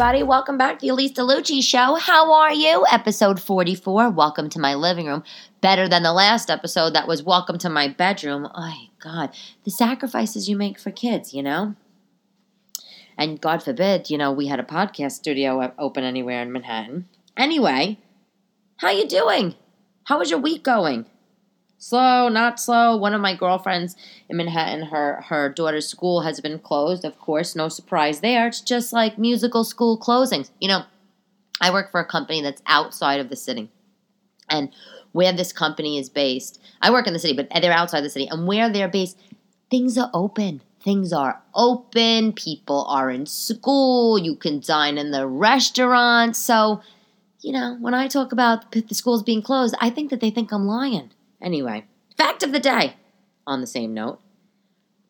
everybody. 0.00 0.22
Welcome 0.22 0.56
back 0.56 0.78
to 0.78 0.86
the 0.86 0.92
Elyse 0.92 1.12
DeLucci 1.12 1.62
Show. 1.62 1.96
How 1.96 2.32
are 2.32 2.54
you? 2.54 2.86
Episode 2.90 3.38
44. 3.38 4.08
Welcome 4.08 4.48
to 4.48 4.58
my 4.58 4.74
living 4.74 5.04
room. 5.04 5.22
Better 5.60 5.90
than 5.90 6.02
the 6.02 6.14
last 6.14 6.48
episode 6.48 6.94
that 6.94 7.06
was 7.06 7.22
Welcome 7.22 7.58
to 7.58 7.68
my 7.68 7.86
bedroom. 7.86 8.48
Oh, 8.54 8.86
God. 8.98 9.28
The 9.64 9.70
sacrifices 9.70 10.48
you 10.48 10.56
make 10.56 10.78
for 10.78 10.90
kids, 10.90 11.34
you 11.34 11.42
know? 11.42 11.74
And 13.18 13.42
God 13.42 13.62
forbid, 13.62 14.08
you 14.08 14.16
know, 14.16 14.32
we 14.32 14.46
had 14.46 14.58
a 14.58 14.62
podcast 14.62 15.12
studio 15.12 15.70
open 15.78 16.02
anywhere 16.02 16.40
in 16.40 16.50
Manhattan. 16.50 17.06
Anyway, 17.36 17.98
how 18.78 18.88
you 18.88 19.06
doing? 19.06 19.54
How 20.04 20.18
was 20.18 20.30
your 20.30 20.40
week 20.40 20.62
going? 20.62 21.04
Slow, 21.80 22.28
not 22.28 22.60
slow. 22.60 22.96
One 22.96 23.14
of 23.14 23.20
my 23.20 23.34
girlfriends 23.34 23.96
in 24.28 24.36
Manhattan, 24.36 24.86
her 24.86 25.22
her 25.22 25.48
daughter's 25.48 25.88
school 25.88 26.20
has 26.20 26.40
been 26.40 26.60
closed. 26.60 27.04
Of 27.04 27.18
course, 27.18 27.56
no 27.56 27.68
surprise 27.68 28.20
there. 28.20 28.46
It's 28.46 28.60
just 28.60 28.92
like 28.92 29.18
musical 29.18 29.64
school 29.64 29.98
closings. 29.98 30.50
You 30.60 30.68
know, 30.68 30.84
I 31.60 31.72
work 31.72 31.90
for 31.90 32.00
a 32.00 32.04
company 32.04 32.40
that's 32.42 32.62
outside 32.66 33.18
of 33.18 33.30
the 33.30 33.36
city, 33.36 33.70
and 34.48 34.70
where 35.12 35.32
this 35.32 35.52
company 35.52 35.98
is 35.98 36.08
based, 36.08 36.62
I 36.80 36.92
work 36.92 37.08
in 37.08 37.12
the 37.12 37.18
city, 37.18 37.34
but 37.34 37.48
they're 37.60 37.72
outside 37.72 38.02
the 38.02 38.10
city, 38.10 38.28
and 38.30 38.46
where 38.46 38.70
they're 38.70 38.86
based, 38.86 39.18
things 39.70 39.98
are 39.98 40.10
open. 40.14 40.62
Things 40.82 41.12
are 41.12 41.42
open. 41.54 42.32
People 42.32 42.86
are 42.88 43.10
in 43.10 43.26
school. 43.26 44.18
You 44.18 44.34
can 44.34 44.60
dine 44.60 44.96
in 44.96 45.10
the 45.10 45.26
restaurant. 45.26 46.36
So, 46.36 46.80
you 47.42 47.52
know, 47.52 47.76
when 47.80 47.92
I 47.92 48.08
talk 48.08 48.32
about 48.32 48.72
the 48.72 48.82
schools 48.94 49.22
being 49.22 49.42
closed, 49.42 49.74
I 49.78 49.90
think 49.90 50.08
that 50.08 50.20
they 50.20 50.30
think 50.30 50.52
I'm 50.52 50.66
lying 50.66 51.10
Anyway, 51.42 51.86
fact 52.16 52.42
of 52.42 52.52
the 52.52 52.60
day. 52.60 52.96
On 53.46 53.60
the 53.60 53.66
same 53.66 53.94
note, 53.94 54.20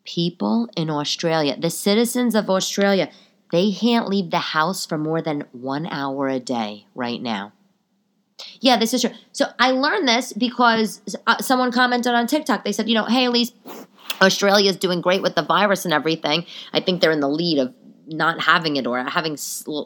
people 0.05 0.69
in 0.77 0.89
Australia, 0.89 1.57
the 1.59 1.71
citizens 1.71 2.35
of 2.35 2.49
Australia, 2.49 3.11
they 3.53 3.73
can't 3.73 4.09
leave 4.09 4.31
the 4.31 4.39
house 4.39 4.87
for 4.87 4.97
more 4.97 5.21
than 5.21 5.45
one 5.53 5.87
hour 5.87 6.29
a 6.29 6.41
day 6.41 6.87
right 6.95 7.21
now. 7.21 7.53
Yeah, 8.61 8.77
this 8.77 8.95
is 8.95 9.03
true. 9.03 9.11
So 9.33 9.47
I 9.59 9.73
learned 9.73 10.09
this 10.09 10.33
because 10.33 11.03
uh, 11.27 11.39
someone 11.39 11.73
commented 11.73 12.15
on 12.15 12.27
TikTok. 12.27 12.65
They 12.65 12.73
said, 12.73 12.89
you 12.89 12.95
know, 12.95 13.05
hey, 13.05 13.27
Elyse, 13.27 13.53
Australia 14.21 14.71
is 14.71 14.77
doing 14.77 15.01
great 15.01 15.23
with 15.23 15.35
the 15.35 15.43
virus 15.43 15.85
and 15.85 15.93
everything. 15.93 16.47
I 16.73 16.81
think 16.81 17.01
they're 17.01 17.11
in 17.11 17.21
the 17.21 17.29
lead 17.29 17.59
of 17.59 17.75
not 18.11 18.41
having 18.41 18.77
it 18.77 18.87
or 18.87 19.03
having 19.05 19.39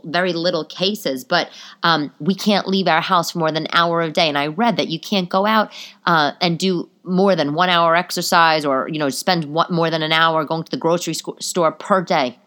very 0.05 0.33
little 0.33 0.65
cases, 0.65 1.25
but 1.25 1.51
um, 1.83 2.13
we 2.19 2.35
can't 2.35 2.67
leave 2.67 2.89
our 2.89 3.01
house 3.01 3.33
for 3.33 3.39
more 3.39 3.53
than 3.53 3.65
an 3.65 3.71
hour 3.73 4.01
a 4.01 4.11
day. 4.11 4.29
And 4.29 4.39
I 4.39 4.49
read 4.49 4.77
that 4.79 4.89
you 4.89 4.99
can't 4.99 5.29
go 5.29 5.47
out 5.47 5.73
uh, 6.07 6.33
and 6.41 6.59
do 6.59 6.89
more 7.05 7.37
than 7.37 7.55
one 7.55 7.69
hour 7.69 7.95
exercise 7.95 8.65
or 8.65 8.89
you 8.89 8.99
know 8.99 9.11
spend 9.11 9.47
more 9.47 9.91
than 9.91 10.03
an 10.03 10.13
hour 10.13 10.45
going 10.45 10.65
to 10.65 10.71
the 10.71 10.77
grocery 10.77 11.15
store 11.15 11.71
per 11.73 12.03
day. 12.03 12.39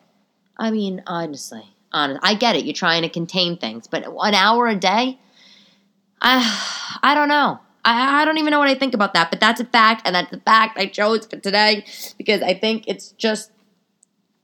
I 0.58 0.72
mean, 0.72 1.04
honestly, 1.06 1.64
honest, 1.92 2.20
I 2.24 2.34
get 2.34 2.56
it. 2.56 2.66
You're 2.66 2.74
trying 2.74 3.04
to 3.04 3.10
contain 3.10 3.58
things, 3.58 3.88
but 3.88 4.06
an 4.06 4.34
hour 4.34 4.68
a 4.68 4.76
day, 4.76 5.20
I, 6.22 7.00
I 7.04 7.14
don't 7.14 7.30
know. 7.30 7.60
I, 7.86 8.22
I 8.22 8.26
don't 8.26 8.40
even 8.40 8.52
know 8.52 8.60
what 8.60 8.68
I 8.68 8.76
think 8.76 8.96
about 8.96 9.14
that, 9.14 9.30
but 9.30 9.40
that's 9.40 9.62
a 9.62 9.66
fact, 9.66 10.02
and 10.06 10.16
that's 10.16 10.34
a 10.34 10.40
fact 10.40 10.80
I 10.80 10.88
chose 10.88 11.28
for 11.28 11.38
today 11.38 11.86
because 12.18 12.42
I 12.42 12.56
think 12.56 12.86
it's 12.88 13.12
just 13.12 13.52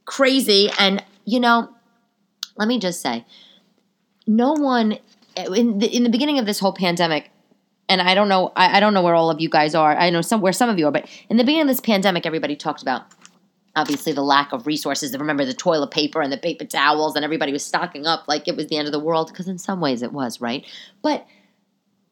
crazy 0.06 0.70
and 0.78 1.04
you 1.26 1.40
know, 1.40 1.70
let 2.58 2.68
me 2.68 2.80
just 2.80 3.02
say, 3.02 3.26
no 4.28 4.54
one 4.54 4.98
in 5.36 5.80
the, 5.80 5.88
in 5.88 6.04
the 6.04 6.10
beginning 6.10 6.40
of 6.40 6.46
this 6.46 6.60
whole 6.60 6.74
pandemic, 6.74 7.32
and 7.90 8.02
I 8.02 8.16
don't 8.16 8.30
know, 8.30 8.52
I, 8.56 8.78
I 8.78 8.80
don't 8.80 8.94
know 8.94 9.02
where 9.02 9.16
all 9.16 9.30
of 9.30 9.42
you 9.42 9.50
guys 9.50 9.76
are. 9.76 9.96
I 9.96 10.10
know 10.10 10.22
some 10.22 10.42
where 10.42 10.54
some 10.54 10.70
of 10.70 10.80
you 10.80 10.88
are, 10.88 10.92
but 10.92 11.08
in 11.30 11.38
the 11.38 11.44
beginning 11.44 11.64
of 11.64 11.68
this 11.68 11.82
pandemic, 11.82 12.26
everybody 12.26 12.56
talked 12.56 12.82
about 12.82 13.04
obviously 13.76 14.14
the 14.14 14.22
lack 14.22 14.54
of 14.54 14.68
resources. 14.68 15.18
Remember 15.18 15.46
the 15.46 15.54
toilet 15.54 15.92
paper 15.92 16.22
and 16.22 16.32
the 16.32 16.38
paper 16.38 16.66
towels, 16.66 17.16
and 17.16 17.26
everybody 17.26 17.52
was 17.52 17.66
stocking 17.66 18.06
up 18.06 18.26
like 18.28 18.48
it 18.48 18.56
was 18.56 18.68
the 18.68 18.78
end 18.78 18.88
of 18.88 18.92
the 18.92 19.00
world 19.00 19.30
because 19.30 19.48
in 19.48 19.58
some 19.58 19.82
ways 19.82 20.02
it 20.02 20.14
was, 20.14 20.40
right? 20.40 20.66
But 21.02 21.26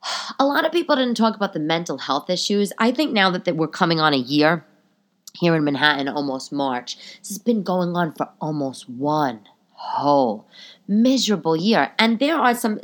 a 0.40 0.46
lot 0.46 0.66
of 0.66 0.72
people 0.72 0.96
didn't 0.96 1.18
talk 1.18 1.36
about 1.36 1.54
the 1.54 1.60
mental 1.60 1.98
health 2.00 2.30
issues. 2.30 2.74
I 2.78 2.92
think 2.92 3.14
now 3.14 3.32
that 3.32 3.56
we're 3.56 3.68
coming 3.68 4.00
on 4.00 4.14
a 4.14 4.18
year 4.18 4.66
here 5.34 5.56
in 5.56 5.64
Manhattan 5.64 6.08
almost 6.08 6.52
March. 6.52 6.98
This 7.20 7.30
has 7.30 7.38
been 7.38 7.64
going 7.64 7.96
on 7.96 8.14
for 8.14 8.30
almost 8.40 8.90
one 8.90 9.42
whole 9.82 10.46
miserable 10.88 11.56
year. 11.56 11.92
And 11.98 12.20
there 12.20 12.38
are 12.38 12.54
some 12.54 12.80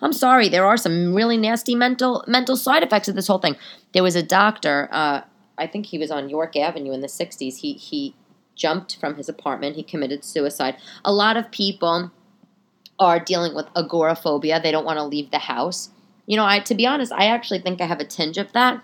I'm 0.00 0.12
sorry, 0.12 0.48
there 0.48 0.66
are 0.66 0.76
some 0.76 1.14
really 1.14 1.36
nasty 1.36 1.74
mental 1.74 2.24
mental 2.26 2.56
side 2.56 2.82
effects 2.82 3.08
of 3.08 3.14
this 3.14 3.26
whole 3.26 3.38
thing. 3.38 3.56
There 3.92 4.02
was 4.02 4.14
a 4.14 4.22
doctor, 4.22 4.88
uh, 4.92 5.22
I 5.56 5.66
think 5.66 5.86
he 5.86 5.98
was 5.98 6.10
on 6.10 6.28
York 6.28 6.56
Avenue 6.56 6.92
in 6.92 7.00
the 7.00 7.08
60s. 7.08 7.58
He 7.58 7.72
he 7.74 8.14
jumped 8.54 8.96
from 8.96 9.16
his 9.16 9.28
apartment, 9.28 9.76
he 9.76 9.82
committed 9.82 10.24
suicide. 10.24 10.76
A 11.04 11.12
lot 11.12 11.36
of 11.36 11.50
people 11.50 12.10
are 12.98 13.20
dealing 13.20 13.54
with 13.54 13.66
agoraphobia. 13.76 14.60
They 14.60 14.72
don't 14.72 14.84
want 14.84 14.98
to 14.98 15.04
leave 15.04 15.30
the 15.30 15.38
house. 15.38 15.90
You 16.26 16.36
know, 16.36 16.44
I 16.44 16.60
to 16.60 16.74
be 16.74 16.86
honest, 16.86 17.12
I 17.12 17.26
actually 17.26 17.60
think 17.60 17.80
I 17.80 17.86
have 17.86 18.00
a 18.00 18.04
tinge 18.04 18.36
of 18.38 18.52
that. 18.52 18.82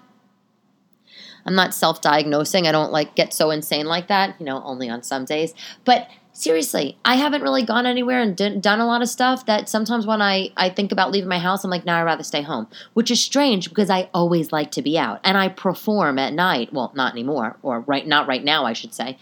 I'm 1.47 1.55
not 1.55 1.75
self 1.75 2.01
diagnosing. 2.01 2.67
I 2.67 2.73
don't 2.73 2.93
like 2.93 3.15
get 3.15 3.33
so 3.33 3.51
insane 3.51 3.87
like 3.87 4.09
that, 4.09 4.37
you 4.39 4.47
know, 4.47 4.63
only 4.65 4.89
on 4.89 5.03
some 5.03 5.25
days. 5.25 5.55
But 5.85 6.09
seriously, 6.33 6.99
I 7.05 7.15
haven't 7.15 7.43
really 7.43 7.65
gone 7.65 7.87
anywhere 7.87 8.21
and 8.21 8.37
done 8.37 8.81
a 8.81 8.87
lot 8.87 9.03
of 9.03 9.09
stuff 9.09 9.47
that 9.47 9.69
sometimes 9.69 10.07
when 10.07 10.21
I, 10.21 10.51
I 10.57 10.69
think 10.69 10.93
about 10.93 11.11
leaving 11.11 11.29
my 11.29 11.39
house, 11.39 11.65
I'm 11.65 11.71
like, 11.71 11.87
nah, 11.87 12.01
I'd 12.01 12.03
rather 12.03 12.25
stay 12.25 12.43
home, 12.43 12.67
which 12.93 13.11
is 13.11 13.23
strange 13.23 13.69
because 13.69 13.89
I 13.89 14.11
always 14.13 14.53
like 14.53 14.71
to 14.73 14.83
be 14.83 14.99
out 14.99 15.21
and 15.25 15.39
I 15.39 15.49
perform 15.49 16.19
at 16.19 16.33
night. 16.35 16.73
Well, 16.73 16.93
not 16.95 17.13
anymore, 17.13 17.57
or 17.63 17.81
right, 17.81 18.07
not 18.07 18.27
right 18.27 18.45
now, 18.45 18.65
I 18.67 18.75
should 18.75 18.93
say. 18.93 19.17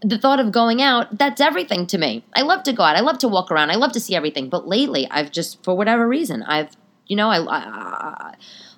The 0.00 0.18
thought 0.18 0.40
of 0.40 0.50
going 0.50 0.82
out, 0.82 1.18
that's 1.18 1.40
everything 1.40 1.86
to 1.88 1.98
me. 1.98 2.24
I 2.34 2.42
love 2.42 2.64
to 2.64 2.72
go 2.72 2.82
out. 2.82 2.96
I 2.96 3.00
love 3.00 3.18
to 3.18 3.28
walk 3.28 3.52
around. 3.52 3.70
I 3.70 3.76
love 3.76 3.92
to 3.92 4.00
see 4.00 4.16
everything. 4.16 4.48
But 4.48 4.66
lately, 4.66 5.06
I've 5.10 5.30
just, 5.30 5.62
for 5.62 5.76
whatever 5.76 6.08
reason, 6.08 6.42
I've, 6.42 6.76
you 7.06 7.14
know, 7.14 7.28
I, 7.28 7.38
I 7.40 8.34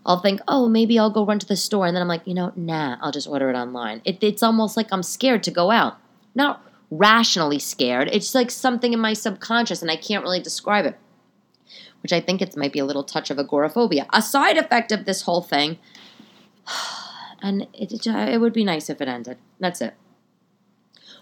I'll 0.07 0.21
think, 0.21 0.41
oh, 0.47 0.69
maybe 0.69 0.99
I'll 0.99 1.11
go 1.11 1.25
run 1.25 1.39
to 1.39 1.47
the 1.47 1.57
store. 1.57 1.87
And 1.87 1.97
then 1.97 2.03
I'm 2.03 2.09
like, 2.09 2.27
you 2.27 2.35
know, 2.35 2.53
nah, 2.57 2.97
I'll 3.01 3.13
just 3.13 3.29
order 3.29 3.49
it 3.51 3.57
online. 3.57 4.03
It, 4.05 4.19
it's 4.23 4.43
almost 4.43 4.77
like 4.77 4.89
I'm 4.93 5.03
scared 5.03 5.43
to 5.45 5.51
go 5.51 5.71
out. 5.71 5.99
Not 6.35 6.63
rationally 6.91 7.59
scared. 7.59 8.09
It's 8.13 8.35
like 8.35 8.51
something 8.51 8.93
in 8.93 9.01
my 9.01 9.15
subconscious, 9.15 9.83
and 9.83 9.91
I 9.91 9.97
can't 9.97 10.23
really 10.23 10.41
describe 10.41 10.85
it, 10.85 10.99
which 12.03 12.13
I 12.13 12.21
think 12.21 12.43
it 12.43 12.57
might 12.57 12.73
be 12.73 12.79
a 12.79 12.85
little 12.85 13.05
touch 13.05 13.31
of 13.31 13.39
agoraphobia. 13.39 14.07
A 14.13 14.21
side 14.21 14.57
effect 14.57 14.93
of 14.93 15.05
this 15.05 15.23
whole 15.23 15.43
thing, 15.43 15.79
and 17.43 17.67
it, 17.73 18.07
it 18.07 18.41
would 18.41 18.53
be 18.53 18.65
nice 18.65 18.91
if 18.91 19.01
it 19.01 19.09
ended. 19.09 19.39
That's 19.59 19.81
it. 19.81 19.95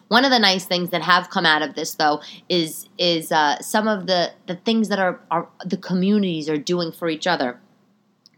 One 0.08 0.24
of 0.26 0.30
the 0.30 0.38
nice 0.38 0.66
things 0.66 0.90
that 0.90 1.02
have 1.02 1.30
come 1.30 1.46
out 1.46 1.62
of 1.62 1.74
this, 1.74 1.94
though, 1.94 2.20
is 2.48 2.88
is 2.98 3.32
uh, 3.32 3.60
some 3.60 3.88
of 3.88 4.06
the 4.06 4.32
the 4.46 4.56
things 4.56 4.88
that 4.88 4.98
are, 4.98 5.20
are 5.30 5.48
the 5.64 5.76
communities 5.76 6.48
are 6.48 6.58
doing 6.58 6.92
for 6.92 7.08
each 7.08 7.26
other 7.26 7.60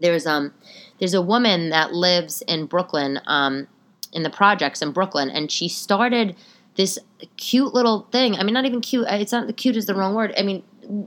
there's 0.00 0.26
um 0.26 0.52
there's 0.98 1.14
a 1.14 1.22
woman 1.22 1.70
that 1.70 1.92
lives 1.92 2.42
in 2.46 2.66
Brooklyn 2.66 3.20
um 3.26 3.66
in 4.12 4.22
the 4.22 4.30
projects 4.30 4.82
in 4.82 4.92
Brooklyn 4.92 5.30
and 5.30 5.50
she 5.50 5.68
started 5.68 6.36
this 6.76 6.98
cute 7.36 7.72
little 7.72 8.08
thing. 8.10 8.34
I 8.36 8.42
mean 8.42 8.54
not 8.54 8.64
even 8.64 8.80
cute. 8.80 9.06
It's 9.08 9.32
not 9.32 9.46
the 9.46 9.52
cute 9.52 9.76
is 9.76 9.86
the 9.86 9.94
wrong 9.94 10.14
word. 10.14 10.34
I 10.36 10.42
mean 10.42 10.62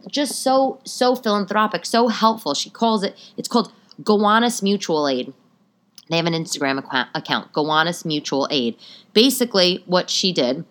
just 0.09 0.42
so 0.44 0.80
so 0.84 1.16
philanthropic, 1.16 1.86
so 1.86 2.08
helpful. 2.08 2.53
She 2.53 2.70
calls 2.70 3.03
it 3.03 3.16
it's 3.38 3.47
called 3.47 3.72
Gowanus 4.03 4.62
Mutual 4.62 5.08
Aid. 5.08 5.34
They 6.09 6.18
have 6.18 6.26
an 6.26 6.34
Instagram 6.34 6.80
account, 7.14 7.53
Gowanus 7.53 8.06
Mutual 8.06 8.47
Aid. 8.50 8.78
Basically 9.14 9.84
what 9.86 10.09
she 10.09 10.31
did 10.31 10.66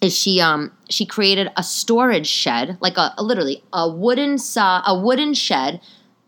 is 0.00 0.16
she 0.16 0.40
um 0.40 0.72
she 0.90 1.06
created 1.06 1.48
a 1.56 1.62
storage 1.62 2.26
shed, 2.26 2.76
like 2.80 2.96
a, 2.96 3.14
a 3.16 3.22
literally 3.22 3.62
a 3.72 3.88
wooden 3.90 4.36
saw 4.38 4.82
a 4.86 4.98
wooden 4.98 5.34
shed 5.34 5.80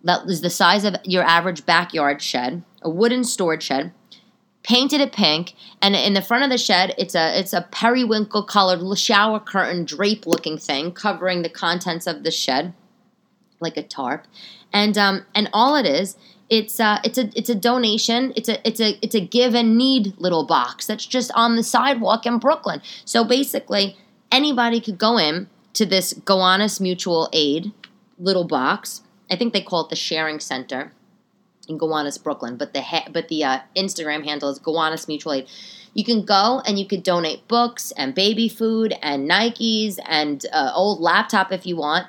that 0.05 0.29
is 0.29 0.43
the 0.43 0.51
size 0.51 0.85
of 0.85 0.97
your 1.05 1.25
average 1.25 1.67
backyard 1.67 2.23
shed, 2.23 2.63
a 2.83 2.91
wooden 2.91 3.25
storage 3.25 3.65
shed, 3.65 3.93
painted 4.63 5.01
it 5.01 5.13
pink, 5.13 5.55
and 5.83 5.97
in 5.97 6.15
the 6.15 6.23
front 6.23 6.45
of 6.45 6.51
the 6.51 6.59
shed, 6.59 6.95
it's 6.99 7.15
a 7.15 7.39
it's 7.39 7.53
a 7.53 7.69
periwinkle 7.71 8.45
colored 8.45 8.99
shower 8.99 9.41
curtain 9.41 9.85
drape 9.85 10.27
looking 10.27 10.59
thing 10.59 10.93
covering 10.93 11.43
the 11.43 11.49
contents 11.49 12.07
of 12.07 12.23
the 12.23 12.31
shed, 12.31 12.75
like 13.61 13.77
a 13.77 13.83
tarp, 13.83 14.27
and 14.73 14.97
um 14.99 15.25
and 15.35 15.49
all 15.53 15.77
it 15.77 15.87
is. 15.87 16.17
It's 16.51 16.79
a, 16.79 17.01
it's 17.03 17.17
a 17.17 17.31
it's 17.35 17.49
a 17.49 17.55
donation. 17.55 18.33
It's 18.37 18.51
a 18.51 18.67
it's 18.69 18.81
a 18.81 18.99
it's 19.03 19.15
a 19.15 19.21
give 19.21 19.55
and 19.55 19.79
need 19.79 20.15
little 20.19 20.45
box 20.45 20.87
that's 20.87 21.07
just 21.07 21.31
on 21.35 21.57
the 21.57 21.63
sidewalk 21.63 22.27
in 22.27 22.39
Brooklyn. 22.39 22.83
So 23.07 23.25
basically, 23.25 23.97
anybody 24.31 24.81
could 24.81 24.99
go 24.99 25.17
in 25.17 25.49
to 25.73 25.87
this 25.87 26.13
Gowanus 26.13 26.81
Mutual 26.81 27.31
Aid 27.33 27.73
little 28.19 28.45
box, 28.45 29.03
I 29.31 29.37
think 29.37 29.53
they 29.53 29.63
call 29.63 29.83
it 29.83 29.91
the 29.91 29.97
Sharing 29.97 30.41
Center 30.41 30.93
in 31.69 31.79
Gowanus, 31.79 32.19
Brooklyn, 32.19 32.57
but 32.57 32.73
the 32.75 32.83
ha- 32.83 33.09
but 33.11 33.29
the 33.29 33.45
uh, 33.45 33.59
Instagram 33.77 34.25
handle 34.25 34.51
is 34.51 34.59
Gowanus 34.59 35.09
Mutual 35.09 35.35
Aid. 35.35 35.49
You 35.95 36.05
can 36.05 36.25
go 36.25 36.61
and 36.67 36.79
you 36.79 36.87
could 36.87 37.03
donate 37.03 37.47
books 37.49 37.93
and 37.97 38.15
baby 38.15 38.49
food 38.49 38.95
and 39.01 39.31
Nikes 39.31 39.99
and 40.07 40.45
uh, 40.53 40.73
old 40.75 41.01
laptop 41.01 41.53
if 41.53 41.67
you 41.67 41.77
want. 41.77 42.07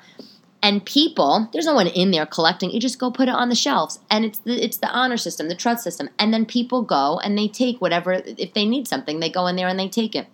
And 0.62 0.84
people, 0.84 1.48
there's 1.52 1.66
no 1.66 1.74
one 1.74 1.86
in 1.86 2.10
there 2.10 2.26
collecting. 2.26 2.70
You 2.70 2.80
just 2.80 2.98
go 2.98 3.10
put 3.10 3.28
it 3.28 3.34
on 3.34 3.50
the 3.50 3.54
shelves, 3.54 4.00
and 4.10 4.24
it's 4.24 4.40
the 4.40 4.62
it's 4.62 4.78
the 4.78 4.88
honor 4.88 5.16
system, 5.16 5.48
the 5.48 5.54
trust 5.54 5.84
system, 5.84 6.08
and 6.18 6.34
then 6.34 6.44
people 6.44 6.82
go 6.82 7.20
and 7.22 7.38
they 7.38 7.46
take 7.46 7.80
whatever 7.80 8.20
if 8.24 8.52
they 8.52 8.64
need 8.64 8.88
something, 8.88 9.20
they 9.20 9.30
go 9.30 9.46
in 9.46 9.56
there 9.56 9.68
and 9.68 9.78
they 9.78 9.88
take 9.88 10.16
it. 10.16 10.26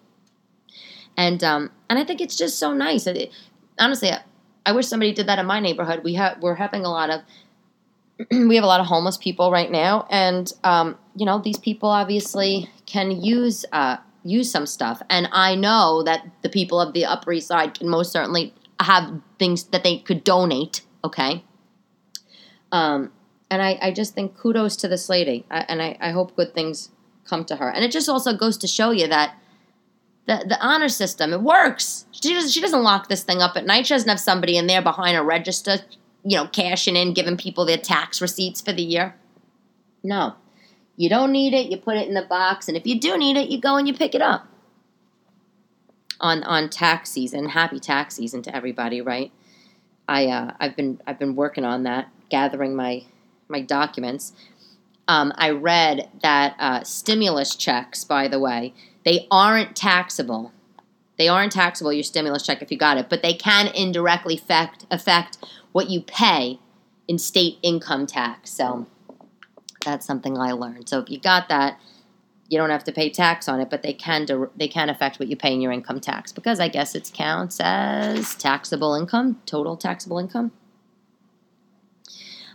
And 1.17 1.45
um, 1.45 1.71
and 1.91 1.99
I 1.99 2.05
think 2.05 2.21
it's 2.23 2.37
just 2.37 2.59
so 2.59 2.73
nice. 2.73 3.07
honestly, 3.79 4.13
I, 4.65 4.73
wish 4.73 4.87
somebody 4.87 5.13
did 5.13 5.27
that 5.27 5.39
in 5.39 5.47
my 5.47 5.61
neighborhood. 5.61 6.03
We 6.05 6.15
have 6.15 6.41
we're 6.41 6.55
having 6.55 6.85
a 6.85 6.91
lot 6.91 7.11
of 7.11 7.21
we 8.31 8.55
have 8.57 8.65
a 8.65 8.69
lot 8.69 8.81
of 8.81 8.87
homeless 8.87 9.17
people 9.17 9.51
right 9.51 9.71
now, 9.71 10.07
and 10.11 10.53
um, 10.65 10.97
you 11.17 11.27
know 11.27 11.39
these 11.39 11.59
people 11.59 11.89
obviously 11.89 12.69
can 12.87 13.11
use 13.11 13.65
uh, 13.73 13.97
use 14.25 14.51
some 14.51 14.67
stuff, 14.67 15.03
and 15.11 15.29
I 15.33 15.55
know 15.55 16.03
that 16.05 16.27
the 16.43 16.49
people 16.49 16.81
of 16.81 16.93
the 16.93 17.05
Upper 17.05 17.33
East 17.33 17.49
Side 17.49 17.79
can 17.79 17.89
most 17.89 18.13
certainly 18.13 18.55
have 18.81 19.21
things 19.39 19.65
that 19.65 19.83
they 19.83 19.99
could 19.99 20.25
donate. 20.25 20.83
Okay, 21.05 21.45
um, 22.71 23.13
and 23.51 23.63
I, 23.63 23.79
I 23.83 23.91
just 23.93 24.15
think 24.15 24.37
kudos 24.37 24.77
to 24.77 24.89
this 24.89 25.09
lady, 25.09 25.45
I, 25.51 25.65
and 25.69 25.83
I, 25.83 25.97
I 26.01 26.11
hope 26.11 26.37
good 26.37 26.55
things 26.55 26.91
come 27.25 27.45
to 27.47 27.57
her, 27.57 27.69
and 27.69 27.85
it 27.85 27.91
just 27.91 28.09
also 28.09 28.37
goes 28.37 28.57
to 28.59 28.67
show 28.67 28.91
you 28.91 29.09
that 29.09 29.37
the 30.27 30.45
the 30.49 30.59
honor 30.61 30.89
system 30.89 31.33
it 31.33 31.43
works. 31.43 32.07
She 32.13 32.35
doesn't 32.35 32.51
she 32.51 32.61
doesn't 32.61 32.83
lock 32.83 33.09
this 33.09 33.25
thing 33.25 33.43
up 33.43 33.57
at 33.57 33.67
night. 33.67 33.87
She 33.87 33.95
doesn't 33.95 34.09
have 34.09 34.21
somebody 34.21 34.57
in 34.57 34.67
there 34.67 34.83
behind 34.83 35.17
a 35.17 35.23
register, 35.23 35.79
you 36.25 36.37
know, 36.37 36.47
cashing 36.47 36.97
in, 36.97 37.15
giving 37.15 37.37
people 37.37 37.65
their 37.65 37.79
tax 37.79 38.21
receipts 38.21 38.61
for 38.61 38.73
the 38.73 38.83
year. 38.83 39.17
No, 40.03 40.35
you 40.97 41.09
don't 41.09 41.33
need 41.33 41.55
it. 41.55 41.71
You 41.71 41.77
put 41.77 41.97
it 41.97 42.09
in 42.09 42.15
the 42.15 42.23
box, 42.23 42.69
and 42.69 42.77
if 42.77 42.87
you 42.87 42.99
do 42.99 43.17
need 43.19 43.37
it, 43.37 43.49
you 43.49 43.61
go 43.61 43.77
and 43.77 43.87
you 43.89 43.95
pick 43.95 44.15
it 44.15 44.23
up. 44.23 44.47
On 46.21 46.43
on 46.45 46.71
tax 46.71 47.11
season, 47.11 47.49
happy 47.49 47.81
tax 47.81 48.15
season 48.15 48.43
to 48.43 48.55
everybody, 48.55 49.01
right? 49.01 49.33
I 50.09 50.27
uh, 50.27 50.53
I've 50.61 50.77
been 50.77 51.01
I've 51.07 51.19
been 51.19 51.35
working 51.35 51.65
on 51.65 51.83
that, 51.83 52.09
gathering 52.29 52.77
my 52.77 53.05
my 53.49 53.61
documents. 53.61 54.33
Um, 55.09 55.33
I 55.37 55.51
read 55.51 56.09
that 56.23 56.55
uh, 56.61 56.85
stimulus 56.85 57.57
checks, 57.57 58.05
by 58.05 58.29
the 58.29 58.39
way, 58.39 58.73
they 59.05 59.27
aren't 59.31 59.77
taxable. 59.77 60.53
They 61.19 61.29
aren't 61.29 61.53
taxable, 61.53 61.93
your 61.93 62.03
stimulus 62.03 62.43
check, 62.43 62.63
if 62.63 62.71
you 62.73 62.79
got 62.79 62.97
it, 62.97 63.09
but 63.09 63.23
they 63.23 63.35
can 63.35 63.69
indirectly 63.69 64.35
affect, 64.35 64.87
affect 64.91 65.39
what 65.73 65.91
you 65.91 66.01
pay 66.01 66.59
in 67.07 67.19
state 67.19 67.59
income 67.63 68.07
tax. 68.07 68.51
So 68.51 68.87
that's 69.85 70.07
something 70.07 70.39
I 70.39 70.53
learned. 70.53 70.89
So 70.89 71.01
if 71.01 71.11
you 71.11 71.21
got 71.21 71.49
that, 71.49 71.79
you 72.49 72.59
don't 72.59 72.71
have 72.71 72.85
to 72.85 72.93
pay 72.93 73.09
tax 73.09 73.49
on 73.49 73.61
it, 73.61 73.71
but 73.71 73.83
they 73.83 73.95
can 73.95 74.27
they 74.57 74.69
can 74.69 74.91
affect 74.91 75.19
what 75.19 75.29
you 75.29 75.37
pay 75.37 75.55
in 75.55 75.63
your 75.63 75.73
income 75.73 76.01
tax 76.01 76.33
because 76.33 76.61
I 76.61 76.69
guess 76.69 76.95
it 76.95 77.11
counts 77.15 77.59
as 77.61 78.35
taxable 78.35 78.95
income, 78.95 79.41
total 79.47 79.77
taxable 79.77 80.19
income. 80.19 80.53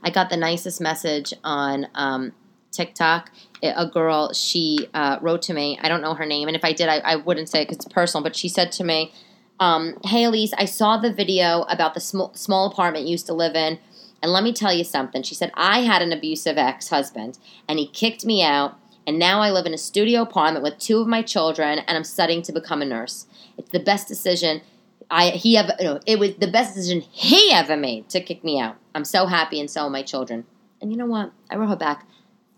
I 0.04 0.12
got 0.12 0.30
the 0.30 0.38
nicest 0.38 0.80
message 0.80 1.34
on 1.44 1.88
um, 1.96 2.34
TikTok. 2.78 3.32
A 3.64 3.88
girl, 3.88 4.34
she 4.34 4.88
uh, 4.94 5.18
wrote 5.22 5.42
to 5.44 5.54
me. 5.54 5.80
I 5.82 5.90
don't 5.90 6.02
know 6.02 6.14
her 6.14 6.26
name, 6.26 6.48
and 6.48 6.56
if 6.56 6.64
I 6.64 6.74
did, 6.74 6.90
I, 6.90 6.98
I 7.00 7.16
wouldn't 7.16 7.50
say 7.50 7.62
it 7.62 7.66
because 7.66 7.78
it's 7.78 7.94
personal. 7.94 8.24
But 8.24 8.36
she 8.36 8.50
said 8.50 8.72
to 8.74 8.84
me, 8.84 9.12
um, 9.60 9.98
"Hey, 10.04 10.24
Elyse, 10.24 10.54
I 10.58 10.66
saw 10.66 10.98
the 10.98 11.12
video 11.12 11.64
about 11.64 11.96
the 11.96 12.00
small 12.00 12.34
small 12.36 12.72
apartment 12.72 13.06
you 13.06 13.12
used 13.12 13.26
to 13.28 13.34
live 13.34 13.56
in, 13.56 13.80
and 14.22 14.32
let 14.32 14.44
me 14.44 14.54
tell 14.54 14.72
you 14.72 14.84
something." 14.84 15.24
She 15.24 15.34
said, 15.34 15.52
"I 15.56 15.82
had 15.82 16.04
an 16.04 16.14
abusive 16.14 16.58
ex 16.58 16.90
husband, 16.90 17.40
and 17.68 17.80
he 17.80 17.88
kicked 17.88 18.26
me 18.26 18.44
out." 18.44 18.78
And 19.08 19.18
now 19.18 19.40
I 19.40 19.52
live 19.52 19.66
in 19.66 19.74
a 19.74 19.78
studio 19.78 20.22
apartment 20.22 20.64
with 20.64 20.78
two 20.78 21.00
of 21.00 21.08
my 21.08 21.22
children, 21.22 21.80
and 21.80 21.98
I'm 21.98 22.04
studying 22.04 22.42
to 22.44 22.52
become 22.52 22.82
a 22.82 22.86
nurse. 22.86 23.26
It's 23.58 23.72
the 23.72 23.80
best 23.80 24.08
decision 24.08 24.62
I 25.10 25.30
he 25.30 25.58
ever 25.58 25.74
know, 25.80 26.00
it 26.06 26.20
was 26.20 26.36
the 26.36 26.48
best 26.48 26.76
decision 26.76 27.02
he 27.02 27.52
ever 27.52 27.78
made 27.78 28.10
to 28.10 28.22
kick 28.22 28.44
me 28.44 28.60
out. 28.60 28.76
I'm 28.94 29.06
so 29.06 29.26
happy, 29.26 29.60
and 29.60 29.70
so 29.70 29.82
are 29.84 29.90
my 29.90 30.04
children. 30.04 30.46
And 30.82 30.92
you 30.92 30.98
know 30.98 31.06
what? 31.06 31.32
I 31.50 31.56
wrote 31.56 31.70
her 31.70 31.76
back. 31.76 32.06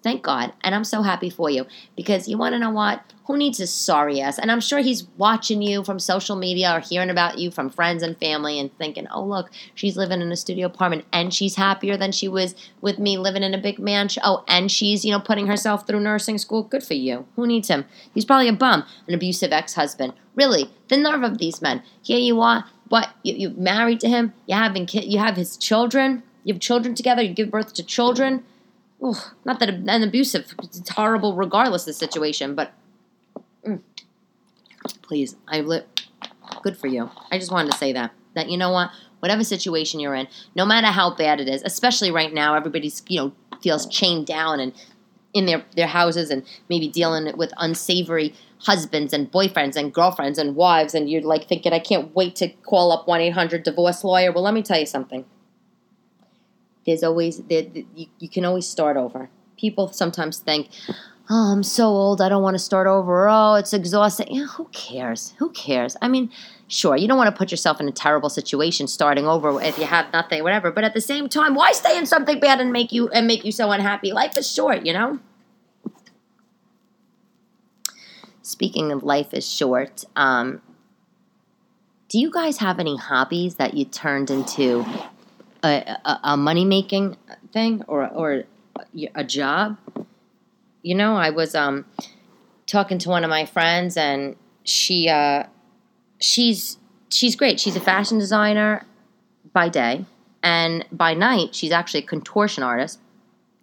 Thank 0.02 0.24
God. 0.24 0.54
And 0.64 0.74
I'm 0.74 0.86
so 0.86 1.02
happy 1.02 1.30
for 1.30 1.50
you 1.50 1.66
because 1.98 2.28
you 2.28 2.38
want 2.38 2.54
to 2.54 2.60
know 2.60 2.70
what? 2.70 3.02
Who 3.26 3.36
needs 3.36 3.60
a 3.60 3.68
sorry 3.68 4.22
ass? 4.22 4.40
And 4.40 4.50
I'm 4.50 4.62
sure 4.62 4.80
he's 4.80 5.06
watching 5.18 5.62
you 5.62 5.84
from 5.84 6.00
social 6.00 6.38
media 6.38 6.74
or 6.74 6.80
hearing 6.80 7.10
about 7.10 7.38
you 7.38 7.52
from 7.52 7.70
friends 7.70 8.02
and 8.02 8.18
family 8.18 8.60
and 8.60 8.76
thinking, 8.78 9.08
oh, 9.12 9.24
look, 9.24 9.52
she's 9.76 9.98
living 9.98 10.22
in 10.22 10.32
a 10.32 10.38
studio 10.38 10.68
apartment 10.68 11.06
and 11.12 11.34
she's 11.34 11.56
happier 11.56 11.98
than 11.98 12.14
she 12.14 12.30
was 12.30 12.56
with 12.80 12.98
me 12.98 13.18
living 13.18 13.44
in 13.44 13.54
a 13.54 13.62
big 13.62 13.78
mansion. 13.78 14.24
Oh, 14.26 14.46
and 14.48 14.72
she's, 14.72 15.04
you 15.04 15.12
know, 15.12 15.20
putting 15.20 15.48
herself 15.48 15.86
through 15.86 16.00
nursing 16.00 16.38
school. 16.38 16.64
Good 16.64 16.84
for 16.84 16.94
you. 16.94 17.28
Who 17.36 17.46
needs 17.46 17.68
him? 17.68 17.86
He's 18.14 18.26
probably 18.26 18.48
a 18.48 18.54
bum, 18.54 18.86
an 19.06 19.14
abusive 19.14 19.52
ex 19.52 19.74
husband. 19.74 20.14
Really, 20.34 20.72
the 20.88 20.98
nerve 20.98 21.24
of 21.24 21.40
these 21.40 21.62
men. 21.62 21.84
Here 22.02 22.20
you 22.20 22.40
are. 22.40 22.66
What? 22.88 23.10
You, 23.24 23.36
you're 23.36 23.52
married 23.52 24.00
to 24.00 24.08
him. 24.08 24.34
You, 24.48 24.56
having 24.56 24.88
you 24.92 25.20
have 25.20 25.36
his 25.36 25.58
children. 25.58 26.24
You 26.46 26.54
have 26.54 26.62
children 26.62 26.96
together. 26.96 27.22
You 27.22 27.34
give 27.34 27.52
birth 27.52 27.74
to 27.74 27.84
children 27.84 28.46
Ugh, 29.04 29.18
not 29.46 29.60
that 29.60 29.70
an 29.70 30.04
abusive, 30.04 30.54
it's 30.62 30.90
horrible 30.90 31.36
regardless 31.36 31.84
of 31.84 31.88
the 31.88 31.94
situation, 31.94 32.54
but 32.54 32.74
mm, 33.66 33.82
please, 35.02 35.36
I 35.48 35.62
li- 35.62 35.84
good 36.62 36.78
for 36.78 36.88
you. 36.88 37.10
I 37.32 37.38
just 37.38 37.52
wanted 37.52 37.72
to 37.72 37.78
say 37.78 37.94
that 37.94 38.12
that 38.36 38.50
you 38.50 38.58
know 38.58 38.72
what, 38.72 38.92
whatever 39.20 39.44
situation 39.44 40.00
you're 40.00 40.16
in, 40.16 40.28
no 40.56 40.66
matter 40.66 40.88
how 40.88 41.16
bad 41.16 41.40
it 41.40 41.48
is, 41.48 41.62
especially 41.64 42.12
right 42.12 42.34
now, 42.34 42.56
everybody's 42.56 43.02
you 43.08 43.20
know 43.20 43.34
feels 43.62 43.86
chained 43.88 44.28
down 44.28 44.60
and 44.60 44.74
in 45.34 45.46
their 45.46 45.64
their 45.76 45.88
houses 45.88 46.30
and 46.30 46.44
maybe 46.70 46.88
dealing 46.90 47.36
with 47.38 47.54
unsavory 47.58 48.34
husbands 48.64 49.14
and 49.14 49.32
boyfriends 49.32 49.78
and 49.78 49.94
girlfriends 49.94 50.38
and 50.38 50.58
wives, 50.58 50.94
and 50.94 51.10
you're 51.10 51.22
like 51.22 51.48
thinking, 51.48 51.72
I 51.72 51.80
can't 51.80 52.14
wait 52.14 52.36
to 52.38 52.50
call 52.50 52.92
up 52.92 53.08
one 53.08 53.22
eight 53.22 53.32
hundred 53.34 53.64
divorce 53.64 54.04
lawyer. 54.04 54.34
Well, 54.34 54.44
let 54.44 54.54
me 54.54 54.62
tell 54.62 54.80
you 54.80 54.86
something 54.86 55.24
there's 56.86 57.04
always 57.04 57.38
there, 57.44 57.66
you, 57.96 58.08
you 58.20 58.30
can 58.30 58.46
always 58.46 58.68
start 58.68 58.98
over. 58.98 59.30
People 59.58 59.92
sometimes 59.92 60.40
think, 60.40 60.70
"Oh, 61.30 61.52
I'm 61.54 61.64
so 61.64 61.86
old, 61.86 62.22
I 62.22 62.30
don't 62.30 62.44
want 62.44 62.56
to 62.56 62.60
start 62.60 62.88
over." 62.88 63.28
Oh, 63.30 63.56
it's 63.56 63.74
exhausting. 63.74 64.28
Yeah, 64.30 64.46
who 64.46 64.66
cares? 64.72 65.34
Who 65.38 65.50
cares? 65.50 65.98
I 66.02 66.08
mean, 66.08 66.32
sure, 66.68 66.96
you 66.96 67.08
don't 67.08 67.18
want 67.18 67.34
to 67.34 67.38
put 67.38 67.52
yourself 67.52 67.80
in 67.80 67.88
a 67.88 67.92
terrible 67.92 68.30
situation 68.30 68.88
starting 68.88 69.28
over 69.28 69.62
if 69.62 69.78
you 69.78 69.86
have 69.86 70.12
nothing, 70.14 70.44
whatever. 70.44 70.72
But 70.72 70.84
at 70.84 70.94
the 70.94 71.02
same 71.02 71.28
time, 71.30 71.56
why 71.56 71.72
stay 71.74 71.98
in 71.98 72.06
something 72.06 72.40
bad 72.40 72.62
and 72.62 72.72
make 72.72 72.92
you 72.92 73.10
and 73.10 73.28
make 73.28 73.44
you 73.44 73.52
so 73.52 73.72
unhappy? 73.72 74.12
Life 74.12 74.38
is 74.38 74.50
short, 74.50 74.86
you 74.86 74.94
know. 74.94 75.20
Speaking 78.42 78.92
of 78.92 79.04
life 79.04 79.32
is 79.34 79.48
short, 79.48 80.06
um, 80.16 80.62
do 82.08 82.18
you 82.18 82.32
guys 82.32 82.58
have 82.58 82.80
any 82.80 82.98
hobbies 82.98 83.56
that 83.56 83.76
you 83.76 83.86
turned 83.86 84.32
into 84.32 84.84
a, 85.64 86.20
a, 86.24 86.38
money 86.38 86.66
making 86.66 87.18
thing 87.52 87.84
or 87.88 88.08
or 88.08 88.44
a 89.16 89.24
job. 89.24 89.78
You 90.82 90.96
know, 90.96 91.16
I 91.16 91.30
was 91.30 91.56
um, 91.56 91.86
talking 92.66 92.98
to 93.00 93.10
one 93.10 93.24
of 93.24 93.30
my 93.30 93.46
friends, 93.46 93.98
and 93.98 94.36
she 94.64 95.10
uh, 95.10 95.44
she's 96.20 96.78
she's 97.10 97.36
great. 97.36 97.60
She's 97.60 97.76
a 97.76 97.82
fashion 97.82 98.18
designer 98.18 98.86
by 99.54 99.70
day, 99.70 100.06
and 100.44 100.86
by 100.92 101.14
night 101.14 101.56
she's 101.56 101.72
actually 101.72 102.04
a 102.04 102.08
contortion 102.08 102.64
artist, 102.64 103.00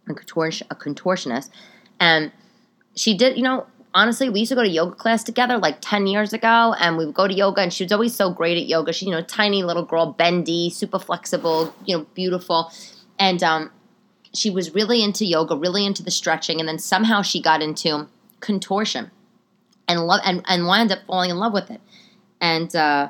a 0.08 0.14
contortion 0.14 0.66
a 0.70 0.74
contortionist, 0.74 1.50
and 1.98 2.32
she 2.94 3.16
did. 3.16 3.36
You 3.36 3.42
know, 3.42 3.66
honestly, 3.96 4.28
we 4.28 4.40
used 4.40 4.50
to 4.50 4.54
go 4.54 4.62
to 4.62 4.68
yoga 4.68 4.94
class 4.94 5.24
together 5.24 5.56
like 5.56 5.78
10 5.80 6.06
years 6.06 6.34
ago, 6.34 6.74
and 6.78 6.98
we 6.98 7.06
would 7.06 7.14
go 7.14 7.26
to 7.26 7.34
yoga, 7.34 7.62
and 7.62 7.72
she 7.72 7.82
was 7.82 7.92
always 7.92 8.14
so 8.14 8.30
great 8.30 8.58
at 8.58 8.68
yoga. 8.68 8.92
She, 8.92 9.06
you 9.06 9.10
know, 9.10 9.22
tiny 9.22 9.62
little 9.62 9.84
girl, 9.84 10.12
bendy, 10.12 10.68
super 10.70 10.98
flexible, 10.98 11.74
you 11.86 11.96
know, 11.96 12.06
beautiful. 12.14 12.70
And 13.18 13.42
um, 13.42 13.70
she 14.34 14.50
was 14.50 14.74
really 14.74 15.02
into 15.02 15.24
yoga, 15.24 15.56
really 15.56 15.86
into 15.86 16.02
the 16.02 16.10
stretching, 16.10 16.60
and 16.60 16.68
then 16.68 16.78
somehow 16.78 17.22
she 17.22 17.40
got 17.40 17.62
into 17.62 18.06
contortion 18.40 19.10
and 19.88 20.06
love 20.06 20.20
and, 20.24 20.44
and 20.46 20.66
wound 20.66 20.92
up 20.92 20.98
falling 21.06 21.30
in 21.30 21.38
love 21.38 21.54
with 21.54 21.70
it. 21.70 21.80
And 22.38 22.76
uh, 22.76 23.08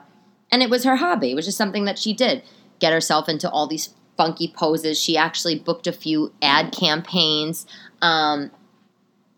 and 0.53 0.63
it 0.63 0.71
was 0.71 0.85
her 0.85 0.97
hobby. 0.97 1.33
It 1.33 1.35
was 1.35 1.47
just 1.47 1.59
something 1.59 1.85
that 1.87 1.99
she 1.99 2.15
did. 2.15 2.45
Get 2.79 2.93
herself 2.93 3.29
into 3.29 3.51
all 3.51 3.67
these 3.67 3.93
funky 4.17 4.53
poses. 4.57 5.01
She 5.01 5.17
actually 5.17 5.59
booked 5.59 5.89
a 5.89 5.93
few 5.93 6.33
ad 6.41 6.73
campaigns. 6.73 7.67
Um, 8.01 8.53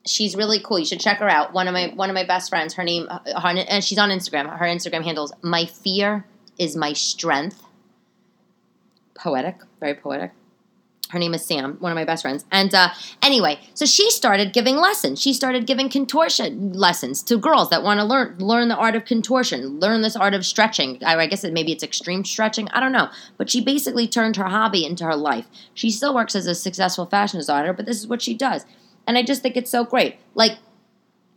she's 0.08 0.36
really 0.36 0.60
cool. 0.60 0.78
You 0.78 0.84
should 0.84 1.00
check 1.00 1.18
her 1.18 1.28
out. 1.28 1.52
One 1.52 1.68
of 1.68 1.74
my 1.74 1.92
one 1.94 2.10
of 2.10 2.14
my 2.14 2.24
best 2.24 2.50
friends. 2.50 2.74
Her 2.74 2.84
name, 2.84 3.06
her, 3.08 3.64
and 3.68 3.84
she's 3.84 3.98
on 3.98 4.10
Instagram. 4.10 4.56
Her 4.58 4.66
Instagram 4.66 5.04
handles 5.04 5.32
my 5.42 5.66
fear 5.66 6.24
is 6.58 6.76
my 6.76 6.92
strength. 6.92 7.62
Poetic, 9.14 9.56
very 9.80 9.94
poetic. 9.94 10.32
Her 11.10 11.18
name 11.18 11.32
is 11.32 11.42
Sam, 11.42 11.78
one 11.80 11.90
of 11.90 11.96
my 11.96 12.04
best 12.04 12.22
friends. 12.22 12.44
And 12.52 12.74
uh, 12.74 12.90
anyway, 13.22 13.58
so 13.72 13.86
she 13.86 14.10
started 14.10 14.52
giving 14.52 14.76
lessons. 14.76 15.20
She 15.20 15.32
started 15.32 15.66
giving 15.66 15.88
contortion 15.88 16.74
lessons 16.74 17.22
to 17.22 17.38
girls 17.38 17.70
that 17.70 17.82
want 17.82 17.98
to 17.98 18.04
learn 18.04 18.36
learn 18.38 18.68
the 18.68 18.76
art 18.76 18.94
of 18.94 19.06
contortion, 19.06 19.80
learn 19.80 20.02
this 20.02 20.16
art 20.16 20.34
of 20.34 20.44
stretching. 20.44 21.02
I, 21.02 21.16
I 21.16 21.26
guess 21.26 21.44
it, 21.44 21.54
maybe 21.54 21.72
it's 21.72 21.82
extreme 21.82 22.24
stretching. 22.24 22.68
I 22.70 22.80
don't 22.80 22.92
know. 22.92 23.08
But 23.38 23.48
she 23.48 23.62
basically 23.62 24.06
turned 24.06 24.36
her 24.36 24.44
hobby 24.44 24.84
into 24.84 25.04
her 25.04 25.16
life. 25.16 25.46
She 25.72 25.90
still 25.90 26.14
works 26.14 26.34
as 26.34 26.46
a 26.46 26.54
successful 26.54 27.06
fashion 27.06 27.40
designer, 27.40 27.72
but 27.72 27.86
this 27.86 27.96
is 27.96 28.06
what 28.06 28.20
she 28.20 28.34
does. 28.34 28.66
And 29.08 29.16
I 29.16 29.22
just 29.22 29.42
think 29.42 29.56
it's 29.56 29.70
so 29.70 29.84
great. 29.84 30.16
Like, 30.34 30.58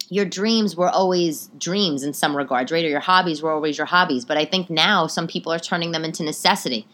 your 0.10 0.26
dreams 0.26 0.76
were 0.76 0.90
always 0.90 1.50
dreams 1.58 2.04
in 2.04 2.14
some 2.14 2.36
regards, 2.36 2.70
right? 2.70 2.84
Or 2.84 2.90
your 2.90 3.00
hobbies 3.00 3.42
were 3.42 3.50
always 3.50 3.78
your 3.78 3.88
hobbies. 3.88 4.26
But 4.26 4.38
I 4.38 4.44
think 4.44 4.70
now 4.70 5.08
some 5.08 5.26
people 5.26 5.54
are 5.54 5.58
turning 5.58 5.92
them 5.92 6.04
into 6.04 6.22
necessity 6.22 6.86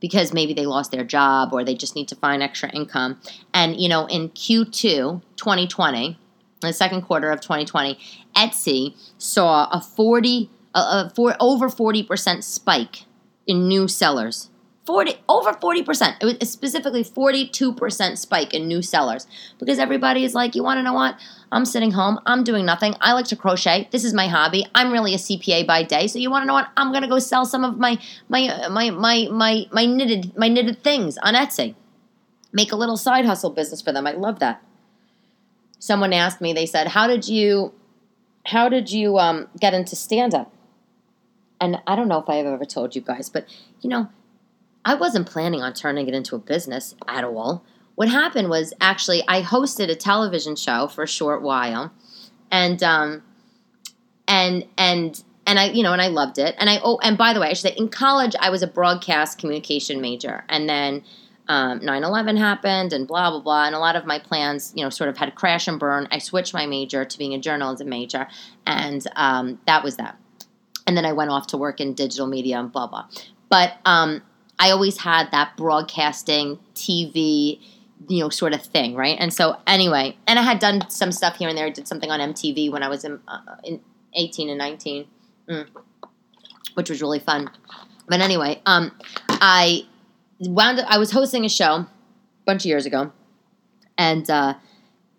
because 0.00 0.32
maybe 0.32 0.54
they 0.54 0.64
lost 0.64 0.90
their 0.90 1.04
job 1.04 1.52
or 1.52 1.64
they 1.64 1.74
just 1.74 1.94
need 1.94 2.08
to 2.08 2.16
find 2.16 2.42
extra 2.42 2.70
income. 2.70 3.20
And, 3.52 3.78
you 3.78 3.90
know, 3.90 4.06
in 4.06 4.30
Q2 4.30 5.20
2020, 5.36 6.18
the 6.62 6.72
second 6.72 7.02
quarter 7.02 7.30
of 7.30 7.42
2020, 7.42 7.98
Etsy 8.34 8.96
saw 9.18 9.68
a 9.70 9.82
40, 9.82 10.50
a, 10.74 10.78
a 10.78 11.12
for 11.14 11.36
over 11.40 11.68
40% 11.68 12.42
spike 12.42 13.04
in 13.46 13.68
new 13.68 13.86
sellers. 13.86 14.48
40 14.84 15.14
over 15.28 15.52
40%. 15.52 16.16
It 16.20 16.40
was 16.40 16.50
specifically 16.50 17.04
42% 17.04 18.18
spike 18.18 18.52
in 18.52 18.66
new 18.66 18.82
sellers 18.82 19.26
because 19.58 19.78
everybody 19.78 20.24
is 20.24 20.34
like, 20.34 20.54
"You 20.56 20.64
want 20.64 20.78
to 20.78 20.82
know 20.82 20.92
what? 20.92 21.16
I'm 21.52 21.64
sitting 21.64 21.92
home. 21.92 22.18
I'm 22.26 22.42
doing 22.42 22.64
nothing. 22.64 22.94
I 23.00 23.12
like 23.12 23.26
to 23.26 23.36
crochet. 23.36 23.88
This 23.92 24.04
is 24.04 24.12
my 24.12 24.26
hobby. 24.26 24.66
I'm 24.74 24.90
really 24.90 25.14
a 25.14 25.18
CPA 25.18 25.66
by 25.66 25.82
day. 25.84 26.06
So 26.08 26.18
you 26.18 26.30
want 26.30 26.42
to 26.42 26.46
know 26.46 26.54
what? 26.54 26.70
I'm 26.76 26.90
going 26.90 27.02
to 27.02 27.08
go 27.08 27.18
sell 27.18 27.44
some 27.44 27.62
of 27.62 27.78
my 27.78 27.98
my 28.28 28.68
my 28.70 28.90
my 28.90 29.28
my 29.30 29.66
my 29.70 29.86
knitted 29.86 30.36
my 30.36 30.48
knitted 30.48 30.82
things 30.82 31.16
on 31.18 31.34
Etsy. 31.34 31.74
Make 32.52 32.72
a 32.72 32.76
little 32.76 32.96
side 32.96 33.24
hustle 33.24 33.50
business 33.50 33.80
for 33.80 33.92
them. 33.92 34.06
I 34.06 34.12
love 34.12 34.40
that. 34.40 34.62
Someone 35.78 36.12
asked 36.12 36.40
me. 36.40 36.52
They 36.52 36.66
said, 36.66 36.88
"How 36.88 37.06
did 37.06 37.28
you 37.28 37.72
how 38.46 38.68
did 38.68 38.90
you 38.90 39.18
um, 39.18 39.48
get 39.60 39.74
into 39.74 39.94
stand 39.94 40.34
up?" 40.34 40.52
And 41.60 41.80
I 41.86 41.94
don't 41.94 42.08
know 42.08 42.18
if 42.18 42.28
I've 42.28 42.46
ever 42.46 42.64
told 42.64 42.96
you 42.96 43.02
guys, 43.02 43.28
but 43.28 43.46
you 43.80 43.88
know, 43.88 44.08
I 44.84 44.94
wasn't 44.94 45.28
planning 45.28 45.62
on 45.62 45.74
turning 45.74 46.08
it 46.08 46.14
into 46.14 46.34
a 46.34 46.38
business 46.38 46.94
at 47.06 47.24
all. 47.24 47.64
What 47.94 48.08
happened 48.08 48.48
was 48.48 48.72
actually 48.80 49.22
I 49.28 49.42
hosted 49.42 49.90
a 49.90 49.94
television 49.94 50.56
show 50.56 50.88
for 50.88 51.04
a 51.04 51.08
short 51.08 51.42
while, 51.42 51.92
and 52.50 52.82
um, 52.82 53.22
and 54.26 54.66
and 54.76 55.22
and 55.46 55.58
I 55.58 55.66
you 55.66 55.82
know 55.82 55.92
and 55.92 56.02
I 56.02 56.08
loved 56.08 56.38
it. 56.38 56.54
And 56.58 56.68
I 56.70 56.80
oh 56.82 56.98
and 57.02 57.16
by 57.16 57.32
the 57.32 57.40
way, 57.40 57.50
I 57.50 57.52
should 57.52 57.70
say 57.70 57.76
in 57.76 57.88
college 57.88 58.34
I 58.40 58.50
was 58.50 58.62
a 58.62 58.66
broadcast 58.66 59.38
communication 59.38 60.00
major, 60.00 60.44
and 60.48 60.68
then 60.68 61.04
um, 61.48 61.80
9-11 61.80 62.38
happened 62.38 62.92
and 62.92 63.06
blah 63.06 63.30
blah 63.30 63.40
blah 63.40 63.66
and 63.66 63.74
a 63.74 63.78
lot 63.78 63.96
of 63.96 64.06
my 64.06 64.18
plans 64.18 64.72
you 64.76 64.84
know 64.84 64.90
sort 64.90 65.10
of 65.10 65.16
had 65.16 65.34
crash 65.34 65.66
and 65.66 65.80
burn 65.80 66.06
i 66.12 66.18
switched 66.18 66.54
my 66.54 66.66
major 66.66 67.04
to 67.04 67.18
being 67.18 67.34
a 67.34 67.38
journalism 67.38 67.88
major 67.88 68.28
and 68.64 69.06
um, 69.16 69.58
that 69.66 69.82
was 69.82 69.96
that 69.96 70.16
and 70.86 70.96
then 70.96 71.04
i 71.04 71.12
went 71.12 71.30
off 71.30 71.48
to 71.48 71.56
work 71.56 71.80
in 71.80 71.94
digital 71.94 72.28
media 72.28 72.60
and 72.60 72.70
blah 72.70 72.86
blah 72.86 73.06
but 73.48 73.76
um, 73.84 74.22
I 74.62 74.70
always 74.70 74.98
had 74.98 75.32
that 75.32 75.56
broadcasting, 75.56 76.56
TV, 76.76 77.58
you 78.08 78.20
know, 78.20 78.28
sort 78.28 78.54
of 78.54 78.62
thing, 78.62 78.94
right? 78.94 79.16
And 79.18 79.34
so, 79.34 79.56
anyway, 79.66 80.16
and 80.28 80.38
I 80.38 80.42
had 80.42 80.60
done 80.60 80.88
some 80.88 81.10
stuff 81.10 81.34
here 81.34 81.48
and 81.48 81.58
there. 81.58 81.66
I 81.66 81.70
did 81.70 81.88
something 81.88 82.12
on 82.12 82.20
MTV 82.20 82.70
when 82.70 82.84
I 82.84 82.88
was 82.88 83.04
in, 83.04 83.18
uh, 83.26 83.40
in 83.64 83.80
18 84.14 84.50
and 84.50 84.58
19, 84.58 85.06
mm, 85.48 85.66
which 86.74 86.90
was 86.90 87.02
really 87.02 87.18
fun. 87.18 87.50
But 88.06 88.20
anyway, 88.20 88.62
um, 88.64 88.92
I 89.28 89.82
wound 90.38 90.78
up, 90.78 90.86
I 90.88 90.98
was 90.98 91.10
hosting 91.10 91.44
a 91.44 91.48
show 91.48 91.74
a 91.74 91.88
bunch 92.46 92.62
of 92.62 92.66
years 92.66 92.86
ago, 92.86 93.10
and 93.98 94.30
uh, 94.30 94.54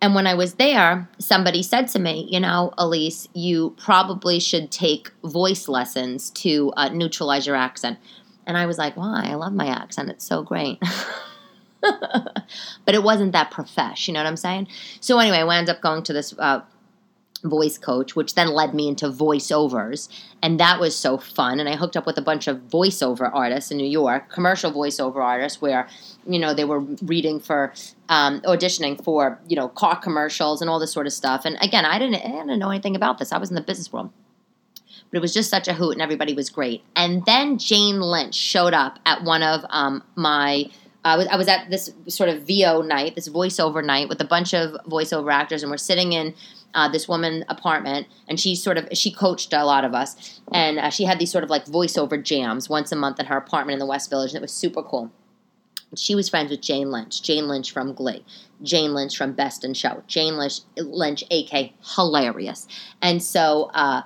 and 0.02 0.16
when 0.16 0.26
I 0.26 0.36
was 0.36 0.54
there, 0.54 1.10
somebody 1.18 1.64
said 1.64 1.90
to 1.90 2.00
me, 2.00 2.30
you 2.32 2.40
know, 2.40 2.74
Elyse, 2.78 3.28
you 3.34 3.76
probably 3.78 4.40
should 4.40 4.72
take 4.72 5.12
voice 5.22 5.68
lessons 5.68 6.30
to 6.32 6.72
uh, 6.78 6.90
neutralize 6.90 7.46
your 7.46 7.58
accent 7.58 8.00
and 8.46 8.58
I 8.58 8.66
was 8.66 8.78
like, 8.78 8.98
why? 8.98 9.24
I 9.26 9.36
love 9.36 9.54
my 9.54 9.68
accent. 9.68 10.10
It's 10.10 10.26
so 10.26 10.44
great. 10.44 10.82
but 11.82 12.96
it 12.96 13.04
wasn't 13.04 13.34
that 13.34 13.52
profesh, 13.52 14.08
you 14.08 14.14
know 14.14 14.22
what 14.22 14.28
I'm 14.28 14.38
saying? 14.38 14.68
So 15.00 15.20
anyway, 15.20 15.38
I 15.38 15.44
wound 15.44 15.70
up 15.70 15.82
going 15.82 16.04
to 16.04 16.14
this 16.14 16.34
uh, 16.38 16.62
voice 17.44 17.78
coach, 17.78 18.16
which 18.16 18.36
then 18.36 18.48
led 18.48 18.74
me 18.74 18.88
into 18.88 19.10
voiceovers. 19.10 20.08
And 20.42 20.60
that 20.60 20.80
was 20.80 20.98
so 20.98 21.18
fun. 21.18 21.60
And 21.60 21.68
I 21.68 21.76
hooked 21.76 21.98
up 21.98 22.06
with 22.06 22.18
a 22.18 22.22
bunch 22.22 22.48
of 22.48 22.58
voiceover 22.70 23.30
artists 23.34 23.72
in 23.72 23.78
New 23.78 23.88
York, 23.88 24.30
commercial 24.30 24.72
voiceover 24.72 25.18
artists, 25.18 25.62
where, 25.62 25.88
you 26.26 26.40
know, 26.40 26.54
they 26.54 26.66
were 26.66 26.80
reading 26.80 27.40
for, 27.40 27.74
um, 28.10 28.42
auditioning 28.42 29.04
for, 29.04 29.40
you 29.48 29.56
know, 29.56 29.68
car 29.68 30.00
commercials 30.00 30.62
and 30.62 30.70
all 30.70 30.80
this 30.80 30.94
sort 30.94 31.06
of 31.06 31.14
stuff. 31.14 31.46
And 31.46 31.58
again, 31.62 31.86
I 31.86 32.00
didn't, 32.00 32.16
I 32.16 32.30
didn't 32.30 32.60
know 32.60 32.70
anything 32.70 32.96
about 32.96 33.18
this. 33.18 33.32
I 33.32 33.38
was 33.38 33.50
in 33.50 33.56
the 33.56 33.62
business 33.62 33.92
world. 33.92 34.12
But 35.14 35.20
it 35.20 35.22
was 35.22 35.34
just 35.34 35.52
such 35.52 35.68
a 35.68 35.74
hoot, 35.74 35.92
and 35.92 36.02
everybody 36.02 36.34
was 36.34 36.50
great. 36.50 36.82
And 36.96 37.24
then 37.28 37.60
Jane 37.60 38.02
Lynch 38.02 38.34
showed 38.34 38.74
up 38.74 38.98
at 39.06 39.24
one 39.24 39.44
of 39.44 39.64
um, 39.70 40.04
my. 40.16 40.66
I 41.06 41.18
was, 41.18 41.28
I 41.28 41.36
was 41.36 41.48
at 41.48 41.70
this 41.70 41.94
sort 42.08 42.30
of 42.30 42.48
VO 42.48 42.82
night, 42.82 43.14
this 43.14 43.30
voiceover 43.30 43.86
night 43.86 44.10
with 44.10 44.20
a 44.22 44.26
bunch 44.26 44.56
of 44.56 44.72
voiceover 44.90 45.32
actors, 45.32 45.62
and 45.62 45.70
we're 45.70 45.78
sitting 45.78 46.14
in 46.14 46.34
uh, 46.74 46.90
this 46.90 47.08
woman 47.08 47.46
apartment, 47.48 48.08
and 48.28 48.40
she 48.40 48.56
sort 48.56 48.80
of 48.80 48.88
she 48.94 49.12
coached 49.12 49.54
a 49.54 49.64
lot 49.66 49.86
of 49.86 49.94
us, 49.94 50.42
and 50.52 50.80
uh, 50.80 50.90
she 50.90 51.04
had 51.04 51.20
these 51.20 51.32
sort 51.32 51.44
of 51.44 51.50
like 51.52 51.66
voiceover 51.66 52.22
jams 52.22 52.68
once 52.68 52.92
a 52.92 52.96
month 52.96 53.20
in 53.20 53.28
her 53.28 53.38
apartment 53.38 53.74
in 53.74 53.80
the 53.80 53.86
West 53.86 54.10
Village, 54.10 54.32
and 54.32 54.38
it 54.38 54.42
was 54.42 54.52
super 54.52 54.82
cool. 54.82 55.12
She 55.96 56.16
was 56.16 56.28
friends 56.28 56.50
with 56.50 56.62
Jane 56.62 56.90
Lynch, 56.90 57.22
Jane 57.22 57.48
Lynch 57.48 57.72
from 57.72 57.94
Glee, 57.94 58.26
Jane 58.64 58.96
Lynch 58.96 59.16
from 59.16 59.34
Best 59.34 59.64
in 59.64 59.76
Show, 59.76 60.02
Jane 60.08 60.38
Lynch, 60.38 60.62
Lynch, 60.76 61.24
AK, 61.30 61.74
hilarious, 61.96 62.68
and 63.02 63.22
so. 63.22 63.70
Uh, 63.74 64.02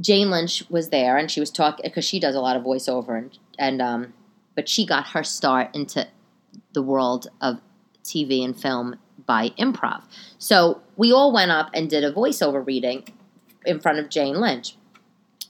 Jane 0.00 0.30
Lynch 0.30 0.64
was 0.70 0.90
there, 0.90 1.16
and 1.16 1.30
she 1.30 1.40
was 1.40 1.50
talking 1.50 1.82
because 1.84 2.04
she 2.04 2.20
does 2.20 2.34
a 2.34 2.40
lot 2.40 2.56
of 2.56 2.62
voiceover, 2.62 3.18
and 3.18 3.38
and 3.58 3.82
um, 3.82 4.12
but 4.54 4.68
she 4.68 4.86
got 4.86 5.08
her 5.08 5.24
start 5.24 5.74
into 5.74 6.06
the 6.72 6.82
world 6.82 7.28
of 7.40 7.60
TV 8.04 8.44
and 8.44 8.58
film 8.60 8.96
by 9.26 9.50
improv. 9.50 10.02
So 10.38 10.80
we 10.96 11.12
all 11.12 11.32
went 11.32 11.50
up 11.50 11.70
and 11.74 11.90
did 11.90 12.04
a 12.04 12.12
voiceover 12.12 12.66
reading 12.66 13.04
in 13.66 13.80
front 13.80 13.98
of 13.98 14.08
Jane 14.08 14.40
Lynch. 14.40 14.74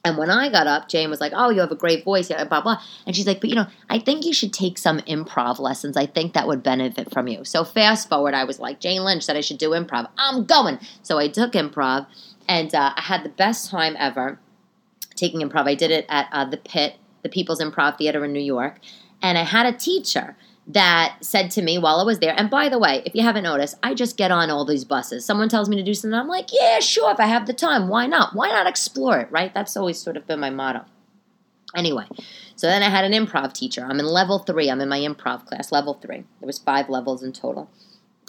And 0.05 0.17
when 0.17 0.31
I 0.31 0.49
got 0.49 0.67
up, 0.67 0.89
Jane 0.89 1.11
was 1.11 1.21
like, 1.21 1.33
"Oh, 1.35 1.51
you 1.51 1.61
have 1.61 1.73
a 1.73 1.77
great 1.77 2.05
voice," 2.05 2.29
blah 2.29 2.61
blah. 2.61 2.81
And 3.07 3.15
she's 3.15 3.27
like, 3.27 3.41
"But 3.41 3.51
you 3.51 3.57
know, 3.57 3.67
I 3.91 3.99
think 3.99 4.25
you 4.25 4.33
should 4.33 4.53
take 4.53 4.79
some 4.79 5.01
improv 5.01 5.59
lessons. 5.59 5.97
I 5.97 6.07
think 6.07 6.33
that 6.33 6.47
would 6.47 6.63
benefit 6.63 7.13
from 7.13 7.29
you." 7.29 7.45
So 7.45 7.65
fast 7.65 8.09
forward, 8.09 8.33
I 8.35 8.45
was 8.45 8.59
like, 8.59 8.81
Jane 8.81 9.05
Lynch 9.05 9.25
said 9.25 9.37
I 9.37 9.41
should 9.41 9.59
do 9.59 9.71
improv. 9.71 10.09
I'm 10.17 10.45
going. 10.45 10.79
So 11.03 11.19
I 11.19 11.29
took 11.29 11.53
improv, 11.53 12.07
and 12.49 12.75
uh, 12.75 12.93
I 12.97 13.03
had 13.03 13.23
the 13.23 13.29
best 13.29 13.71
time 13.71 13.95
ever 13.99 14.41
taking 15.15 15.41
improv. 15.41 15.69
I 15.69 15.75
did 15.75 15.91
it 15.91 16.07
at 16.09 16.29
uh, 16.33 16.45
the 16.45 16.57
Pit, 16.57 16.97
the 17.23 17.29
People's 17.29 17.61
Improv 17.61 17.99
Theater 17.99 18.25
in 18.25 18.33
New 18.33 18.41
York, 18.41 18.79
and 19.23 19.37
I 19.37 19.45
had 19.45 19.67
a 19.67 19.77
teacher 19.77 20.37
that 20.71 21.17
said 21.23 21.51
to 21.51 21.63
me 21.63 21.79
while 21.79 21.99
I 21.99 22.03
was 22.03 22.19
there, 22.19 22.35
and 22.37 22.51
by 22.51 22.69
the 22.69 22.79
way, 22.79 23.03
if 23.07 23.15
you 23.15 23.23
haven't 23.23 23.45
noticed, 23.45 23.77
I 23.83 23.95
just 23.95 24.17
get 24.17 24.31
on 24.31 24.51
all 24.51 24.65
these 24.65 24.85
buses. 24.85 25.25
Someone 25.25 25.49
tells 25.49 25.69
me 25.69 25.77
to 25.77 25.83
do 25.83 25.95
something, 25.95 26.19
I'm 26.19 26.29
like, 26.29 26.51
yeah, 26.53 26.81
sure, 26.81 27.11
if 27.11 27.21
I 27.21 27.27
have 27.27 27.47
the 27.47 27.55
time, 27.55 27.89
why 27.89 28.07
not? 28.07 28.35
Why 28.35 28.49
not 28.49 28.67
explore 28.67 29.19
it, 29.19 29.31
right? 29.31 29.53
That's 29.55 29.77
always 29.77 29.99
sort 29.99 30.17
of 30.17 30.27
been 30.27 30.41
my 30.41 30.51
motto. 30.51 30.85
Anyway, 31.75 32.05
so 32.55 32.67
then 32.67 32.83
I 32.83 32.89
had 32.89 33.05
an 33.05 33.13
improv 33.13 33.53
teacher. 33.53 33.87
I'm 33.89 34.01
in 34.01 34.07
level 34.07 34.39
three. 34.39 34.71
I'm 34.71 34.81
in 34.81 34.89
my 34.89 34.99
improv 34.99 35.47
class, 35.47 35.71
level 35.71 35.95
three. 35.95 36.25
There 36.41 36.47
was 36.47 36.59
five 36.59 36.89
levels 36.89 37.23
in 37.23 37.33
total, 37.33 37.71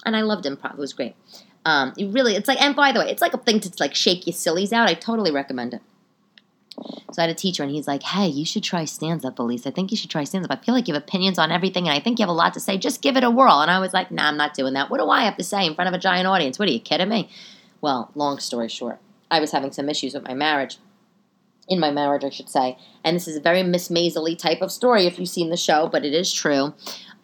and 0.05 0.15
I 0.15 0.21
loved 0.21 0.45
improv. 0.45 0.73
It 0.73 0.79
was 0.79 0.93
great. 0.93 1.15
Um, 1.69 1.93
really, 1.99 2.35
it's 2.35 2.47
like, 2.47 2.59
and 2.59 2.75
by 2.75 2.91
the 2.91 2.99
way, 2.99 3.11
it's 3.11 3.21
like 3.21 3.35
a 3.35 3.37
thing 3.37 3.59
to 3.59 3.71
like 3.79 3.93
shake 3.93 4.25
your 4.25 4.33
sillies 4.33 4.73
out. 4.73 4.89
I 4.89 4.95
totally 4.95 5.31
recommend 5.31 5.75
it. 5.75 5.81
So 7.11 7.21
I 7.21 7.27
had 7.27 7.29
a 7.29 7.35
teacher, 7.35 7.61
and 7.61 7.71
he's 7.71 7.87
like, 7.87 8.01
"Hey, 8.01 8.27
you 8.27 8.43
should 8.43 8.63
try 8.63 8.85
stand 8.85 9.23
up, 9.23 9.35
Elyse. 9.35 9.67
I 9.67 9.71
think 9.71 9.91
you 9.91 9.97
should 9.97 10.09
try 10.09 10.23
stand 10.23 10.45
up. 10.45 10.51
I 10.51 10.55
feel 10.63 10.73
like 10.73 10.87
you 10.87 10.95
have 10.95 11.03
opinions 11.03 11.37
on 11.37 11.51
everything, 11.51 11.87
and 11.87 11.95
I 11.95 11.99
think 11.99 12.17
you 12.17 12.23
have 12.23 12.29
a 12.29 12.41
lot 12.43 12.55
to 12.55 12.59
say. 12.59 12.77
Just 12.77 13.03
give 13.03 13.17
it 13.17 13.23
a 13.23 13.29
whirl." 13.29 13.61
And 13.61 13.69
I 13.69 13.79
was 13.79 13.93
like, 13.93 14.09
"Nah, 14.09 14.29
I'm 14.29 14.37
not 14.37 14.55
doing 14.55 14.73
that. 14.73 14.89
What 14.89 14.99
do 14.99 15.09
I 15.09 15.21
have 15.25 15.37
to 15.37 15.43
say 15.43 15.65
in 15.67 15.75
front 15.75 15.89
of 15.89 15.93
a 15.93 15.99
giant 15.99 16.25
audience? 16.25 16.57
What 16.57 16.67
are 16.67 16.71
you 16.71 16.79
kidding 16.79 17.09
me?" 17.09 17.29
Well, 17.81 18.09
long 18.15 18.39
story 18.39 18.69
short, 18.69 18.99
I 19.29 19.39
was 19.39 19.51
having 19.51 19.71
some 19.71 19.89
issues 19.89 20.15
with 20.15 20.27
my 20.27 20.33
marriage. 20.33 20.79
In 21.67 21.79
my 21.79 21.91
marriage, 21.91 22.23
I 22.23 22.29
should 22.29 22.49
say. 22.49 22.77
And 23.03 23.15
this 23.15 23.27
is 23.27 23.35
a 23.35 23.41
very 23.41 23.61
Miss 23.61 23.89
Maisily 23.89 24.35
type 24.35 24.61
of 24.63 24.71
story 24.71 25.05
if 25.05 25.19
you've 25.19 25.29
seen 25.29 25.51
the 25.51 25.57
show, 25.57 25.87
but 25.87 26.03
it 26.03 26.15
is 26.15 26.33
true. 26.33 26.73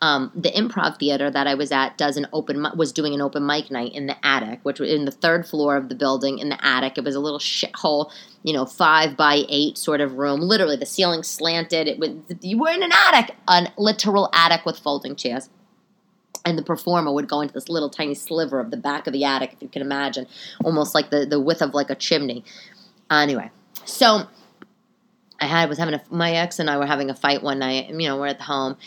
Um, 0.02 0.32
the 0.36 0.52
improv 0.52 1.00
theater 1.00 1.32
that 1.32 1.48
I 1.48 1.56
was 1.56 1.72
at 1.72 1.98
does 1.98 2.18
an 2.18 2.28
open 2.34 2.68
was 2.75 2.92
doing 2.92 3.14
an 3.14 3.22
open 3.22 3.46
mic 3.46 3.72
night 3.72 3.94
in 3.94 4.08
the 4.08 4.25
attic, 4.25 4.60
which 4.64 4.80
was 4.80 4.92
in 4.92 5.06
the 5.06 5.12
third 5.12 5.48
floor 5.48 5.78
of 5.78 5.88
the 5.88 5.96
building 5.96 6.38
in 6.38 6.50
the 6.50 6.64
attic. 6.66 6.98
It 6.98 7.06
was 7.06 7.16
a 7.16 7.20
little 7.20 7.40
shithole, 7.40 8.12
you 8.44 8.54
know, 8.54 8.66
five 8.66 9.16
by 9.16 9.44
eight 9.48 9.78
sort 9.78 10.02
of 10.02 10.14
room. 10.14 10.42
Literally, 10.42 10.75
the 10.75 10.86
ceiling 10.86 11.24
slanted. 11.24 11.88
It 11.88 11.98
was 11.98 12.12
you 12.42 12.60
were 12.60 12.70
in 12.70 12.84
an 12.84 12.92
attic, 12.92 13.36
a 13.48 13.68
literal 13.78 14.30
attic 14.34 14.66
with 14.66 14.78
folding 14.78 15.16
chairs. 15.16 15.50
And 16.44 16.60
the 16.60 16.64
performer 16.64 17.12
would 17.12 17.28
go 17.28 17.42
into 17.42 17.56
this 17.56 17.70
little 17.70 17.90
tiny 17.90 18.14
sliver 18.14 18.60
of 18.60 18.70
the 18.70 18.78
back 18.78 19.08
of 19.08 19.14
the 19.14 19.24
attic, 19.24 19.54
if 19.54 19.64
you 19.64 19.68
can 19.68 19.82
imagine, 19.82 20.28
almost 20.64 20.94
like 20.94 21.10
the, 21.10 21.25
the 21.25 21.40
width 21.40 21.64
of 21.64 21.74
like 21.74 21.90
a 21.90 21.96
chimney. 21.96 22.44
Anyway, 23.10 23.50
so 23.84 24.28
I 25.40 25.46
had 25.46 25.70
was 25.70 25.78
having 25.78 25.96
a 25.96 26.02
my 26.10 26.34
ex 26.34 26.60
and 26.60 26.70
I 26.70 26.78
were 26.78 26.86
having 26.86 27.10
a 27.10 27.16
fight 27.16 27.44
one 27.44 27.60
night. 27.60 27.90
You 27.90 28.08
know, 28.08 28.18
we're 28.18 28.28
at 28.28 28.38
the 28.38 28.44
home, 28.44 28.78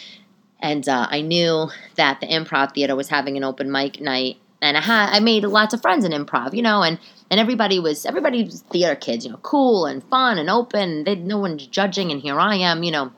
and 0.61 0.89
uh, 0.89 1.07
I 1.11 1.21
knew 1.21 1.69
that 1.97 2.21
the 2.21 2.27
improv 2.27 2.75
theater 2.75 2.97
was 2.97 3.09
having 3.09 3.37
an 3.37 3.45
open 3.45 3.71
mic 3.71 4.01
night, 4.01 4.39
and 4.61 4.77
I 4.77 4.81
had 4.81 5.11
I 5.15 5.21
made 5.21 5.45
lots 5.45 5.75
of 5.75 5.81
friends 5.81 6.05
in 6.05 6.13
improv, 6.13 6.55
you 6.55 6.63
know, 6.63 6.83
and 6.83 6.99
and 7.31 7.39
everybody 7.39 7.79
was 7.79 8.05
everybody 8.05 8.45
was 8.45 8.63
theater 8.63 8.97
kids, 8.97 9.25
you 9.25 9.31
know, 9.31 9.39
cool 9.39 9.87
and 9.87 10.03
fun 10.05 10.39
and 10.39 10.51
open. 10.51 11.05
They 11.05 11.15
no 11.15 11.39
one's 11.39 11.67
judging, 11.67 12.11
and 12.11 12.21
here 12.21 12.39
I 12.39 12.57
am, 12.57 12.83
you 12.83 12.91
know, 12.91 13.13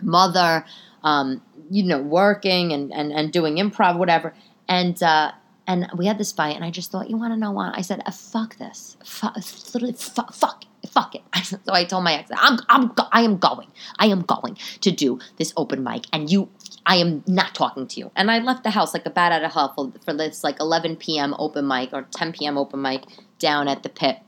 mother, 0.00 0.64
um, 1.04 1.42
you 1.70 1.82
know, 1.84 2.00
working 2.00 2.72
and 2.72 2.92
and 2.92 3.12
and 3.12 3.32
doing 3.32 3.56
improv, 3.56 3.98
whatever, 3.98 4.34
and. 4.68 5.00
Uh, 5.02 5.32
and 5.64 5.88
we 5.96 6.06
had 6.06 6.18
this 6.18 6.32
fight, 6.32 6.56
and 6.56 6.64
I 6.64 6.72
just 6.72 6.90
thought, 6.90 7.08
you 7.08 7.16
want 7.16 7.32
to 7.32 7.38
know 7.38 7.52
what? 7.52 7.78
I 7.78 7.82
said, 7.82 8.02
uh, 8.04 8.10
"Fuck 8.10 8.58
this, 8.58 8.96
fuck, 9.04 9.36
literally, 9.72 9.92
fuck, 9.92 10.34
fuck 10.34 10.64
fuck 10.92 11.14
it. 11.14 11.22
so 11.44 11.58
I 11.68 11.84
told 11.84 12.04
my 12.04 12.14
ex, 12.14 12.30
I'm, 12.34 12.58
I'm, 12.68 12.92
I 13.10 13.22
am 13.22 13.38
going. 13.38 13.68
I 13.98 14.06
am 14.06 14.22
going 14.22 14.56
to 14.80 14.90
do 14.90 15.18
this 15.38 15.52
open 15.56 15.82
mic, 15.82 16.06
and 16.12 16.30
you, 16.30 16.48
I 16.84 16.96
am 16.96 17.22
not 17.26 17.54
talking 17.54 17.86
to 17.86 18.00
you. 18.00 18.10
And 18.16 18.30
I 18.30 18.38
left 18.38 18.64
the 18.64 18.70
house 18.70 18.92
like 18.94 19.06
a 19.06 19.10
bat 19.10 19.32
out 19.32 19.44
of 19.44 19.52
hell 19.52 19.72
for, 19.74 19.92
for 20.04 20.12
this 20.12 20.42
like 20.42 20.58
11 20.60 20.96
p.m. 20.96 21.34
open 21.38 21.66
mic 21.66 21.90
or 21.92 22.02
10 22.10 22.32
p.m. 22.32 22.58
open 22.58 22.82
mic 22.82 23.04
down 23.38 23.68
at 23.68 23.82
the 23.82 23.88
pit 23.88 24.18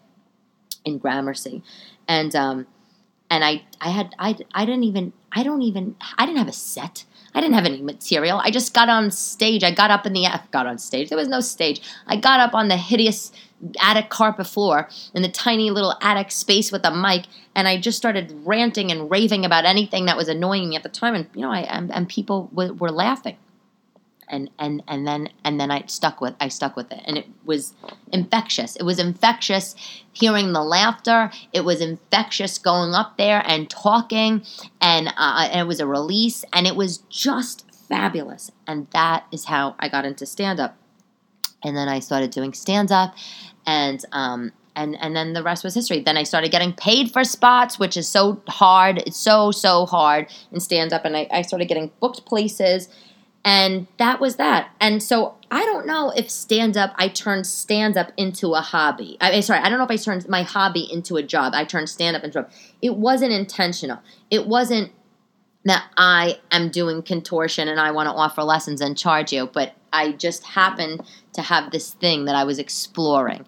in 0.85 0.99
Gramercy, 0.99 1.63
and 2.07 2.35
um, 2.37 2.67
and 3.31 3.45
I 3.45 3.63
I 3.81 3.91
had 3.91 4.15
I 4.19 4.37
I 4.55 4.65
didn't 4.65 4.85
even 4.85 5.13
I 5.33 5.43
don't 5.43 5.63
even 5.63 5.97
I 6.19 6.27
didn't 6.27 6.39
have 6.39 6.49
a 6.49 6.53
set. 6.53 7.05
I 7.37 7.41
didn't 7.41 7.55
have 7.55 7.67
any 7.67 7.83
material. 7.83 8.39
I 8.39 8.53
just 8.53 8.75
got 8.75 8.89
on 8.89 9.11
stage. 9.11 9.65
I 9.65 9.73
got 9.73 9.91
up 9.91 10.07
in 10.07 10.13
the 10.13 10.29
got 10.53 10.67
on 10.67 10.79
stage. 10.79 11.09
There 11.09 11.19
was 11.19 11.27
no 11.27 11.41
stage. 11.41 11.81
I 12.07 12.17
got 12.17 12.39
up 12.39 12.55
on 12.55 12.69
the 12.69 12.77
hideous 12.77 13.33
attic 13.81 14.11
carpet 14.11 14.47
floor 14.47 14.89
in 15.15 15.23
the 15.23 15.29
tiny 15.29 15.71
little 15.71 15.95
attic 16.01 16.31
space 16.31 16.71
with 16.71 16.85
a 16.85 16.95
mic, 16.95 17.27
and 17.55 17.69
I 17.69 17.81
just 17.81 17.99
started 17.99 18.33
ranting 18.45 18.91
and 18.91 19.11
raving 19.11 19.45
about 19.45 19.65
anything 19.65 20.07
that 20.07 20.17
was 20.17 20.29
annoying 20.29 20.71
me 20.71 20.77
at 20.77 20.83
the 20.83 20.89
time. 20.89 21.15
And 21.15 21.27
you 21.35 21.43
know, 21.43 21.51
I 21.51 21.61
and, 21.61 21.93
and 21.93 22.09
people 22.09 22.49
w- 22.55 22.75
were 22.75 22.91
laughing 22.91 23.37
and 24.29 24.51
and 24.59 24.83
and 24.89 25.07
then 25.07 25.29
and 25.45 25.61
then 25.61 25.71
I 25.71 25.85
stuck 25.87 26.21
with 26.21 26.35
I 26.41 26.49
stuck 26.49 26.77
with 26.77 26.91
it 26.93 27.01
and 27.05 27.17
it 27.19 27.27
was 27.45 27.75
infectious. 28.13 28.77
It 28.77 28.83
was 28.85 28.99
infectious 28.99 29.75
hearing 30.13 30.53
the 30.53 30.63
laughter. 30.63 31.31
It 31.53 31.65
was 31.65 31.81
infectious 31.81 32.59
going 32.59 32.95
up 32.95 33.17
there 33.17 33.43
and 33.47 33.69
talking 33.69 34.45
and, 34.81 35.09
uh, 35.09 35.49
and 35.51 35.61
it 35.61 35.67
was 35.67 35.81
a 35.81 35.87
release 35.87 36.45
and 36.53 36.67
it 36.67 36.77
was 36.77 36.99
just 37.11 37.65
fabulous. 37.89 38.51
And 38.67 38.87
that 38.93 39.25
is 39.33 39.47
how 39.47 39.75
I 39.79 39.89
got 39.89 40.05
into 40.05 40.27
stand 40.27 40.61
up. 40.61 40.77
And 41.65 41.77
then 41.77 41.89
I 41.89 41.99
started 41.99 42.31
doing 42.31 42.53
stand 42.53 42.93
up 42.93 43.15
and 43.67 44.05
um 44.13 44.53
and 44.77 44.97
and 45.01 45.15
then 45.17 45.33
the 45.33 45.43
rest 45.43 45.65
was 45.65 45.75
history. 45.75 46.01
Then 46.01 46.17
I 46.17 46.25
started 46.25 46.51
getting 46.51 46.73
paid 46.73 47.11
for 47.11 47.25
spots, 47.25 47.79
which 47.79 47.97
is 47.97 48.09
so 48.09 48.43
hard. 48.49 48.99
It's 48.99 49.17
so 49.17 49.51
so 49.51 49.87
hard 49.87 50.27
in 50.53 50.61
stand 50.61 50.93
up, 50.93 51.05
and 51.05 51.17
I, 51.17 51.29
I 51.31 51.43
started 51.43 51.67
getting 51.67 51.91
booked 52.01 52.25
places 52.27 52.89
and 53.45 53.87
that 53.99 54.21
was 54.21 54.37
that. 54.37 54.71
And 54.81 55.03
so 55.03 55.35
I 55.51 55.61
don't 55.67 55.87
know 55.87 56.11
if 56.17 56.31
stand 56.31 56.77
up, 56.77 56.95
I 56.97 57.09
turned 57.09 57.47
stand 57.47 57.99
up 57.99 58.11
into 58.17 58.55
a 58.55 58.61
hobby. 58.61 59.19
I 59.21 59.31
mean, 59.31 59.43
sorry, 59.43 59.61
I 59.61 59.69
don't 59.69 59.79
know 59.79 59.85
if 59.85 59.91
I 59.91 59.97
turned 59.97 60.27
my 60.29 60.43
hobby 60.43 60.89
into 60.91 61.17
a 61.17 61.23
job. 61.23 61.53
I 61.55 61.65
turned 61.65 61.91
stand 61.91 62.17
up 62.17 62.25
into 62.25 62.41
a 62.41 62.43
job. 62.43 62.53
It 62.81 62.97
wasn't 62.97 63.33
intentional. 63.33 64.01
It 64.31 64.47
wasn't 64.47 64.93
that 65.67 65.85
I 65.97 66.41
am 66.51 66.71
doing 66.71 67.03
contortion 67.03 67.69
and 67.69 67.79
I 67.79 67.91
want 67.91 68.07
to 68.07 68.13
offer 68.13 68.43
lessons 68.43 68.81
and 68.81 68.97
charge 68.97 69.33
you, 69.33 69.47
but 69.47 69.75
I 69.95 70.11
just 70.13 70.45
happened 70.45 71.03
to 71.35 71.43
have 71.43 71.71
this 71.71 71.95
thing 71.95 72.25
that 72.25 72.35
I 72.35 72.43
was 72.43 72.59
exploring 72.59 73.47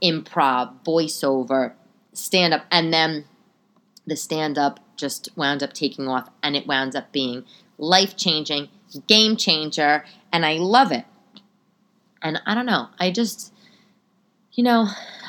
improv, 0.00 0.72
voiceover, 0.84 1.72
stand 2.12 2.54
up, 2.54 2.64
and 2.70 2.94
then 2.94 3.24
the 4.06 4.16
stand 4.16 4.56
up 4.56 4.78
just 4.96 5.28
wound 5.36 5.62
up 5.62 5.72
taking 5.72 6.06
off 6.08 6.30
and 6.42 6.56
it 6.56 6.66
wound 6.66 6.94
up 6.94 7.10
being 7.10 7.44
life 7.76 8.16
changing 8.16 8.68
game 9.08 9.36
changer, 9.36 10.04
and 10.32 10.46
I 10.46 10.54
love 10.54 10.92
it. 10.92 11.04
And 12.22 12.40
I 12.46 12.54
don't 12.54 12.66
know, 12.66 12.88
I 12.98 13.10
just, 13.10 13.52
you 14.52 14.64
know, 14.64 14.88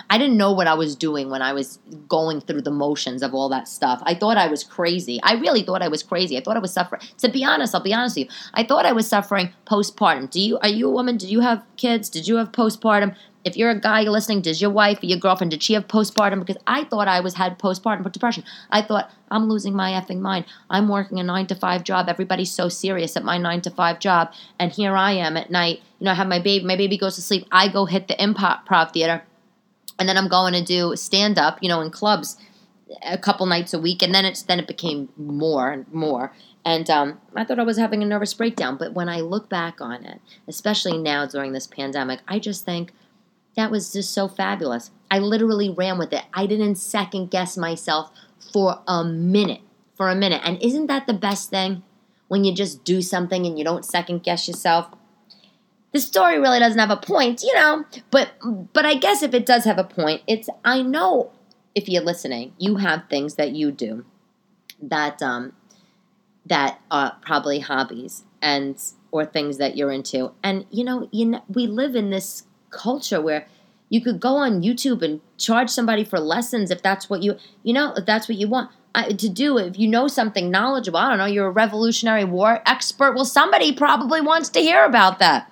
I 0.09 0.17
didn't 0.17 0.35
know 0.35 0.51
what 0.51 0.67
I 0.67 0.73
was 0.73 0.95
doing 0.95 1.29
when 1.29 1.41
I 1.41 1.53
was 1.53 1.79
going 2.07 2.41
through 2.41 2.63
the 2.63 2.71
motions 2.71 3.21
of 3.21 3.33
all 3.33 3.49
that 3.49 3.67
stuff. 3.67 4.01
I 4.03 4.15
thought 4.15 4.35
I 4.35 4.47
was 4.47 4.63
crazy. 4.63 5.19
I 5.23 5.35
really 5.35 5.63
thought 5.63 5.81
I 5.81 5.87
was 5.87 6.03
crazy. 6.03 6.37
I 6.37 6.41
thought 6.41 6.57
I 6.57 6.59
was 6.59 6.73
suffering. 6.73 7.01
To 7.19 7.29
be 7.29 7.43
honest, 7.43 7.75
I'll 7.75 7.81
be 7.81 7.93
honest 7.93 8.17
with 8.17 8.27
you. 8.27 8.33
I 8.53 8.63
thought 8.63 8.85
I 8.85 8.91
was 8.91 9.07
suffering 9.07 9.53
postpartum. 9.65 10.29
Do 10.29 10.41
you 10.41 10.57
are 10.59 10.67
you 10.67 10.87
a 10.87 10.91
woman? 10.91 11.17
Did 11.17 11.29
you 11.29 11.41
have 11.41 11.63
kids? 11.77 12.09
Did 12.09 12.27
you 12.27 12.37
have 12.37 12.51
postpartum? 12.51 13.15
If 13.43 13.57
you're 13.57 13.71
a 13.71 13.79
guy 13.79 14.03
listening, 14.03 14.41
does 14.41 14.61
your 14.61 14.69
wife 14.69 15.01
or 15.01 15.07
your 15.07 15.17
girlfriend 15.17 15.51
did 15.51 15.63
she 15.63 15.73
have 15.73 15.87
postpartum? 15.87 16.39
Because 16.39 16.61
I 16.67 16.83
thought 16.83 17.07
I 17.07 17.19
was 17.21 17.35
had 17.35 17.57
postpartum 17.57 18.09
depression. 18.11 18.43
I 18.69 18.81
thought 18.81 19.11
I'm 19.29 19.49
losing 19.49 19.75
my 19.75 19.91
effing 19.91 20.19
mind. 20.19 20.45
I'm 20.69 20.87
working 20.87 21.19
a 21.19 21.23
nine 21.23 21.47
to 21.47 21.55
five 21.55 21.83
job. 21.83 22.07
Everybody's 22.07 22.51
so 22.51 22.69
serious 22.69 23.17
at 23.17 23.23
my 23.23 23.37
nine 23.37 23.61
to 23.61 23.71
five 23.71 23.99
job, 23.99 24.31
and 24.59 24.71
here 24.71 24.95
I 24.95 25.13
am 25.13 25.37
at 25.37 25.49
night. 25.49 25.81
You 25.99 26.05
know, 26.05 26.11
I 26.11 26.15
have 26.15 26.27
my 26.27 26.39
baby. 26.39 26.65
My 26.65 26.75
baby 26.75 26.97
goes 26.97 27.15
to 27.15 27.21
sleep. 27.21 27.47
I 27.51 27.67
go 27.67 27.85
hit 27.85 28.07
the 28.07 28.15
improv 28.15 28.93
theater, 28.93 29.23
and 29.97 30.07
then 30.07 30.17
I'm 30.17 30.27
going 30.27 30.53
to 30.53 30.63
do 30.63 30.95
stand 30.95 31.39
up. 31.39 31.57
You 31.61 31.69
know, 31.69 31.81
in 31.81 31.89
clubs 31.89 32.37
a 33.03 33.17
couple 33.17 33.45
nights 33.45 33.73
a 33.73 33.79
week, 33.79 34.01
and 34.01 34.13
then 34.13 34.25
it's 34.25 34.43
then 34.43 34.59
it 34.59 34.67
became 34.67 35.09
more 35.17 35.71
and 35.71 35.91
more. 35.91 36.33
And 36.63 36.87
um, 36.91 37.19
I 37.35 37.43
thought 37.43 37.57
I 37.57 37.63
was 37.63 37.77
having 37.77 38.03
a 38.03 38.05
nervous 38.05 38.35
breakdown. 38.35 38.77
But 38.77 38.93
when 38.93 39.09
I 39.09 39.21
look 39.21 39.49
back 39.49 39.81
on 39.81 40.05
it, 40.05 40.21
especially 40.47 40.97
now 40.97 41.25
during 41.25 41.53
this 41.53 41.65
pandemic, 41.65 42.19
I 42.27 42.37
just 42.37 42.65
think 42.65 42.93
that 43.55 43.71
was 43.71 43.91
just 43.91 44.13
so 44.13 44.27
fabulous. 44.27 44.91
I 45.09 45.19
literally 45.19 45.69
ran 45.69 45.97
with 45.97 46.13
it. 46.13 46.23
I 46.33 46.45
didn't 46.45 46.75
second 46.75 47.31
guess 47.31 47.57
myself 47.57 48.11
for 48.53 48.81
a 48.87 49.03
minute. 49.03 49.61
For 49.95 50.09
a 50.09 50.15
minute. 50.15 50.41
And 50.43 50.61
isn't 50.61 50.87
that 50.87 51.07
the 51.07 51.13
best 51.13 51.49
thing? 51.49 51.83
When 52.27 52.45
you 52.45 52.55
just 52.55 52.85
do 52.85 53.01
something 53.01 53.45
and 53.45 53.57
you 53.59 53.65
don't 53.65 53.85
second 53.85 54.23
guess 54.23 54.47
yourself. 54.47 54.87
The 55.91 55.99
story 55.99 56.39
really 56.39 56.59
doesn't 56.59 56.79
have 56.79 56.89
a 56.89 56.95
point, 56.95 57.43
you 57.43 57.53
know, 57.53 57.83
but 58.09 58.31
but 58.73 58.85
I 58.85 58.95
guess 58.95 59.21
if 59.21 59.33
it 59.33 59.45
does 59.45 59.65
have 59.65 59.77
a 59.77 59.83
point, 59.83 60.21
it's 60.25 60.47
I 60.63 60.81
know 60.81 61.31
if 61.75 61.89
you're 61.89 62.03
listening, 62.03 62.53
you 62.57 62.77
have 62.77 63.09
things 63.09 63.35
that 63.35 63.51
you 63.51 63.71
do 63.71 64.05
that 64.81 65.21
um 65.21 65.51
that 66.45 66.79
are 66.89 67.17
probably 67.21 67.59
hobbies 67.59 68.23
and 68.41 68.81
or 69.11 69.25
things 69.25 69.57
that 69.57 69.75
you're 69.75 69.91
into. 69.91 70.31
And 70.41 70.65
you 70.71 70.85
know, 70.85 71.09
you 71.11 71.25
know, 71.25 71.43
we 71.49 71.67
live 71.67 71.97
in 71.97 72.09
this 72.09 72.43
culture 72.71 73.21
where 73.21 73.47
you 73.89 74.01
could 74.01 74.19
go 74.19 74.37
on 74.37 74.61
YouTube 74.61 75.01
and 75.01 75.21
charge 75.37 75.69
somebody 75.69 76.03
for 76.03 76.19
lessons 76.19 76.71
if 76.71 76.81
that's 76.81 77.09
what 77.09 77.21
you 77.21 77.37
you 77.63 77.73
know 77.73 77.93
if 77.95 78.05
that's 78.05 78.27
what 78.27 78.37
you 78.37 78.47
want 78.47 78.71
I, 78.93 79.13
to 79.13 79.29
do. 79.29 79.57
If 79.57 79.79
you 79.79 79.87
know 79.87 80.07
something 80.07 80.51
knowledgeable, 80.51 80.99
I 80.99 81.09
don't 81.09 81.17
know, 81.17 81.25
you're 81.25 81.47
a 81.47 81.51
Revolutionary 81.51 82.25
War 82.25 82.61
expert. 82.65 83.13
Well, 83.13 83.25
somebody 83.25 83.71
probably 83.71 84.21
wants 84.21 84.49
to 84.49 84.59
hear 84.59 84.83
about 84.83 85.19
that. 85.19 85.49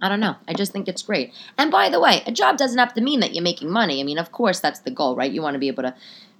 I 0.00 0.08
don't 0.08 0.20
know. 0.20 0.36
I 0.46 0.52
just 0.52 0.72
think 0.72 0.86
it's 0.86 1.02
great. 1.02 1.32
And 1.56 1.72
by 1.72 1.88
the 1.88 1.98
way, 1.98 2.22
a 2.26 2.32
job 2.32 2.56
doesn't 2.56 2.78
have 2.78 2.94
to 2.94 3.00
mean 3.00 3.20
that 3.20 3.34
you're 3.34 3.42
making 3.42 3.70
money. 3.70 4.00
I 4.00 4.04
mean, 4.04 4.18
of 4.18 4.30
course, 4.30 4.60
that's 4.60 4.78
the 4.80 4.92
goal, 4.92 5.16
right? 5.16 5.32
You 5.32 5.42
want 5.42 5.54
to 5.54 5.58
be 5.58 5.66
able 5.66 5.82
to 5.82 5.94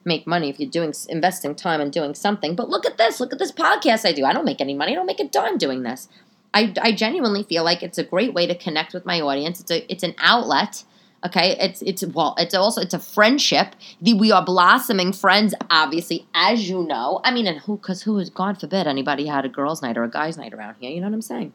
make 0.05 0.27
money 0.27 0.49
if 0.49 0.61
you're 0.61 0.71
doing 0.71 0.95
investing 1.09 1.57
time 1.57 1.81
and 1.81 1.93
doing 1.93 2.15
something. 2.15 2.55
But 2.55 2.69
look 2.69 2.87
at 2.87 2.99
this. 2.99 3.19
Look 3.19 3.33
at 3.33 3.41
this 3.41 3.51
podcast 3.51 4.07
I 4.09 4.13
do. 4.13 4.25
I 4.25 4.33
don't 4.33 4.45
make 4.45 4.61
any 4.61 4.75
money. 4.75 4.93
I 4.93 4.95
don't 4.95 5.07
make 5.07 5.21
a 5.21 5.29
dime 5.29 5.59
doing 5.59 5.83
this. 5.83 6.09
I, 6.55 6.73
I 6.81 6.93
genuinely 6.93 7.43
feel 7.43 7.65
like 7.65 7.83
it's 7.83 7.99
a 7.99 8.05
great 8.05 8.33
way 8.33 8.47
to 8.47 8.55
connect 8.55 8.95
with 8.95 9.05
my 9.05 9.21
audience. 9.21 9.61
It's 9.61 9.71
a 9.71 9.93
it's 9.93 10.03
an 10.03 10.15
outlet. 10.19 10.85
Okay, 11.27 11.57
it's 11.59 11.83
it's 11.83 12.05
well, 12.05 12.35
it's 12.39 12.55
also 12.55 12.81
it's 12.81 12.95
a 12.95 12.99
friendship. 12.99 13.75
The, 14.01 14.15
we 14.15 14.31
are 14.33 14.45
blossoming 14.45 15.13
friends, 15.13 15.55
obviously, 15.69 16.27
as 16.35 16.69
you 16.69 16.85
know. 16.85 17.21
I 17.25 17.33
mean, 17.33 17.47
and 17.47 17.59
who? 17.61 17.77
Because 17.77 18.03
who 18.03 18.19
is 18.19 18.31
God 18.31 18.61
forbid 18.61 18.87
anybody 18.87 19.27
had 19.27 19.45
a 19.45 19.49
girls' 19.49 19.83
night 19.83 19.99
or 19.99 20.05
a 20.05 20.11
guys' 20.11 20.39
night 20.39 20.55
around 20.55 20.77
here? 20.79 20.91
You 20.91 21.01
know 21.01 21.09
what 21.09 21.15
I'm 21.15 21.23
saying? 21.23 21.53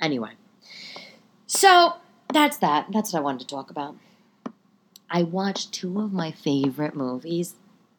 Anyway, 0.00 0.32
so 1.46 1.94
that's 2.32 2.56
that. 2.58 2.86
That's 2.92 3.12
what 3.12 3.20
I 3.20 3.22
wanted 3.22 3.40
to 3.40 3.54
talk 3.54 3.70
about. 3.70 3.96
I 5.10 5.22
watched 5.22 5.72
two 5.72 6.00
of 6.00 6.12
my 6.12 6.32
favorite 6.32 6.94
movies 6.94 7.54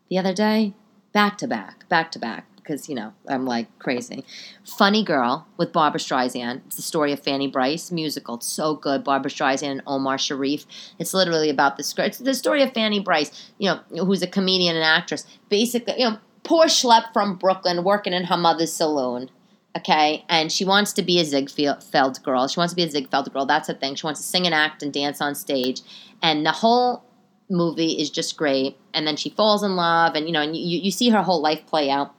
the 0.10 0.18
other 0.18 0.34
day, 0.34 0.74
back 1.12 1.38
to 1.40 1.48
back, 1.48 1.88
back 1.88 2.12
to 2.12 2.20
back 2.20 2.46
because 2.70 2.88
you 2.88 2.94
know 2.94 3.14
I'm 3.28 3.46
like 3.46 3.68
crazy. 3.80 4.24
Funny 4.64 5.04
Girl 5.04 5.48
with 5.58 5.74
Barbra 5.74 6.00
Streisand. 6.00 6.62
It's 6.68 6.76
the 6.76 6.82
story 6.84 7.12
of 7.12 7.20
Fanny 7.20 7.48
Brice 7.48 7.92
musical. 7.92 8.36
It's 8.36 8.48
so 8.48 8.76
good. 8.76 9.04
Barbra 9.04 9.32
Streisand 9.32 9.72
and 9.72 9.82
Omar 9.88 10.20
Sharif. 10.20 10.66
It's 11.00 11.14
literally 11.14 11.50
about 11.50 11.78
this. 11.78 11.94
It's 11.98 12.20
the 12.20 12.36
story 12.36 12.62
of 12.62 12.74
Fanny 12.74 13.00
Brice. 13.00 13.52
You 13.58 13.72
know, 13.72 14.06
who's 14.06 14.22
a 14.22 14.28
comedian 14.28 14.76
and 14.76 14.86
actress. 14.86 15.26
Basically, 15.50 15.96
you 15.98 16.10
know, 16.10 16.20
poor 16.44 16.66
schlep 16.66 17.12
from 17.12 17.38
Brooklyn 17.38 17.84
working 17.84 18.14
in 18.14 18.26
her 18.26 18.38
mother's 18.38 18.74
saloon. 18.74 19.32
Okay, 19.78 20.26
and 20.30 20.52
she 20.52 20.66
wants 20.66 20.94
to 20.94 21.04
be 21.04 21.20
a 21.20 21.26
Ziegfeld 21.26 22.24
girl. 22.24 22.48
She 22.48 22.60
wants 22.60 22.74
to 22.74 22.76
be 22.76 22.84
a 22.84 22.90
Ziegfeld 22.90 23.32
girl. 23.34 23.46
That's 23.46 23.68
the 23.68 23.76
thing. 23.76 23.96
She 23.96 24.06
wants 24.06 24.20
to 24.20 24.26
sing 24.26 24.46
and 24.46 24.54
act 24.54 24.84
and 24.84 24.92
dance 24.92 25.22
on 25.22 25.36
stage. 25.36 25.82
And 26.22 26.46
the 26.46 26.52
whole 26.52 27.04
movie 27.50 27.94
is 27.94 28.10
just 28.10 28.36
great. 28.36 28.78
And 28.94 29.06
then 29.06 29.16
she 29.16 29.30
falls 29.30 29.64
in 29.64 29.76
love, 29.76 30.16
and 30.16 30.28
you 30.28 30.34
know, 30.34 30.42
and 30.42 30.56
you, 30.56 30.80
you 30.80 30.92
see 30.92 31.10
her 31.10 31.22
whole 31.22 31.42
life 31.42 31.66
play 31.68 31.90
out 31.90 32.14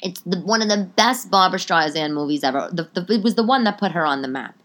it's 0.00 0.20
the, 0.22 0.40
one 0.40 0.62
of 0.62 0.68
the 0.68 0.90
best 0.96 1.30
Barbra 1.30 1.58
Streisand 1.58 2.12
movies 2.12 2.44
ever. 2.44 2.68
The, 2.72 2.88
the, 2.94 3.14
it 3.14 3.22
was 3.22 3.34
the 3.34 3.42
one 3.42 3.64
that 3.64 3.78
put 3.78 3.92
her 3.92 4.04
on 4.04 4.22
the 4.22 4.28
map 4.28 4.56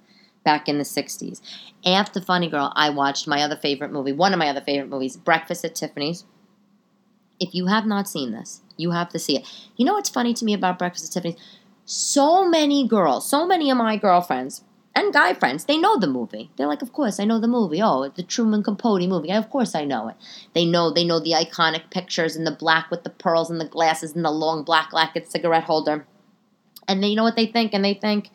back 0.44 0.68
in 0.68 0.78
the 0.78 0.84
60s. 0.84 1.42
After 1.86 2.20
Funny 2.20 2.50
Girl, 2.50 2.72
I 2.76 2.90
watched 2.90 3.28
my 3.28 3.42
other 3.42 3.56
favorite 3.56 3.92
movie, 3.92 4.12
one 4.12 4.34
of 4.34 4.40
my 4.40 4.50
other 4.50 4.62
favorite 4.62 4.90
movies, 4.90 5.18
Breakfast 5.18 5.64
at 5.64 5.76
Tiffany's. 5.76 6.26
If 7.40 7.56
you 7.56 7.68
have 7.68 7.86
not 7.86 8.08
seen 8.08 8.32
this, 8.32 8.62
you 8.78 8.92
have 8.92 9.10
to 9.10 9.20
see 9.20 9.38
it. 9.38 9.48
You 9.76 9.86
know 9.86 9.94
what's 9.94 10.10
funny 10.10 10.34
to 10.34 10.46
me 10.46 10.54
about 10.54 10.80
Breakfast 10.80 11.16
at 11.16 11.24
Tiffany's? 11.24 11.42
So 11.86 12.48
many 12.48 12.88
girls, 12.88 13.30
so 13.30 13.46
many 13.46 13.70
of 13.72 13.78
my 13.78 13.98
girlfriends 13.98 14.64
and 14.94 15.14
guy 15.14 15.34
friends, 15.34 15.66
they 15.66 15.78
know 15.78 15.98
the 15.98 16.08
movie. 16.08 16.52
They're 16.56 16.68
like, 16.68 16.82
of 16.82 16.92
course, 16.92 17.20
I 17.20 17.24
know 17.24 17.40
the 17.40 17.48
movie. 17.48 17.82
Oh, 17.82 18.10
the 18.10 18.24
Truman 18.24 18.62
Capote 18.64 19.08
movie. 19.08 19.32
Of 19.32 19.50
course, 19.50 19.74
I 19.74 19.86
know 19.86 20.10
it. 20.10 20.16
They 20.54 20.66
know 20.66 20.92
they 20.92 21.06
know 21.06 21.20
the 21.20 21.32
iconic 21.32 21.90
pictures 21.90 22.36
and 22.36 22.46
the 22.46 22.52
black 22.52 22.92
with 22.92 23.04
the 23.04 23.10
pearls 23.10 23.50
and 23.50 23.62
the 23.62 23.68
glasses 23.68 24.14
and 24.14 24.26
the 24.26 24.32
long 24.32 24.64
black 24.64 24.92
lacquered 24.92 25.32
cigarette 25.32 25.64
holder. 25.64 26.06
And 26.88 27.02
they 27.02 27.08
you 27.08 27.16
know 27.16 27.24
what 27.24 27.38
they 27.38 27.46
think, 27.46 27.74
and 27.74 27.86
they 27.86 27.94
think, 27.94 28.30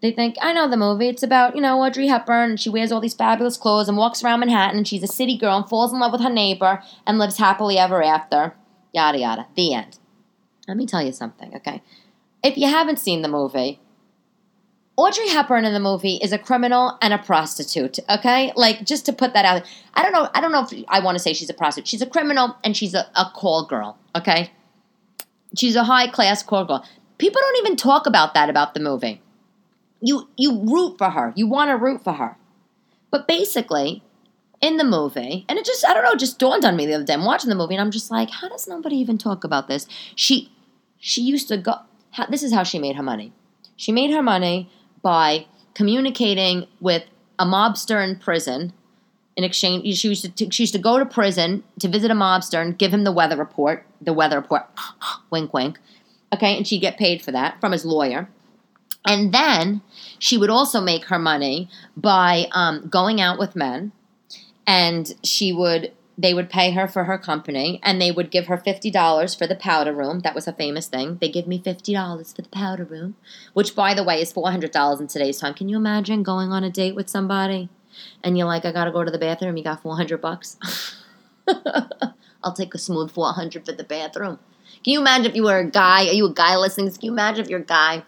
they 0.00 0.10
think, 0.10 0.36
I 0.40 0.52
know 0.52 0.68
the 0.68 0.76
movie. 0.76 1.08
It's 1.08 1.22
about, 1.22 1.54
you 1.54 1.60
know, 1.60 1.80
Audrey 1.80 2.08
Hepburn, 2.08 2.50
and 2.50 2.60
she 2.60 2.70
wears 2.70 2.90
all 2.90 3.00
these 3.00 3.14
fabulous 3.14 3.56
clothes 3.56 3.88
and 3.88 3.96
walks 3.96 4.24
around 4.24 4.40
Manhattan, 4.40 4.78
and 4.78 4.88
she's 4.88 5.04
a 5.04 5.06
city 5.06 5.38
girl 5.38 5.56
and 5.56 5.68
falls 5.68 5.92
in 5.92 6.00
love 6.00 6.10
with 6.10 6.22
her 6.22 6.30
neighbor 6.30 6.82
and 7.06 7.18
lives 7.18 7.38
happily 7.38 7.78
ever 7.78 8.02
after. 8.02 8.54
Yada 8.92 9.18
yada. 9.18 9.46
The 9.54 9.74
end. 9.74 9.98
Let 10.66 10.76
me 10.76 10.86
tell 10.86 11.02
you 11.02 11.12
something, 11.12 11.54
okay? 11.54 11.82
If 12.42 12.56
you 12.56 12.66
haven't 12.66 12.98
seen 12.98 13.22
the 13.22 13.28
movie, 13.28 13.80
Audrey 14.96 15.28
Hepburn 15.28 15.64
in 15.64 15.72
the 15.72 15.80
movie 15.80 16.16
is 16.22 16.32
a 16.32 16.38
criminal 16.38 16.98
and 17.00 17.14
a 17.14 17.18
prostitute. 17.18 17.98
Okay, 18.10 18.52
like 18.56 18.84
just 18.84 19.06
to 19.06 19.12
put 19.12 19.32
that 19.34 19.44
out. 19.44 19.62
I 19.94 20.02
don't 20.02 20.12
know. 20.12 20.28
I 20.34 20.40
don't 20.40 20.52
know 20.52 20.66
if 20.70 20.84
I 20.88 21.00
want 21.00 21.16
to 21.16 21.22
say 21.22 21.32
she's 21.32 21.50
a 21.50 21.54
prostitute. 21.54 21.88
She's 21.88 22.02
a 22.02 22.06
criminal 22.06 22.56
and 22.62 22.76
she's 22.76 22.94
a, 22.94 23.06
a 23.14 23.30
call 23.34 23.64
girl. 23.66 23.98
Okay, 24.14 24.50
she's 25.56 25.76
a 25.76 25.84
high 25.84 26.08
class 26.08 26.42
call 26.42 26.64
girl. 26.64 26.84
People 27.18 27.40
don't 27.40 27.58
even 27.58 27.76
talk 27.76 28.06
about 28.06 28.34
that 28.34 28.50
about 28.50 28.74
the 28.74 28.80
movie. 28.80 29.22
You 30.00 30.28
you 30.36 30.62
root 30.62 30.98
for 30.98 31.10
her. 31.10 31.32
You 31.36 31.46
want 31.46 31.70
to 31.70 31.76
root 31.76 32.04
for 32.04 32.14
her, 32.14 32.36
but 33.10 33.26
basically. 33.26 34.02
In 34.64 34.76
the 34.76 34.84
movie, 34.84 35.44
and 35.48 35.58
it 35.58 35.64
just, 35.64 35.84
I 35.84 35.92
don't 35.92 36.04
know, 36.04 36.14
just 36.14 36.38
dawned 36.38 36.64
on 36.64 36.76
me 36.76 36.86
the 36.86 36.94
other 36.94 37.02
day. 37.02 37.14
I'm 37.14 37.24
watching 37.24 37.48
the 37.50 37.56
movie 37.56 37.74
and 37.74 37.80
I'm 37.80 37.90
just 37.90 38.12
like, 38.12 38.30
how 38.30 38.48
does 38.48 38.68
nobody 38.68 38.94
even 38.94 39.18
talk 39.18 39.42
about 39.42 39.66
this? 39.66 39.88
She, 40.14 40.52
she 41.00 41.20
used 41.20 41.48
to 41.48 41.56
go, 41.56 41.78
how, 42.12 42.26
this 42.26 42.44
is 42.44 42.52
how 42.52 42.62
she 42.62 42.78
made 42.78 42.94
her 42.94 43.02
money. 43.02 43.32
She 43.76 43.90
made 43.90 44.12
her 44.12 44.22
money 44.22 44.70
by 45.02 45.46
communicating 45.74 46.66
with 46.80 47.04
a 47.38 47.44
mobster 47.44 48.02
in 48.02 48.16
prison 48.16 48.72
in 49.36 49.44
exchange 49.44 49.96
she 49.96 50.08
used 50.08 50.36
to 50.36 50.50
she 50.50 50.62
used 50.62 50.74
to 50.74 50.78
go 50.78 50.98
to 50.98 51.06
prison 51.06 51.64
to 51.78 51.88
visit 51.88 52.10
a 52.10 52.14
mobster 52.14 52.60
and 52.60 52.78
give 52.78 52.92
him 52.92 53.04
the 53.04 53.12
weather 53.12 53.36
report 53.36 53.84
the 54.00 54.12
weather 54.12 54.36
report 54.36 54.64
wink 55.30 55.52
wink 55.54 55.78
okay 56.32 56.56
and 56.56 56.66
she'd 56.66 56.80
get 56.80 56.96
paid 56.96 57.22
for 57.22 57.32
that 57.32 57.60
from 57.60 57.72
his 57.72 57.84
lawyer. 57.84 58.28
And 59.06 59.32
then 59.34 59.82
she 60.18 60.38
would 60.38 60.50
also 60.50 60.80
make 60.80 61.06
her 61.06 61.18
money 61.18 61.68
by 61.96 62.46
um, 62.52 62.88
going 62.88 63.20
out 63.20 63.38
with 63.38 63.56
men 63.56 63.92
and 64.66 65.12
she 65.24 65.52
would 65.52 65.92
they 66.16 66.34
would 66.34 66.50
pay 66.50 66.72
her 66.72 66.86
for 66.86 67.04
her 67.04 67.16
company 67.16 67.80
and 67.82 68.00
they 68.00 68.10
would 68.10 68.30
give 68.30 68.46
her 68.46 68.58
$50 68.58 69.38
for 69.38 69.46
the 69.46 69.54
powder 69.54 69.92
room. 69.92 70.20
That 70.20 70.34
was 70.34 70.46
a 70.46 70.52
famous 70.52 70.86
thing. 70.86 71.18
They 71.20 71.28
give 71.28 71.46
me 71.46 71.60
$50 71.60 72.36
for 72.36 72.42
the 72.42 72.48
powder 72.50 72.84
room, 72.84 73.16
which, 73.54 73.74
by 73.74 73.94
the 73.94 74.04
way, 74.04 74.20
is 74.20 74.32
$400 74.32 75.00
in 75.00 75.06
today's 75.06 75.38
time. 75.38 75.54
Can 75.54 75.68
you 75.68 75.76
imagine 75.76 76.22
going 76.22 76.52
on 76.52 76.64
a 76.64 76.70
date 76.70 76.94
with 76.94 77.08
somebody 77.08 77.70
and 78.22 78.36
you're 78.36 78.46
like, 78.46 78.64
I 78.64 78.72
got 78.72 78.84
to 78.84 78.92
go 78.92 79.04
to 79.04 79.10
the 79.10 79.18
bathroom, 79.18 79.56
you 79.56 79.64
got 79.64 79.82
400 79.82 80.20
bucks? 80.20 80.56
I'll 82.44 82.52
take 82.52 82.74
a 82.74 82.78
smooth 82.78 83.10
400 83.10 83.64
for 83.64 83.72
the 83.72 83.84
bathroom. 83.84 84.38
Can 84.84 84.92
you 84.92 85.00
imagine 85.00 85.26
if 85.26 85.36
you 85.36 85.44
were 85.44 85.58
a 85.58 85.70
guy? 85.70 86.08
Are 86.08 86.12
you 86.12 86.26
a 86.26 86.34
guy 86.34 86.56
listening? 86.56 86.90
Can 86.90 87.00
you 87.02 87.12
imagine 87.12 87.44
if 87.44 87.50
you're 87.50 87.60
a 87.60 87.64
guy 87.64 88.04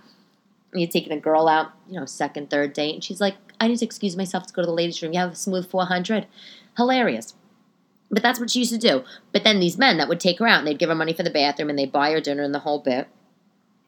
and 0.73 0.81
you're 0.81 0.91
taking 0.91 1.13
a 1.13 1.21
girl 1.21 1.49
out, 1.49 1.71
you 1.89 1.99
know, 1.99 2.05
second, 2.05 2.51
third 2.51 2.73
date, 2.73 2.95
and 2.95 3.05
she's 3.05 3.21
like, 3.21 3.37
I 3.61 3.69
need 3.69 3.79
to 3.79 3.85
excuse 3.85 4.17
myself 4.17 4.47
to 4.49 4.53
go 4.53 4.63
to 4.63 4.67
the 4.67 4.73
ladies' 4.73 5.01
room. 5.01 5.13
You 5.13 5.21
have 5.21 5.33
a 5.33 5.37
smooth 5.37 5.71
400? 5.71 6.27
Hilarious. 6.77 7.35
But 8.11 8.23
that's 8.23 8.39
what 8.39 8.51
she 8.51 8.61
used 8.61 8.73
to 8.73 8.79
do. 8.79 9.05
But 9.33 9.45
then 9.45 9.61
these 9.61 9.79
men 9.79 9.97
that 9.99 10.09
would 10.09 10.21
take 10.21 10.39
her 10.39 10.47
out 10.47 10.59
and 10.59 10.67
they'd 10.67 10.79
give 10.79 10.89
her 10.89 10.95
money 10.95 11.13
for 11.13 11.23
the 11.23 11.31
bathroom 11.31 11.71
and 11.71 11.79
they'd 11.79 11.93
buy 11.93 12.13
her 12.13 12.21
dinner 12.21 12.43
and 12.43 12.55
the 12.55 12.61
whole 12.61 12.79
bit. 12.79 13.09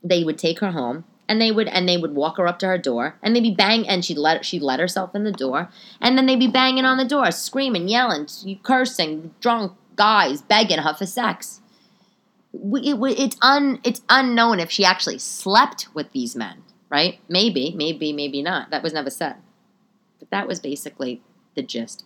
They 0.02 0.24
would 0.24 0.38
take 0.38 0.60
her 0.60 0.72
home 0.72 1.04
and 1.28 1.40
they 1.40 1.50
would 1.50 1.68
and 1.68 1.88
they 1.88 1.96
would 1.96 2.14
walk 2.14 2.38
her 2.38 2.46
up 2.46 2.58
to 2.60 2.66
her 2.66 2.78
door 2.78 3.16
and 3.22 3.34
they'd 3.34 3.40
be 3.42 3.54
bang 3.54 3.88
and 3.88 4.04
she'd 4.04 4.18
let 4.18 4.44
she'd 4.44 4.62
let 4.62 4.80
herself 4.80 5.14
in 5.14 5.24
the 5.24 5.32
door 5.32 5.68
and 6.00 6.16
then 6.16 6.26
they'd 6.26 6.38
be 6.38 6.46
banging 6.48 6.84
on 6.84 6.98
the 6.98 7.04
door, 7.04 7.30
screaming, 7.30 7.88
yelling, 7.88 8.26
cursing, 8.62 9.34
drunk 9.40 9.72
guys 9.96 10.42
begging 10.42 10.78
her 10.78 10.94
for 10.94 11.06
sex. 11.06 11.60
It, 12.52 12.94
it, 12.94 13.18
it's 13.18 13.36
un 13.42 13.80
it's 13.84 14.02
unknown 14.08 14.60
if 14.60 14.70
she 14.70 14.84
actually 14.84 15.18
slept 15.18 15.88
with 15.94 16.12
these 16.12 16.34
men, 16.34 16.62
right? 16.88 17.18
Maybe, 17.28 17.74
maybe, 17.76 18.12
maybe 18.12 18.42
not. 18.42 18.70
That 18.70 18.82
was 18.82 18.92
never 18.92 19.10
said. 19.10 19.36
But 20.18 20.30
that 20.30 20.48
was 20.48 20.60
basically 20.60 21.22
the 21.54 21.62
gist. 21.62 22.04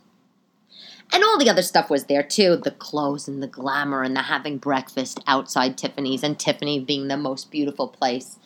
And 1.12 1.25
all 1.25 1.38
the 1.38 1.51
other 1.51 1.62
stuff 1.62 1.90
was 1.90 2.05
there 2.05 2.23
too 2.23 2.57
the 2.57 2.70
clothes 2.70 3.27
and 3.27 3.42
the 3.42 3.49
glamour 3.49 4.03
and 4.03 4.14
the 4.14 4.23
having 4.23 4.59
breakfast 4.59 5.20
outside 5.27 5.77
Tiffany's 5.77 6.23
and 6.23 6.38
Tiffany 6.38 6.79
being 6.81 7.09
the 7.09 7.16
most 7.16 7.51
beautiful 7.51 7.88
place 7.88 8.38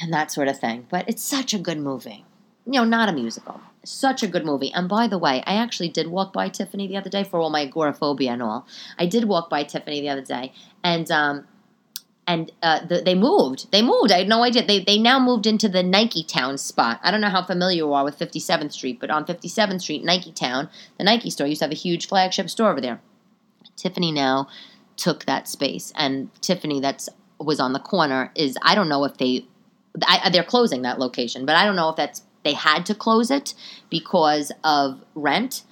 and 0.00 0.12
that 0.12 0.30
sort 0.30 0.48
of 0.48 0.58
thing. 0.58 0.86
But 0.90 1.08
it's 1.08 1.22
such 1.22 1.54
a 1.54 1.58
good 1.58 1.78
movie. 1.78 2.24
You 2.66 2.72
know, 2.72 2.84
not 2.84 3.08
a 3.08 3.12
musical. 3.12 3.60
Such 3.84 4.22
a 4.22 4.28
good 4.28 4.44
movie. 4.44 4.72
And 4.72 4.88
by 4.88 5.08
the 5.08 5.18
way, 5.18 5.42
I 5.46 5.54
actually 5.54 5.88
did 5.88 6.08
walk 6.08 6.32
by 6.32 6.48
Tiffany 6.48 6.86
the 6.86 6.96
other 6.96 7.10
day 7.10 7.24
for 7.24 7.40
all 7.40 7.50
my 7.50 7.62
agoraphobia 7.62 8.32
and 8.32 8.42
all. 8.42 8.66
I 8.98 9.06
did 9.06 9.24
walk 9.24 9.48
by 9.48 9.64
Tiffany 9.64 10.00
the 10.00 10.10
other 10.10 10.22
day, 10.22 10.52
and 10.84 11.10
um, 11.10 11.46
and 12.30 12.52
uh, 12.62 12.86
the, 12.86 13.00
they 13.00 13.16
moved. 13.16 13.72
They 13.72 13.82
moved. 13.82 14.12
I 14.12 14.18
had 14.18 14.28
no 14.28 14.44
idea. 14.44 14.64
They, 14.64 14.84
they 14.84 14.98
now 14.98 15.18
moved 15.18 15.48
into 15.48 15.68
the 15.68 15.82
Nike 15.82 16.22
Town 16.22 16.58
spot. 16.58 17.00
I 17.02 17.10
don't 17.10 17.20
know 17.20 17.28
how 17.28 17.42
familiar 17.42 17.78
you 17.78 17.92
are 17.92 18.04
with 18.04 18.20
57th 18.20 18.72
Street, 18.72 19.00
but 19.00 19.10
on 19.10 19.24
57th 19.24 19.80
Street, 19.80 20.04
Nike 20.04 20.30
Town, 20.30 20.68
the 20.96 21.02
Nike 21.02 21.30
store 21.30 21.48
used 21.48 21.58
to 21.58 21.64
have 21.64 21.72
a 21.72 21.74
huge 21.74 22.06
flagship 22.06 22.48
store 22.48 22.70
over 22.70 22.80
there. 22.80 23.00
Tiffany 23.74 24.12
now 24.12 24.46
took 24.96 25.24
that 25.24 25.48
space, 25.48 25.92
and 25.96 26.30
Tiffany 26.40 26.78
that's 26.78 27.08
was 27.40 27.58
on 27.58 27.72
the 27.72 27.80
corner 27.80 28.30
is 28.36 28.56
I 28.62 28.76
don't 28.76 28.88
know 28.88 29.04
if 29.04 29.16
they 29.16 29.46
I, 30.02 30.30
they're 30.30 30.44
closing 30.44 30.82
that 30.82 31.00
location, 31.00 31.46
but 31.46 31.56
I 31.56 31.64
don't 31.64 31.74
know 31.74 31.88
if 31.88 31.96
that's 31.96 32.22
they 32.44 32.52
had 32.52 32.86
to 32.86 32.94
close 32.94 33.30
it 33.30 33.54
because 33.88 34.52
of 34.62 35.02
rent 35.16 35.64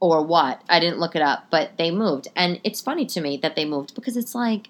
or 0.00 0.24
what. 0.24 0.62
I 0.70 0.80
didn't 0.80 1.00
look 1.00 1.16
it 1.16 1.22
up, 1.22 1.48
but 1.50 1.76
they 1.76 1.90
moved, 1.90 2.28
and 2.34 2.60
it's 2.64 2.80
funny 2.80 3.04
to 3.06 3.20
me 3.20 3.36
that 3.42 3.56
they 3.56 3.66
moved 3.66 3.94
because 3.94 4.16
it's 4.16 4.34
like 4.34 4.68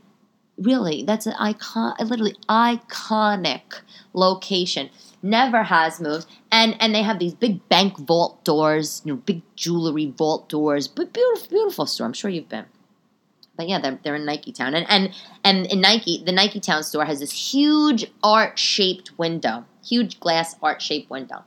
really 0.58 1.04
that's 1.04 1.26
an 1.26 1.34
icon 1.38 1.94
literally 2.00 2.36
iconic 2.48 3.80
location. 4.12 4.90
Never 5.22 5.64
has 5.64 6.00
moved. 6.00 6.26
And 6.50 6.76
and 6.80 6.94
they 6.94 7.02
have 7.02 7.18
these 7.18 7.34
big 7.34 7.66
bank 7.68 7.98
vault 7.98 8.44
doors 8.44 9.02
you 9.04 9.12
know 9.12 9.16
big 9.16 9.42
jewelry 9.56 10.06
vault 10.06 10.48
doors 10.48 10.88
but 10.88 11.12
beautiful 11.12 11.48
beautiful 11.48 11.86
store. 11.86 12.06
I'm 12.06 12.12
sure 12.12 12.30
you've 12.30 12.48
been. 12.48 12.66
But 13.56 13.68
yeah 13.68 13.80
they're, 13.80 13.98
they're 14.02 14.16
in 14.16 14.24
nike 14.24 14.52
town. 14.52 14.74
And 14.74 14.86
and 14.88 15.14
and 15.44 15.66
in 15.66 15.80
nike 15.80 16.22
the 16.24 16.32
nike 16.32 16.60
town 16.60 16.82
store 16.82 17.04
has 17.04 17.20
this 17.20 17.52
huge 17.52 18.06
art 18.22 18.58
shaped 18.58 19.16
window 19.18 19.64
huge 19.84 20.20
glass 20.20 20.56
art 20.62 20.82
shaped 20.82 21.08
window. 21.08 21.44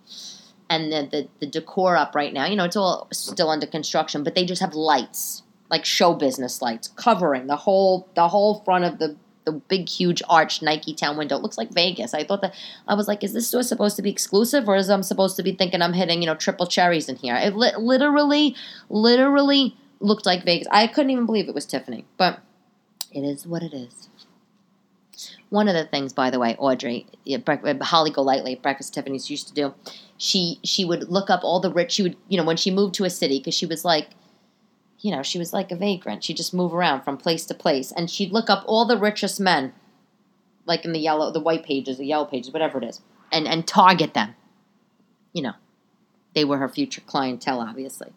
And 0.70 0.92
the, 0.92 1.08
the 1.12 1.28
the 1.42 1.48
decor 1.48 1.98
up 1.98 2.16
right 2.16 2.34
now 2.34 2.46
you 2.46 2.56
know 2.56 2.64
it's 2.64 2.78
all 2.78 3.08
still 3.12 3.50
under 3.50 3.68
construction 3.68 4.24
but 4.24 4.36
they 4.36 4.46
just 4.46 4.62
have 4.62 4.74
lights 4.74 5.44
like 5.72 5.86
show 5.86 6.14
business 6.14 6.62
lights 6.62 6.90
covering 6.90 7.48
the 7.48 7.56
whole 7.56 8.08
the 8.16 8.28
whole 8.28 8.62
front 8.64 8.84
of 8.84 9.00
the 9.00 9.16
the 9.46 9.54
big 9.54 9.90
huge 9.90 10.22
arched 10.30 10.62
Nike 10.62 10.94
Town 10.94 11.18
window. 11.18 11.36
It 11.36 11.42
looks 11.42 11.58
like 11.58 11.72
Vegas. 11.72 12.14
I 12.14 12.24
thought 12.24 12.42
that 12.42 12.54
I 12.88 12.94
was 12.94 13.08
like, 13.08 13.24
is 13.24 13.34
this 13.34 13.48
store 13.48 13.64
supposed 13.64 13.96
to 13.96 14.02
be 14.02 14.12
exclusive, 14.12 14.68
or 14.68 14.76
is 14.76 14.90
I'm 14.90 15.02
supposed 15.02 15.36
to 15.38 15.44
be 15.44 15.54
thinking 15.54 15.82
I'm 15.82 15.94
hitting 15.94 16.22
you 16.22 16.28
know 16.28 16.36
triple 16.36 16.68
cherries 16.68 17.10
in 17.10 17.16
here? 17.16 17.36
It 17.36 17.56
li- 17.56 17.74
literally, 17.78 18.56
literally 18.90 19.76
looked 20.00 20.26
like 20.26 20.44
Vegas. 20.46 20.68
I 20.72 20.88
couldn't 20.88 21.12
even 21.12 21.26
believe 21.26 21.48
it 21.48 21.56
was 21.56 21.66
Tiffany, 21.66 22.06
but 22.18 22.40
it 23.12 23.22
is 23.22 23.48
what 23.48 23.64
it 23.64 23.74
is. 23.74 24.10
One 25.50 25.68
of 25.68 25.76
the 25.76 25.86
things, 25.86 26.14
by 26.14 26.30
the 26.30 26.40
way, 26.40 26.56
Audrey, 26.58 27.06
uh, 27.30 27.84
Holly 27.84 28.10
Golightly, 28.10 28.56
Breakfast 28.56 28.94
Tiffany's 28.94 29.30
used 29.30 29.48
to 29.50 29.54
do, 29.54 29.74
she 30.18 30.60
she 30.64 30.86
would 30.86 31.10
look 31.10 31.30
up 31.30 31.44
all 31.44 31.60
the 31.60 31.72
rich. 31.72 31.94
She 31.94 32.04
would, 32.04 32.18
you 32.30 32.38
know, 32.38 32.46
when 32.46 32.58
she 32.58 32.72
moved 32.72 32.96
to 32.96 33.06
a 33.06 33.10
city, 33.10 33.40
because 33.40 33.54
she 33.54 33.66
was 33.66 33.84
like 33.84 34.10
you 35.02 35.12
know, 35.12 35.24
she 35.24 35.40
was 35.40 35.52
like 35.52 35.72
a 35.72 35.76
vagrant. 35.76 36.24
She'd 36.24 36.38
just 36.38 36.54
move 36.54 36.74
around 36.74 37.02
from 37.02 37.18
place 37.18 37.46
to 37.48 37.54
place, 37.54 37.92
and 37.92 38.10
she'd 38.10 38.32
look 38.32 38.50
up 38.50 38.64
all 38.68 38.86
the 38.86 38.98
richest 38.98 39.40
men, 39.40 39.74
like 40.66 40.86
in 40.86 40.94
the 40.94 41.00
yellow, 41.00 41.32
the 41.32 41.40
white 41.40 41.64
pages, 41.64 41.98
the 41.98 42.06
yellow 42.06 42.26
pages, 42.26 42.54
whatever 42.54 42.78
it 42.78 42.86
is, 42.86 43.02
and 43.32 43.48
and 43.48 43.68
target 43.68 44.14
them. 44.14 44.36
You 45.34 45.44
know, 45.44 45.54
they 46.36 46.46
were 46.46 46.58
her 46.58 46.70
future 46.70 47.02
clientele, 47.02 47.60
obviously. 47.60 48.14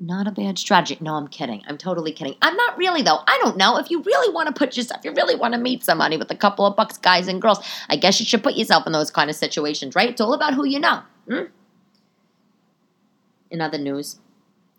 Not 0.00 0.28
a 0.28 0.30
bad 0.30 0.58
strategy. 0.58 0.96
No, 1.00 1.14
I'm 1.14 1.26
kidding. 1.26 1.62
I'm 1.66 1.76
totally 1.76 2.12
kidding. 2.12 2.36
I'm 2.40 2.54
not 2.54 2.78
really 2.78 3.02
though. 3.02 3.18
I 3.26 3.38
don't 3.42 3.56
know 3.56 3.78
if 3.78 3.90
you 3.90 4.00
really 4.02 4.32
want 4.32 4.46
to 4.46 4.52
put 4.52 4.76
yourself, 4.76 5.04
you 5.04 5.12
really 5.12 5.34
want 5.34 5.54
to 5.54 5.60
meet 5.60 5.84
somebody 5.84 6.16
with 6.16 6.30
a 6.30 6.36
couple 6.36 6.66
of 6.66 6.76
bucks, 6.76 6.98
guys 6.98 7.26
and 7.26 7.42
girls. 7.42 7.58
I 7.88 7.96
guess 7.96 8.20
you 8.20 8.26
should 8.26 8.44
put 8.44 8.54
yourself 8.54 8.86
in 8.86 8.92
those 8.92 9.10
kind 9.10 9.28
of 9.28 9.34
situations, 9.34 9.96
right? 9.96 10.08
It's 10.08 10.20
all 10.20 10.34
about 10.34 10.54
who 10.54 10.64
you 10.64 10.78
know. 10.78 11.02
Hmm? 11.28 11.44
In 13.50 13.60
other 13.60 13.78
news, 13.78 14.20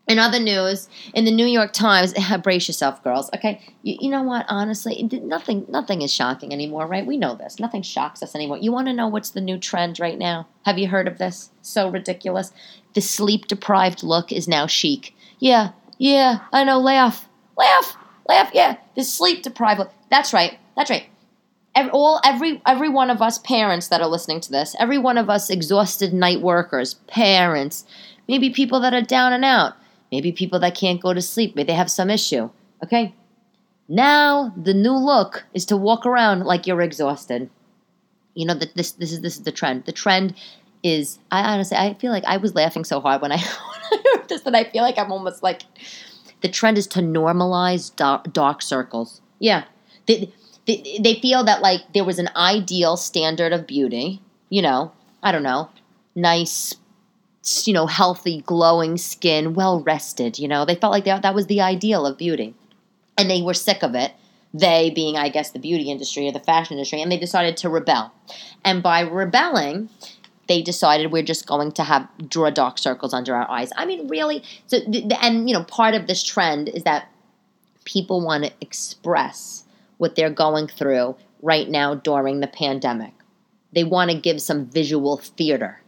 in 0.09 0.17
other 0.17 0.39
news, 0.39 0.89
in 1.13 1.23
the 1.23 1.31
New 1.31 1.45
York 1.45 1.71
Times, 1.71 2.13
brace 2.43 2.67
yourself, 2.67 3.01
girls. 3.03 3.29
Okay, 3.35 3.61
you, 3.83 3.97
you, 4.01 4.09
know 4.09 4.23
what? 4.23 4.45
Honestly, 4.49 5.07
nothing, 5.23 5.65
nothing 5.69 6.01
is 6.01 6.11
shocking 6.11 6.51
anymore, 6.51 6.87
right? 6.87 7.05
We 7.05 7.15
know 7.15 7.35
this. 7.35 7.59
Nothing 7.59 7.83
shocks 7.83 8.23
us 8.23 8.33
anymore. 8.33 8.57
You 8.57 8.71
want 8.71 8.87
to 8.87 8.93
know 8.93 9.07
what's 9.07 9.29
the 9.29 9.39
new 9.39 9.59
trend 9.59 9.99
right 9.99 10.17
now? 10.17 10.47
Have 10.65 10.79
you 10.79 10.87
heard 10.87 11.07
of 11.07 11.19
this? 11.19 11.51
So 11.61 11.89
ridiculous. 11.89 12.51
The 12.95 13.01
sleep 13.01 13.47
deprived 13.47 14.01
look 14.01 14.31
is 14.31 14.47
now 14.47 14.65
chic. 14.65 15.13
Yeah, 15.37 15.71
yeah, 15.99 16.39
I 16.51 16.63
know. 16.63 16.79
Laugh, 16.79 17.29
laugh, 17.55 17.95
laugh. 18.27 18.49
Yeah, 18.51 18.77
the 18.95 19.03
sleep 19.03 19.43
deprived 19.43 19.79
look. 19.79 19.93
That's 20.09 20.33
right. 20.33 20.57
That's 20.75 20.89
right. 20.89 21.05
Every, 21.75 21.91
all 21.91 22.19
every 22.25 22.63
every 22.65 22.89
one 22.89 23.11
of 23.11 23.21
us 23.21 23.37
parents 23.37 23.89
that 23.89 24.01
are 24.01 24.07
listening 24.07 24.41
to 24.41 24.51
this, 24.51 24.75
every 24.79 24.97
one 24.97 25.19
of 25.19 25.29
us 25.29 25.51
exhausted 25.51 26.15
night 26.15 26.41
workers, 26.41 26.95
parents, 27.05 27.85
maybe 28.27 28.49
people 28.49 28.79
that 28.79 28.95
are 28.95 29.03
down 29.03 29.33
and 29.33 29.45
out 29.45 29.75
Maybe 30.11 30.31
people 30.31 30.59
that 30.59 30.75
can't 30.75 31.01
go 31.01 31.13
to 31.13 31.21
sleep, 31.21 31.55
maybe 31.55 31.67
they 31.67 31.73
have 31.73 31.91
some 31.91 32.09
issue. 32.09 32.49
Okay? 32.83 33.13
Now 33.87 34.53
the 34.55 34.73
new 34.73 34.93
look 34.93 35.45
is 35.53 35.65
to 35.65 35.77
walk 35.77 36.05
around 36.05 36.45
like 36.45 36.67
you're 36.67 36.81
exhausted. 36.81 37.49
You 38.35 38.45
know 38.45 38.53
that 38.53 38.75
this 38.75 38.91
this 38.91 39.11
is 39.11 39.21
this 39.21 39.37
is 39.37 39.43
the 39.43 39.51
trend. 39.51 39.85
The 39.85 39.91
trend 39.91 40.35
is 40.83 41.19
I 41.31 41.41
honestly 41.53 41.77
I 41.77 41.95
feel 41.95 42.11
like 42.11 42.23
I 42.25 42.37
was 42.37 42.55
laughing 42.55 42.85
so 42.85 42.99
hard 42.99 43.21
when 43.21 43.31
I, 43.31 43.35
I 43.91 43.97
heard 44.15 44.29
this 44.29 44.41
that 44.41 44.55
I 44.55 44.65
feel 44.65 44.83
like 44.83 44.97
I'm 44.97 45.11
almost 45.11 45.41
like 45.43 45.63
the 46.41 46.49
trend 46.49 46.77
is 46.77 46.87
to 46.87 46.99
normalize 46.99 47.93
dark, 47.95 48.31
dark 48.31 48.61
circles. 48.61 49.21
Yeah. 49.39 49.65
They, 50.05 50.31
they, 50.65 50.99
they 51.01 51.15
feel 51.15 51.43
that 51.43 51.61
like 51.61 51.81
there 51.93 52.05
was 52.05 52.17
an 52.19 52.29
ideal 52.35 52.95
standard 52.95 53.51
of 53.51 53.67
beauty 53.67 54.21
you 54.49 54.61
know, 54.61 54.91
I 55.21 55.31
don't 55.31 55.43
know, 55.43 55.69
nice, 56.15 56.75
you 57.65 57.73
know, 57.73 57.87
healthy, 57.87 58.41
glowing 58.41 58.97
skin, 58.97 59.53
well 59.53 59.81
rested. 59.81 60.39
You 60.39 60.47
know, 60.47 60.65
they 60.65 60.75
felt 60.75 60.91
like 60.91 61.05
that, 61.05 61.21
that 61.21 61.35
was 61.35 61.47
the 61.47 61.61
ideal 61.61 62.05
of 62.05 62.17
beauty. 62.17 62.53
And 63.17 63.29
they 63.29 63.41
were 63.41 63.53
sick 63.53 63.83
of 63.83 63.95
it. 63.95 64.13
They 64.53 64.89
being, 64.89 65.15
I 65.15 65.29
guess, 65.29 65.51
the 65.51 65.59
beauty 65.59 65.91
industry 65.91 66.27
or 66.27 66.31
the 66.31 66.39
fashion 66.39 66.77
industry, 66.77 67.01
and 67.01 67.11
they 67.11 67.19
decided 67.19 67.55
to 67.57 67.69
rebel. 67.69 68.11
And 68.65 68.81
by 68.81 69.01
rebelling, 69.01 69.89
they 70.47 70.63
decided 70.63 71.11
we're 71.11 71.21
just 71.21 71.45
going 71.45 71.71
to 71.73 71.83
have 71.83 72.09
draw 72.27 72.49
dark 72.49 72.79
circles 72.79 73.13
under 73.13 73.35
our 73.35 73.49
eyes. 73.49 73.69
I 73.77 73.85
mean, 73.85 74.07
really. 74.07 74.43
So, 74.65 74.79
and 75.21 75.47
you 75.47 75.53
know, 75.53 75.63
part 75.63 75.93
of 75.93 76.07
this 76.07 76.23
trend 76.23 76.69
is 76.69 76.83
that 76.83 77.09
people 77.85 78.25
want 78.25 78.45
to 78.45 78.51
express 78.59 79.65
what 79.97 80.15
they're 80.15 80.31
going 80.31 80.67
through 80.67 81.15
right 81.43 81.69
now 81.69 81.93
during 81.93 82.39
the 82.39 82.47
pandemic. 82.47 83.13
They 83.73 83.83
want 83.83 84.09
to 84.09 84.17
give 84.17 84.41
some 84.41 84.65
visual 84.65 85.17
theater. 85.17 85.81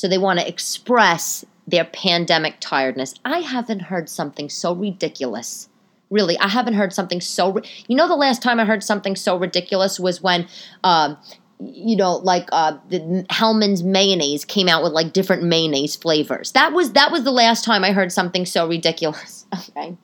So 0.00 0.08
they 0.08 0.16
want 0.16 0.40
to 0.40 0.48
express 0.48 1.44
their 1.66 1.84
pandemic 1.84 2.56
tiredness. 2.58 3.14
I 3.22 3.40
haven't 3.40 3.80
heard 3.80 4.08
something 4.08 4.48
so 4.48 4.74
ridiculous. 4.74 5.68
Really, 6.08 6.38
I 6.38 6.48
haven't 6.48 6.72
heard 6.72 6.94
something 6.94 7.20
so. 7.20 7.60
You 7.86 7.96
know, 7.96 8.08
the 8.08 8.16
last 8.16 8.42
time 8.42 8.58
I 8.58 8.64
heard 8.64 8.82
something 8.82 9.14
so 9.14 9.36
ridiculous 9.36 10.00
was 10.00 10.22
when 10.22 10.48
um, 10.84 11.18
you 11.60 11.96
know, 11.96 12.16
like 12.16 12.48
uh, 12.50 12.78
the 12.88 13.26
Hellmann's 13.28 13.84
mayonnaise 13.84 14.46
came 14.46 14.68
out 14.68 14.82
with 14.82 14.92
like 14.92 15.12
different 15.12 15.42
mayonnaise 15.42 15.96
flavors. 15.96 16.52
That 16.52 16.72
was 16.72 16.92
that 16.92 17.12
was 17.12 17.24
the 17.24 17.30
last 17.30 17.62
time 17.62 17.84
I 17.84 17.92
heard 17.92 18.10
something 18.10 18.46
so 18.46 18.66
ridiculous. 18.66 19.46
Okay, 19.68 19.98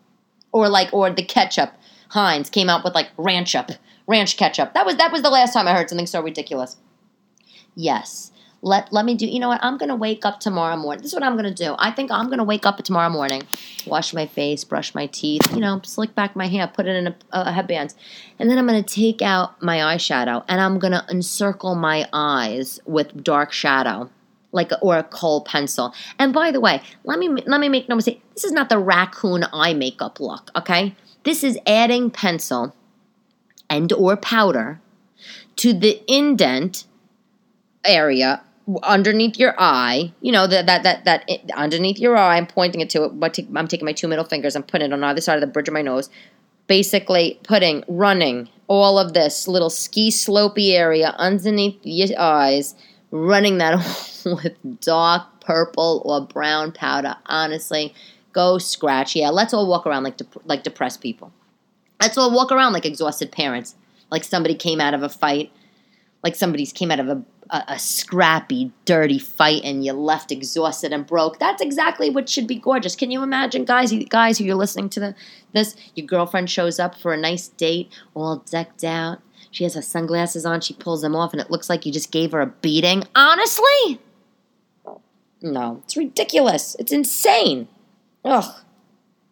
or 0.52 0.68
like 0.68 0.92
or 0.92 1.08
the 1.10 1.22
ketchup 1.22 1.72
Heinz 2.10 2.50
came 2.50 2.68
out 2.68 2.84
with 2.84 2.94
like 2.94 3.08
ranch 3.16 3.54
up, 3.54 3.70
ranch 4.06 4.36
ketchup. 4.36 4.74
That 4.74 4.84
was 4.84 4.96
that 4.96 5.10
was 5.10 5.22
the 5.22 5.30
last 5.30 5.54
time 5.54 5.66
I 5.66 5.72
heard 5.72 5.88
something 5.88 6.06
so 6.06 6.20
ridiculous. 6.20 6.76
Yes, 7.74 8.32
let 8.62 8.92
let 8.92 9.04
me 9.04 9.14
do. 9.14 9.26
You 9.26 9.38
know 9.38 9.48
what? 9.48 9.62
I'm 9.62 9.78
gonna 9.78 9.96
wake 9.96 10.24
up 10.24 10.40
tomorrow 10.40 10.76
morning. 10.76 11.02
This 11.02 11.12
is 11.12 11.14
what 11.14 11.22
I'm 11.22 11.36
gonna 11.36 11.54
do. 11.54 11.74
I 11.78 11.90
think 11.90 12.10
I'm 12.10 12.28
gonna 12.30 12.44
wake 12.44 12.66
up 12.66 12.82
tomorrow 12.82 13.10
morning, 13.10 13.42
wash 13.86 14.12
my 14.12 14.26
face, 14.26 14.64
brush 14.64 14.94
my 14.94 15.06
teeth. 15.06 15.52
You 15.52 15.60
know, 15.60 15.80
slick 15.84 16.14
back 16.14 16.34
my 16.34 16.46
hair, 16.46 16.66
put 16.66 16.86
it 16.86 16.96
in 16.96 17.06
a, 17.08 17.16
a 17.32 17.52
headband, 17.52 17.94
and 18.38 18.50
then 18.50 18.58
I'm 18.58 18.66
gonna 18.66 18.82
take 18.82 19.22
out 19.22 19.62
my 19.62 19.78
eyeshadow 19.78 20.44
and 20.48 20.60
I'm 20.60 20.78
gonna 20.78 21.06
encircle 21.10 21.74
my 21.74 22.08
eyes 22.12 22.80
with 22.86 23.22
dark 23.22 23.52
shadow 23.52 24.10
like 24.52 24.72
or 24.80 24.96
a 24.96 25.04
kohl 25.04 25.42
pencil. 25.42 25.94
And 26.18 26.32
by 26.32 26.50
the 26.50 26.60
way, 26.60 26.82
let 27.04 27.18
me 27.18 27.28
let 27.28 27.60
me 27.60 27.68
make 27.68 27.88
no 27.88 27.94
mistake. 27.94 28.22
This 28.34 28.44
is 28.44 28.52
not 28.52 28.68
the 28.68 28.78
raccoon 28.78 29.44
eye 29.52 29.74
makeup 29.74 30.18
look, 30.18 30.50
okay? 30.56 30.96
This 31.24 31.44
is 31.44 31.58
adding 31.66 32.10
pencil 32.10 32.74
and 33.68 33.92
or 33.92 34.16
powder 34.16 34.80
to 35.56 35.72
the 35.72 36.02
indent 36.08 36.84
area 37.86 38.42
underneath 38.82 39.38
your 39.38 39.54
eye, 39.58 40.12
you 40.20 40.32
know, 40.32 40.46
that 40.46 40.66
that 40.66 40.82
that 40.82 41.04
that 41.04 41.30
underneath 41.54 41.98
your 41.98 42.16
eye, 42.16 42.36
I'm 42.36 42.46
pointing 42.46 42.80
it 42.80 42.90
to 42.90 43.04
it, 43.04 43.20
but 43.20 43.38
I'm 43.54 43.68
taking 43.68 43.84
my 43.84 43.92
two 43.92 44.08
middle 44.08 44.24
fingers, 44.24 44.56
I'm 44.56 44.62
putting 44.62 44.90
it 44.90 44.92
on 44.92 45.04
either 45.04 45.20
side 45.20 45.36
of 45.36 45.40
the 45.40 45.46
bridge 45.46 45.68
of 45.68 45.74
my 45.74 45.82
nose, 45.82 46.10
basically 46.66 47.38
putting, 47.44 47.84
running 47.88 48.48
all 48.66 48.98
of 48.98 49.12
this 49.12 49.46
little 49.46 49.70
ski 49.70 50.10
slopey 50.10 50.72
area 50.72 51.14
underneath 51.18 51.78
your 51.84 52.18
eyes, 52.18 52.74
running 53.10 53.58
that 53.58 53.76
with 54.24 54.80
dark 54.80 55.40
purple 55.40 56.02
or 56.04 56.26
brown 56.26 56.72
powder. 56.72 57.14
Honestly, 57.26 57.94
go 58.32 58.58
scratch. 58.58 59.14
Yeah, 59.14 59.30
let's 59.30 59.54
all 59.54 59.68
walk 59.68 59.86
around 59.86 60.02
like 60.02 60.16
dep- 60.16 60.44
like 60.44 60.64
depressed 60.64 61.00
people. 61.00 61.32
Let's 62.00 62.18
all 62.18 62.34
walk 62.34 62.50
around 62.50 62.72
like 62.72 62.84
exhausted 62.84 63.30
parents, 63.30 63.76
like 64.10 64.24
somebody 64.24 64.56
came 64.56 64.80
out 64.80 64.92
of 64.92 65.04
a 65.04 65.08
fight, 65.08 65.52
like 66.24 66.34
somebody's 66.34 66.72
came 66.72 66.90
out 66.90 67.00
of 67.00 67.08
a 67.08 67.24
a, 67.50 67.64
a, 67.68 67.78
scrappy, 67.78 68.72
dirty 68.84 69.18
fight 69.18 69.62
and 69.64 69.84
you 69.84 69.92
left 69.92 70.32
exhausted 70.32 70.92
and 70.92 71.06
broke. 71.06 71.38
That's 71.38 71.62
exactly 71.62 72.10
what 72.10 72.28
should 72.28 72.46
be 72.46 72.56
gorgeous. 72.56 72.96
Can 72.96 73.10
you 73.10 73.22
imagine, 73.22 73.64
guys? 73.64 73.92
You, 73.92 74.04
guys, 74.04 74.38
who 74.38 74.44
you're 74.44 74.54
listening 74.54 74.88
to 74.90 75.00
the, 75.00 75.14
this, 75.52 75.76
your 75.94 76.06
girlfriend 76.06 76.50
shows 76.50 76.78
up 76.78 76.94
for 76.96 77.12
a 77.12 77.16
nice 77.16 77.48
date, 77.48 77.92
all 78.14 78.38
decked 78.50 78.84
out. 78.84 79.20
She 79.50 79.64
has 79.64 79.74
her 79.74 79.82
sunglasses 79.82 80.44
on. 80.44 80.60
She 80.60 80.74
pulls 80.74 81.02
them 81.02 81.16
off, 81.16 81.32
and 81.32 81.40
it 81.40 81.50
looks 81.50 81.70
like 81.70 81.86
you 81.86 81.92
just 81.92 82.12
gave 82.12 82.32
her 82.32 82.40
a 82.40 82.46
beating. 82.46 83.04
Honestly, 83.14 84.00
no, 85.40 85.80
it's 85.84 85.96
ridiculous. 85.96 86.76
It's 86.78 86.92
insane. 86.92 87.68
Ugh, 88.24 88.54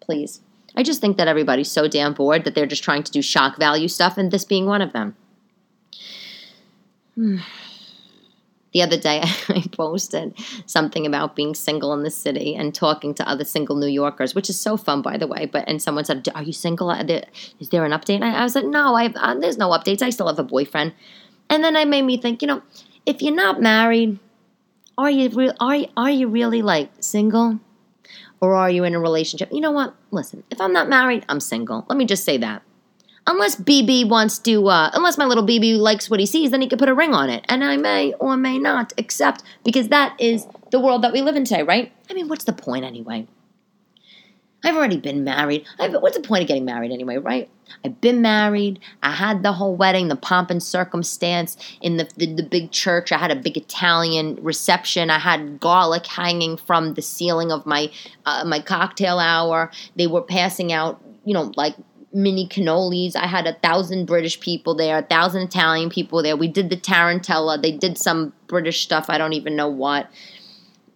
please. 0.00 0.40
I 0.76 0.82
just 0.82 1.00
think 1.00 1.16
that 1.18 1.28
everybody's 1.28 1.70
so 1.70 1.88
damn 1.88 2.14
bored 2.14 2.44
that 2.44 2.54
they're 2.54 2.66
just 2.66 2.82
trying 2.82 3.02
to 3.02 3.12
do 3.12 3.22
shock 3.22 3.58
value 3.58 3.88
stuff, 3.88 4.16
and 4.16 4.30
this 4.30 4.44
being 4.44 4.66
one 4.66 4.82
of 4.82 4.92
them. 4.92 5.16
Hmm. 7.14 7.38
The 8.74 8.82
other 8.82 8.98
day 8.98 9.22
I 9.48 9.64
posted 9.72 10.34
something 10.66 11.06
about 11.06 11.36
being 11.36 11.54
single 11.54 11.94
in 11.94 12.02
the 12.02 12.10
city 12.10 12.56
and 12.56 12.74
talking 12.74 13.14
to 13.14 13.28
other 13.28 13.44
single 13.44 13.76
New 13.76 13.86
Yorkers, 13.86 14.34
which 14.34 14.50
is 14.50 14.58
so 14.58 14.76
fun, 14.76 15.00
by 15.00 15.16
the 15.16 15.28
way. 15.28 15.46
But 15.46 15.64
and 15.68 15.80
someone 15.80 16.04
said, 16.04 16.28
"Are 16.34 16.42
you 16.42 16.52
single? 16.52 16.90
Is 16.90 17.68
there 17.70 17.84
an 17.84 17.92
update?" 17.92 18.22
I, 18.22 18.34
I 18.34 18.42
was 18.42 18.56
like, 18.56 18.66
"No, 18.66 18.94
I 18.94 19.06
uh, 19.06 19.38
there's 19.38 19.56
no 19.56 19.70
updates. 19.70 20.02
I 20.02 20.10
still 20.10 20.26
have 20.26 20.40
a 20.40 20.44
boyfriend." 20.44 20.92
And 21.48 21.62
then 21.62 21.76
I 21.76 21.84
made 21.84 22.02
me 22.02 22.16
think, 22.16 22.42
you 22.42 22.48
know, 22.48 22.62
if 23.06 23.22
you're 23.22 23.34
not 23.34 23.60
married, 23.60 24.18
are 24.98 25.10
you 25.10 25.28
re- 25.28 25.52
are 25.60 25.76
you, 25.76 25.86
are 25.96 26.10
you 26.10 26.26
really 26.28 26.62
like 26.62 26.90
single, 26.98 27.60
or 28.40 28.54
are 28.54 28.70
you 28.70 28.82
in 28.82 28.94
a 28.94 29.00
relationship? 29.00 29.50
You 29.52 29.60
know 29.60 29.70
what? 29.70 29.94
Listen, 30.10 30.42
if 30.50 30.60
I'm 30.60 30.72
not 30.72 30.88
married, 30.88 31.24
I'm 31.28 31.40
single. 31.40 31.86
Let 31.88 31.96
me 31.96 32.06
just 32.06 32.24
say 32.24 32.38
that 32.38 32.62
unless 33.26 33.56
BB 33.56 34.08
wants 34.08 34.38
to, 34.40 34.68
uh, 34.68 34.90
unless 34.94 35.18
my 35.18 35.24
little 35.24 35.46
BB 35.46 35.78
likes 35.78 36.10
what 36.10 36.20
he 36.20 36.26
sees, 36.26 36.50
then 36.50 36.60
he 36.60 36.68
could 36.68 36.78
put 36.78 36.88
a 36.88 36.94
ring 36.94 37.14
on 37.14 37.30
it. 37.30 37.44
And 37.48 37.64
I 37.64 37.76
may 37.76 38.12
or 38.14 38.36
may 38.36 38.58
not 38.58 38.92
accept 38.98 39.42
because 39.64 39.88
that 39.88 40.14
is 40.20 40.46
the 40.70 40.80
world 40.80 41.02
that 41.02 41.12
we 41.12 41.22
live 41.22 41.36
in 41.36 41.44
today, 41.44 41.62
right? 41.62 41.92
I 42.10 42.14
mean, 42.14 42.28
what's 42.28 42.44
the 42.44 42.52
point 42.52 42.84
anyway? 42.84 43.26
I've 44.64 44.76
already 44.76 44.96
been 44.96 45.24
married. 45.24 45.66
I've, 45.78 45.92
what's 45.92 46.16
the 46.16 46.22
point 46.22 46.42
of 46.42 46.48
getting 46.48 46.64
married 46.64 46.90
anyway, 46.90 47.18
right? 47.18 47.50
I've 47.84 48.00
been 48.00 48.22
married. 48.22 48.80
I 49.02 49.12
had 49.12 49.42
the 49.42 49.52
whole 49.52 49.76
wedding, 49.76 50.08
the 50.08 50.16
pomp 50.16 50.50
and 50.50 50.62
circumstance 50.62 51.56
in 51.82 51.98
the, 51.98 52.08
the, 52.16 52.32
the 52.32 52.42
big 52.42 52.70
church. 52.70 53.12
I 53.12 53.18
had 53.18 53.30
a 53.30 53.36
big 53.36 53.58
Italian 53.58 54.38
reception. 54.40 55.10
I 55.10 55.18
had 55.18 55.60
garlic 55.60 56.06
hanging 56.06 56.56
from 56.56 56.94
the 56.94 57.02
ceiling 57.02 57.52
of 57.52 57.66
my 57.66 57.90
uh, 58.24 58.44
my 58.46 58.60
cocktail 58.60 59.18
hour. 59.18 59.70
They 59.96 60.06
were 60.06 60.22
passing 60.22 60.72
out, 60.72 61.02
you 61.26 61.34
know, 61.34 61.52
like 61.56 61.74
mini 62.14 62.48
cannolis. 62.48 63.16
I 63.16 63.26
had 63.26 63.46
a 63.46 63.54
thousand 63.54 64.06
British 64.06 64.40
people 64.40 64.74
there, 64.74 64.98
a 64.98 65.02
thousand 65.02 65.42
Italian 65.42 65.90
people 65.90 66.22
there. 66.22 66.36
We 66.36 66.48
did 66.48 66.70
the 66.70 66.76
tarantella. 66.76 67.60
They 67.60 67.72
did 67.72 67.98
some 67.98 68.32
British 68.46 68.82
stuff. 68.82 69.06
I 69.08 69.18
don't 69.18 69.32
even 69.32 69.56
know 69.56 69.68
what. 69.68 70.08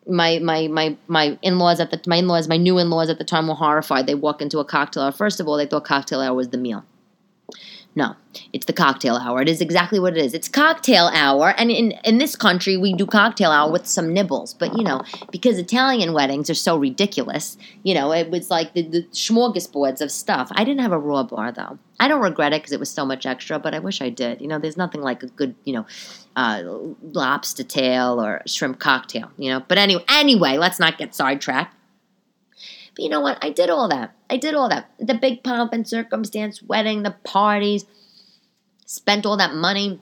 My 0.07 0.39
my 0.39 0.69
my 0.69 0.97
my 1.07 1.39
in 1.43 1.59
laws 1.59 1.81
at 1.81 1.91
the 1.91 2.01
my 2.07 2.17
in 2.17 2.29
laws 2.29 2.49
my 2.49 2.57
new 2.57 2.79
in 2.79 2.89
laws 2.89 3.11
at 3.11 3.19
the 3.19 3.25
time 3.25 3.49
were 3.49 3.55
horrified. 3.55 4.07
They 4.07 4.15
walk 4.15 4.41
into 4.41 4.59
a 4.59 4.65
cocktail 4.65 5.03
hour. 5.03 5.13
First 5.13 5.41
of 5.41 5.49
all, 5.49 5.57
they 5.57 5.67
thought 5.67 5.85
cocktail 5.85 6.21
hour 6.21 6.35
was 6.35 6.49
the 6.49 6.57
meal. 6.57 6.85
No, 7.99 8.15
it's 8.53 8.67
the 8.67 8.73
cocktail 8.73 9.17
hour. 9.17 9.43
It 9.43 9.49
is 9.49 9.61
exactly 9.61 9.99
what 9.99 10.17
it 10.17 10.25
is. 10.25 10.33
It's 10.33 10.49
cocktail 10.49 11.11
hour, 11.13 11.53
and 11.59 11.69
in 11.69 11.91
in 12.05 12.19
this 12.19 12.37
country 12.37 12.77
we 12.77 12.95
do 12.95 13.07
cocktail 13.07 13.51
hour 13.51 13.73
with 13.73 13.89
some 13.89 14.13
nibbles. 14.13 14.55
But 14.55 14.79
you 14.79 14.85
know, 14.85 15.03
because 15.33 15.59
Italian 15.59 16.13
weddings 16.13 16.49
are 16.49 16.55
so 16.55 16.77
ridiculous, 16.77 17.57
you 17.83 17.95
know, 17.95 18.13
it 18.13 18.31
was 18.31 18.53
like 18.53 18.73
the, 18.75 18.83
the 18.83 19.03
smorgasbords 19.11 20.01
of 20.01 20.13
stuff. 20.13 20.49
I 20.53 20.63
didn't 20.63 20.83
have 20.83 20.93
a 20.93 20.99
raw 20.99 21.25
bar 21.25 21.51
though. 21.51 21.81
I 21.99 22.07
don't 22.07 22.23
regret 22.23 22.53
it 22.53 22.63
because 22.63 22.71
it 22.71 22.79
was 22.79 22.89
so 22.89 23.05
much 23.05 23.27
extra, 23.27 23.59
but 23.59 23.75
I 23.75 23.81
wish 23.81 24.01
I 24.01 24.11
did. 24.11 24.41
You 24.41 24.47
know, 24.47 24.61
there's 24.61 24.77
nothing 24.77 25.01
like 25.01 25.25
a 25.25 25.27
good, 25.27 25.57
you 25.65 25.73
know, 25.73 25.87
uh, 26.37 26.63
lobster 27.03 27.65
tail 27.65 28.23
or 28.23 28.43
shrimp 28.47 28.79
cocktail. 28.79 29.33
You 29.37 29.51
know, 29.51 29.65
but 29.67 29.77
anyway, 29.77 30.05
anyway, 30.09 30.57
let's 30.57 30.79
not 30.79 30.99
get 30.99 31.17
sidetracked. 31.17 31.75
But 32.99 33.05
you 33.05 33.11
know 33.11 33.21
what? 33.21 33.39
I 33.41 33.51
did 33.51 33.71
all 33.71 33.87
that. 33.91 34.13
I 34.29 34.39
did 34.39 34.55
all 34.55 34.69
that. 34.69 34.91
The 34.99 35.15
big 35.15 35.45
pomp 35.45 35.73
and 35.73 35.87
circumstance 35.87 36.61
wedding, 36.61 37.05
the 37.05 37.15
parties, 37.23 37.87
spent 38.87 39.25
all 39.25 39.37
that 39.37 39.55
money. 39.55 40.01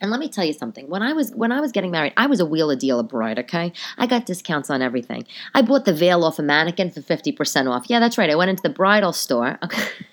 And 0.00 0.12
let 0.12 0.20
me 0.20 0.28
tell 0.28 0.44
you 0.44 0.52
something. 0.52 0.88
When 0.88 1.02
I 1.02 1.12
was 1.12 1.32
when 1.32 1.50
I 1.50 1.60
was 1.60 1.72
getting 1.72 1.90
married, 1.90 2.12
I 2.16 2.26
was 2.26 2.38
a 2.38 2.46
wheeler 2.46 2.76
dealer 2.76 3.02
bride, 3.02 3.40
okay? 3.40 3.72
I 3.98 4.06
got 4.06 4.26
discounts 4.26 4.70
on 4.70 4.80
everything. 4.80 5.26
I 5.54 5.62
bought 5.62 5.86
the 5.86 5.92
veil 5.92 6.22
off 6.24 6.38
a 6.38 6.42
mannequin 6.42 6.92
for 6.92 7.00
50% 7.00 7.68
off. 7.68 7.86
Yeah, 7.88 7.98
that's 7.98 8.16
right. 8.16 8.30
I 8.30 8.36
went 8.36 8.50
into 8.50 8.62
the 8.62 8.70
bridal 8.70 9.12
store. 9.12 9.58
Okay. 9.64 9.82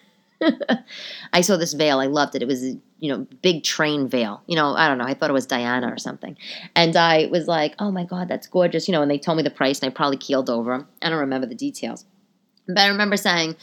I 1.33 1.41
saw 1.41 1.57
this 1.57 1.73
veil. 1.73 1.99
I 1.99 2.07
loved 2.07 2.35
it. 2.35 2.41
It 2.41 2.47
was, 2.47 2.63
you 2.63 3.11
know, 3.11 3.27
big 3.41 3.63
train 3.63 4.07
veil. 4.07 4.41
You 4.47 4.55
know, 4.55 4.75
I 4.75 4.87
don't 4.87 4.97
know. 4.97 5.05
I 5.05 5.13
thought 5.13 5.29
it 5.29 5.33
was 5.33 5.45
Diana 5.45 5.91
or 5.91 5.97
something. 5.97 6.37
And 6.75 6.95
I 6.95 7.27
was 7.27 7.47
like, 7.47 7.75
oh 7.79 7.91
my 7.91 8.03
God, 8.03 8.27
that's 8.27 8.47
gorgeous. 8.47 8.87
You 8.87 8.91
know, 8.91 9.01
and 9.01 9.09
they 9.09 9.17
told 9.17 9.37
me 9.37 9.43
the 9.43 9.49
price 9.49 9.79
and 9.79 9.91
I 9.91 9.93
probably 9.93 10.17
keeled 10.17 10.49
over. 10.49 10.87
I 11.01 11.09
don't 11.09 11.19
remember 11.19 11.47
the 11.47 11.55
details. 11.55 12.05
But 12.67 12.79
I 12.79 12.87
remember 12.87 13.17
saying, 13.17 13.55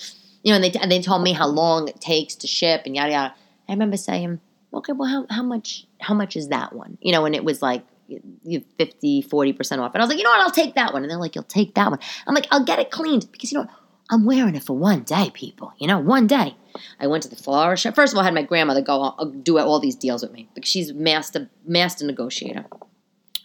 you 0.42 0.52
know, 0.52 0.56
and 0.56 0.64
they, 0.64 0.78
and 0.78 0.90
they 0.90 1.00
told 1.00 1.22
me 1.22 1.32
how 1.32 1.46
long 1.46 1.88
it 1.88 2.00
takes 2.00 2.34
to 2.36 2.46
ship 2.46 2.82
and 2.86 2.96
yada 2.96 3.12
yada. 3.12 3.34
I 3.68 3.72
remember 3.72 3.96
saying, 3.96 4.40
okay, 4.72 4.92
well, 4.92 5.08
how, 5.08 5.26
how 5.30 5.42
much 5.42 5.86
how 6.00 6.14
much 6.14 6.36
is 6.36 6.48
that 6.48 6.72
one? 6.72 6.98
You 7.00 7.12
know, 7.12 7.24
and 7.24 7.34
it 7.34 7.44
was 7.44 7.62
like 7.62 7.82
50, 8.08 9.22
40% 9.22 9.78
off. 9.78 9.94
And 9.94 10.02
I 10.02 10.04
was 10.04 10.08
like, 10.08 10.18
you 10.18 10.24
know 10.24 10.30
what, 10.30 10.40
I'll 10.40 10.50
take 10.50 10.74
that 10.74 10.92
one. 10.92 11.02
And 11.02 11.10
they're 11.10 11.18
like, 11.18 11.34
you'll 11.34 11.44
take 11.44 11.74
that 11.74 11.90
one. 11.90 11.98
I'm 12.26 12.34
like, 12.34 12.46
I'll 12.50 12.64
get 12.64 12.78
it 12.78 12.90
cleaned 12.90 13.30
because, 13.32 13.50
you 13.50 13.58
know 13.58 13.64
what, 13.64 13.74
I'm 14.10 14.24
wearing 14.24 14.54
it 14.54 14.64
for 14.64 14.76
one 14.76 15.02
day, 15.02 15.30
people. 15.32 15.72
You 15.78 15.86
know, 15.86 15.98
one 15.98 16.26
day. 16.26 16.56
I 17.00 17.06
went 17.06 17.22
to 17.24 17.28
the 17.28 17.36
flower 17.36 17.76
shop. 17.76 17.94
First 17.94 18.12
of 18.12 18.16
all, 18.16 18.22
I 18.22 18.26
had 18.26 18.34
my 18.34 18.42
grandmother 18.42 18.82
go 18.82 19.02
uh, 19.02 19.24
do 19.24 19.58
all 19.58 19.80
these 19.80 19.96
deals 19.96 20.22
with 20.22 20.32
me 20.32 20.48
because 20.54 20.70
she's 20.70 20.92
master 20.92 21.50
master 21.66 22.06
negotiator. 22.06 22.66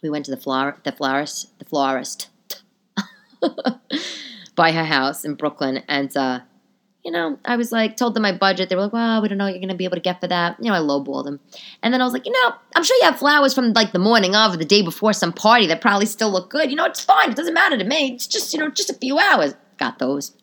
We 0.02 0.10
went 0.10 0.26
to 0.26 0.32
the 0.32 0.38
flower 0.38 0.78
the 0.84 0.92
florist 0.92 1.58
the 1.60 1.66
florist 1.66 2.30
by 4.56 4.72
her 4.72 4.86
house 4.86 5.26
in 5.26 5.36
Brooklyn, 5.36 5.84
and 5.88 6.16
uh, 6.16 6.40
you 7.04 7.12
know, 7.12 7.40
I 7.46 7.56
was 7.56 7.72
like, 7.72 7.96
told 7.96 8.14
them 8.14 8.24
my 8.24 8.34
budget. 8.34 8.70
They 8.70 8.76
were 8.76 8.84
like, 8.84 8.94
well, 8.94 9.22
we 9.22 9.30
don't 9.30 9.38
know 9.38 9.46
what 9.46 9.54
you're 9.54 9.62
going 9.62 9.70
to 9.70 9.76
be 9.76 9.86
able 9.86 9.96
to 9.96 10.02
get 10.02 10.20
for 10.20 10.28
that. 10.28 10.58
You 10.60 10.70
know, 10.70 10.76
I 10.76 10.80
lowballed 10.80 11.26
them. 11.26 11.40
And 11.82 11.94
then 11.94 12.02
I 12.02 12.04
was 12.04 12.14
like, 12.14 12.26
you 12.26 12.32
know, 12.32 12.54
I'm 12.76 12.84
sure 12.84 12.98
you 12.98 13.06
have 13.06 13.18
flowers 13.18 13.54
from 13.54 13.72
like 13.74 13.94
the 13.94 14.00
morning 14.00 14.36
of 14.36 14.54
or 14.54 14.58
the 14.58 14.66
day 14.66 14.82
before 14.82 15.14
some 15.14 15.32
party 15.32 15.66
that 15.68 15.82
probably 15.82 16.06
still 16.06 16.30
look 16.30 16.50
good. 16.50 16.70
You 16.70 16.76
know, 16.76 16.86
it's 16.86 17.04
fine. 17.04 17.32
It 17.32 17.38
doesn't 17.38 17.54
matter 17.54 17.78
to 17.78 17.84
me. 17.86 18.14
It's 18.14 18.28
just, 18.28 18.54
you 18.54 18.60
know, 18.60 18.70
just 18.70 18.90
a 18.90 18.94
few 18.94 19.18
hours. 19.18 19.54
Got 19.78 20.00
those. 20.00 20.36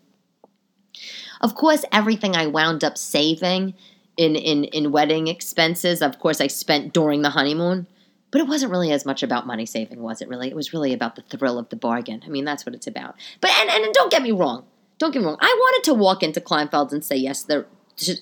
Of 1.40 1.55
course, 1.55 1.85
everything 1.92 2.37
I 2.37 2.46
wound 2.46 2.85
up 2.85 2.96
saving 2.99 3.75
in, 4.16 4.37
in, 4.37 4.64
in 4.64 4.92
wedding 4.92 5.29
expenses, 5.29 6.03
of 6.03 6.18
course, 6.18 6.40
I 6.40 6.46
spent 6.46 6.92
during 6.92 7.22
the 7.22 7.31
honeymoon. 7.31 7.87
But 8.31 8.40
it 8.40 8.49
wasn't 8.49 8.72
really 8.72 8.92
as 8.92 9.07
much 9.07 9.22
about 9.22 9.46
money 9.46 9.66
saving, 9.66 10.03
was 10.03 10.20
it 10.20 10.29
really? 10.29 10.49
It 10.49 10.57
was 10.57 10.72
really 10.72 10.92
about 10.92 11.16
the 11.16 11.22
thrill 11.22 11.59
of 11.59 11.68
the 11.68 11.77
bargain. 11.77 12.22
I 12.27 12.29
mean, 12.29 12.44
that's 12.44 12.66
what 12.66 12.75
it's 12.75 12.87
about. 12.87 13.14
But, 13.40 13.51
and, 13.61 13.70
and 13.70 13.94
don't 13.94 14.11
get 14.11 14.22
me 14.22 14.33
wrong 14.33 14.64
don't 14.99 15.12
get 15.12 15.20
me 15.20 15.27
wrong. 15.27 15.38
I 15.40 15.55
wanted 15.59 15.85
to 15.85 15.94
walk 15.94 16.22
into 16.22 16.40
Kleinfeld's 16.40 16.92
and 16.92 17.05
say 17.05 17.16
yes. 17.16 17.42
The 17.42 17.66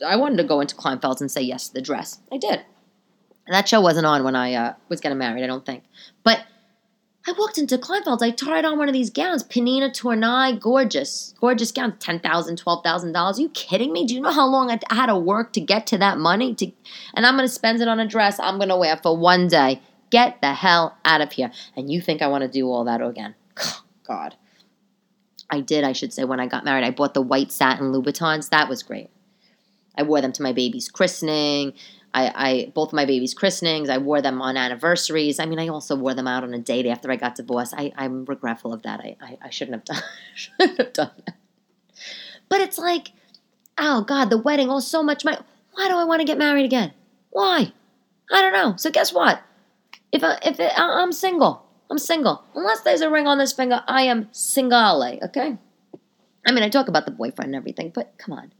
I 0.07 0.17
wanted 0.17 0.39
to 0.39 0.45
go 0.45 0.61
into 0.61 0.75
Kleinfeld's 0.75 1.21
and 1.21 1.31
say 1.31 1.43
yes 1.43 1.69
to 1.69 1.75
the 1.75 1.83
dress. 1.83 2.21
I 2.33 2.39
did. 2.39 2.65
And 3.47 3.55
that 3.55 3.69
show 3.69 3.81
wasn't 3.81 4.07
on 4.07 4.25
when 4.25 4.37
I 4.37 4.55
uh, 4.55 4.75
was 4.89 5.01
getting 5.01 5.19
married. 5.19 5.45
I 5.45 5.47
don't 5.47 5.67
think. 5.67 5.85
But 6.23 6.45
I 7.27 7.33
walked 7.33 7.57
into 7.57 7.79
Kleinfeld's. 7.79 8.23
I 8.23 8.31
tried 8.31 8.67
on 8.67 8.77
one 8.77 8.89
of 8.89 8.93
these 8.93 9.09
gowns, 9.09 9.43
Pnina 9.43 9.91
Tornai, 9.91 10.61
gorgeous, 10.61 11.35
gorgeous 11.41 11.73
gown, 11.73 11.97
ten 11.99 12.21
thousand, 12.21 12.59
twelve 12.59 12.85
thousand 12.85 13.13
dollars. 13.13 13.39
Are 13.39 13.43
you 13.43 13.49
kidding 13.51 13.93
me? 13.93 14.05
Do 14.05 14.15
you 14.15 14.21
know 14.21 14.31
how 14.31 14.47
long 14.47 14.71
I 14.71 14.79
had 14.95 15.07
to 15.07 15.17
work 15.17 15.55
to 15.55 15.61
get 15.61 15.87
to 15.89 15.99
that 15.99 16.19
money? 16.19 16.55
To, 16.57 16.71
and 17.15 17.25
I'm 17.25 17.37
going 17.37 17.49
to 17.49 17.53
spend 17.53 17.81
it 17.81 17.89
on 17.89 17.99
a 17.99 18.07
dress 18.07 18.39
I'm 18.39 18.59
going 18.59 18.69
to 18.69 18.77
wear 18.77 18.99
for 19.03 19.17
one 19.17 19.49
day. 19.49 19.81
Get 20.11 20.43
the 20.43 20.53
hell 20.53 20.99
out 21.05 21.23
of 21.23 21.33
here! 21.33 21.51
And 21.77 21.91
you 21.91 22.03
think 22.03 22.21
I 22.21 22.27
want 22.27 22.43
to 22.43 22.49
do 22.49 22.69
all 22.69 22.85
that 22.85 23.01
again? 23.01 23.35
God. 24.07 24.37
I 25.51 25.61
did, 25.61 25.85
I 25.85 25.93
should 25.93 26.13
say, 26.13 26.25
when 26.25 26.41
I 26.41 26.47
got 26.47 26.65
married. 26.65 26.85
I 26.85 26.91
bought 26.91 27.15
the 27.15 27.23
white 27.23 27.53
satin 27.53 27.93
Louboutins. 27.93 28.51
That 28.51 28.69
was 28.69 28.83
great. 28.83 29.11
I 29.97 30.03
wore 30.03 30.21
them 30.21 30.33
to 30.33 30.43
my 30.43 30.53
baby's 30.53 30.89
christening. 30.89 31.73
I, 32.15 32.33
I 32.35 32.73
both 32.75 32.93
my 32.93 33.05
baby's 33.05 33.35
christenings. 33.35 33.91
I 33.91 33.99
wore 33.99 34.23
them 34.23 34.41
on 34.41 34.57
anniversaries. 34.57 35.41
I 35.41 35.47
mean, 35.47 35.59
I 35.59 35.67
also 35.69 35.97
wore 35.97 36.15
them 36.15 36.29
out 36.29 36.45
on 36.45 36.55
a 36.55 36.61
date 36.61 36.87
after 36.87 37.11
I 37.11 37.17
got 37.17 37.35
divorced. 37.35 37.75
I, 37.77 37.93
I'm 37.97 38.25
regretful 38.25 38.73
of 38.73 38.83
that. 38.83 39.01
I, 39.01 39.17
I, 39.21 39.39
I 39.43 39.51
shouldn't 39.51 39.75
have 39.75 39.85
done 39.85 40.03
shouldn't 40.37 40.79
have 40.79 40.93
done 40.93 41.11
that. 41.27 41.37
But 42.49 42.61
it's 42.61 42.79
like, 42.79 43.09
oh 43.77 44.03
God, 44.03 44.31
the 44.31 44.39
wedding. 44.39 44.71
Oh, 44.71 44.79
so 44.79 45.03
much 45.03 45.25
money. 45.25 45.39
Why 45.73 45.89
do 45.89 45.97
I 45.97 46.05
want 46.05 46.21
to 46.21 46.27
get 46.27 46.39
married 46.39 46.65
again? 46.65 46.93
Why? 47.31 47.73
I 48.31 48.43
don't 48.43 48.53
know. 48.53 48.77
So 48.77 48.93
guess 48.93 49.13
what? 49.13 49.43
If 50.13 50.23
I, 50.23 50.39
if 50.45 50.61
it, 50.61 50.73
I'm 50.77 51.11
single, 51.11 51.67
I'm 51.91 51.99
single. 51.99 52.45
Unless 52.55 52.83
there's 52.83 53.01
a 53.01 53.11
ring 53.11 53.27
on 53.27 53.39
this 53.39 53.53
finger, 53.53 53.83
I 53.89 54.03
am 54.03 54.29
single, 54.31 55.03
okay? 55.25 55.59
I 56.47 56.53
mean, 56.53 56.63
I 56.63 56.69
talk 56.69 56.87
about 56.87 57.07
the 57.07 57.11
boyfriend 57.11 57.49
and 57.49 57.57
everything, 57.57 57.91
but 57.93 58.17
come 58.19 58.33
on. 58.33 58.53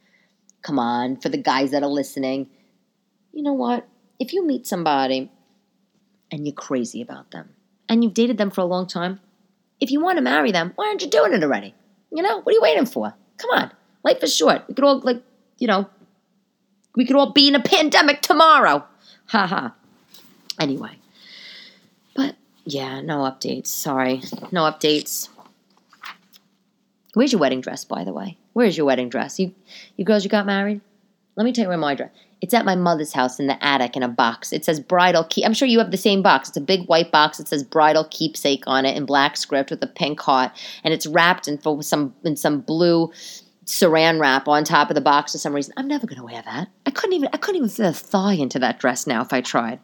Come 0.63 0.81
on, 0.81 1.19
for 1.19 1.29
the 1.29 1.39
guys 1.39 1.71
that 1.71 1.85
are 1.85 1.89
listening. 1.89 2.49
You 3.35 3.43
know 3.43 3.53
what? 3.53 3.87
If 4.21 4.33
you 4.33 4.47
meet 4.47 4.65
somebody 4.67 5.31
and 6.31 6.47
you're 6.47 6.55
crazy 6.55 7.03
about 7.03 7.33
them 7.33 7.51
and 7.89 8.05
you've 8.05 8.15
dated 8.15 8.39
them 8.39 8.51
for 8.51 8.61
a 8.61 8.65
long 8.65 8.87
time, 8.87 9.21
if 9.81 9.91
you 9.91 10.01
want 10.01 10.19
to 10.19 10.23
marry 10.23 10.53
them, 10.53 10.73
why 10.77 10.87
aren't 10.87 11.03
you 11.03 11.11
doing 11.11 11.33
it 11.33 11.43
already? 11.43 11.75
You 12.13 12.23
know, 12.23 12.41
what 12.41 12.53
are 12.53 12.55
you 12.55 12.63
waiting 12.63 12.87
for? 12.87 13.13
Come 13.39 13.51
on. 13.51 13.73
Life 14.05 14.23
is 14.23 14.35
short. 14.35 14.63
We 14.69 14.75
could 14.75 14.85
all, 14.85 15.01
like, 15.01 15.21
you 15.59 15.67
know, 15.67 15.89
we 16.95 17.05
could 17.05 17.17
all 17.17 17.33
be 17.33 17.49
in 17.49 17.57
a 17.57 17.61
pandemic 17.61 18.23
tomorrow. 18.23 18.85
Ha 19.27 19.47
ha. 19.47 19.75
Anyway, 20.61 20.97
But 22.15 22.37
yeah, 22.65 23.01
no 23.01 23.19
updates. 23.19 23.67
Sorry. 23.67 24.23
No 24.53 24.63
updates. 24.63 25.29
Where's 27.15 27.33
your 27.33 27.41
wedding 27.41 27.61
dress, 27.61 27.85
by 27.85 28.05
the 28.05 28.13
way? 28.13 28.39
Where's 28.53 28.77
your 28.77 28.87
wedding 28.87 29.09
dress? 29.09 29.41
You 29.41 29.53
you 29.97 30.05
girls 30.05 30.23
you 30.23 30.31
got 30.31 30.47
married? 30.47 30.81
Let 31.35 31.45
me 31.45 31.53
tell 31.53 31.65
you 31.65 31.69
where 31.69 31.79
my 31.79 31.97
dress. 31.97 32.11
It's 32.45 32.53
at 32.53 32.67
my 32.67 32.75
mother's 32.75 33.15
house 33.15 33.41
in 33.41 33.47
the 33.47 33.65
attic 33.65 33.97
in 33.97 34.03
a 34.03 34.09
box. 34.09 34.53
It 34.53 34.67
says 34.67 34.79
bridal 34.79 35.25
keep. 35.25 35.47
I'm 35.47 35.55
sure 35.55 35.67
you 35.67 35.79
have 35.79 35.91
the 35.91 35.97
same 35.97 36.21
box. 36.21 36.49
It's 36.49 36.59
a 36.59 36.61
big 36.61 36.87
white 36.89 37.11
box. 37.11 37.41
It 37.41 37.49
says 37.49 37.65
bridal 37.65 38.05
keepsake 38.11 38.65
on 38.67 38.85
it 38.85 38.99
in 38.99 39.07
black 39.07 39.39
script 39.39 39.71
with 39.71 39.83
a 39.83 39.87
pink 39.87 40.21
heart, 40.21 40.53
and 40.85 40.93
it's 40.93 41.07
wrapped 41.07 41.49
in 41.49 41.59
some 41.83 42.15
in 42.23 42.37
some 42.37 42.61
blue 42.61 43.11
saran 43.65 44.21
wrap 44.21 44.47
on 44.47 44.63
top 44.63 44.91
of 44.91 44.95
the 44.95 45.01
box 45.01 45.33
for 45.33 45.39
some 45.39 45.55
reason. 45.55 45.73
I'm 45.79 45.89
never 45.89 46.07
gonna 46.07 46.23
wear 46.23 46.43
that. 46.43 46.69
I 46.85 46.91
couldn't 46.91 47.15
even 47.15 47.31
I 47.33 47.39
couldn't 47.39 47.57
even 47.57 47.71
fit 47.71 47.87
a 47.87 47.95
thigh 47.95 48.35
into 48.35 48.59
that 48.59 48.79
dress 48.79 49.07
now 49.07 49.23
if 49.23 49.33
I 49.33 49.41
tried. 49.41 49.81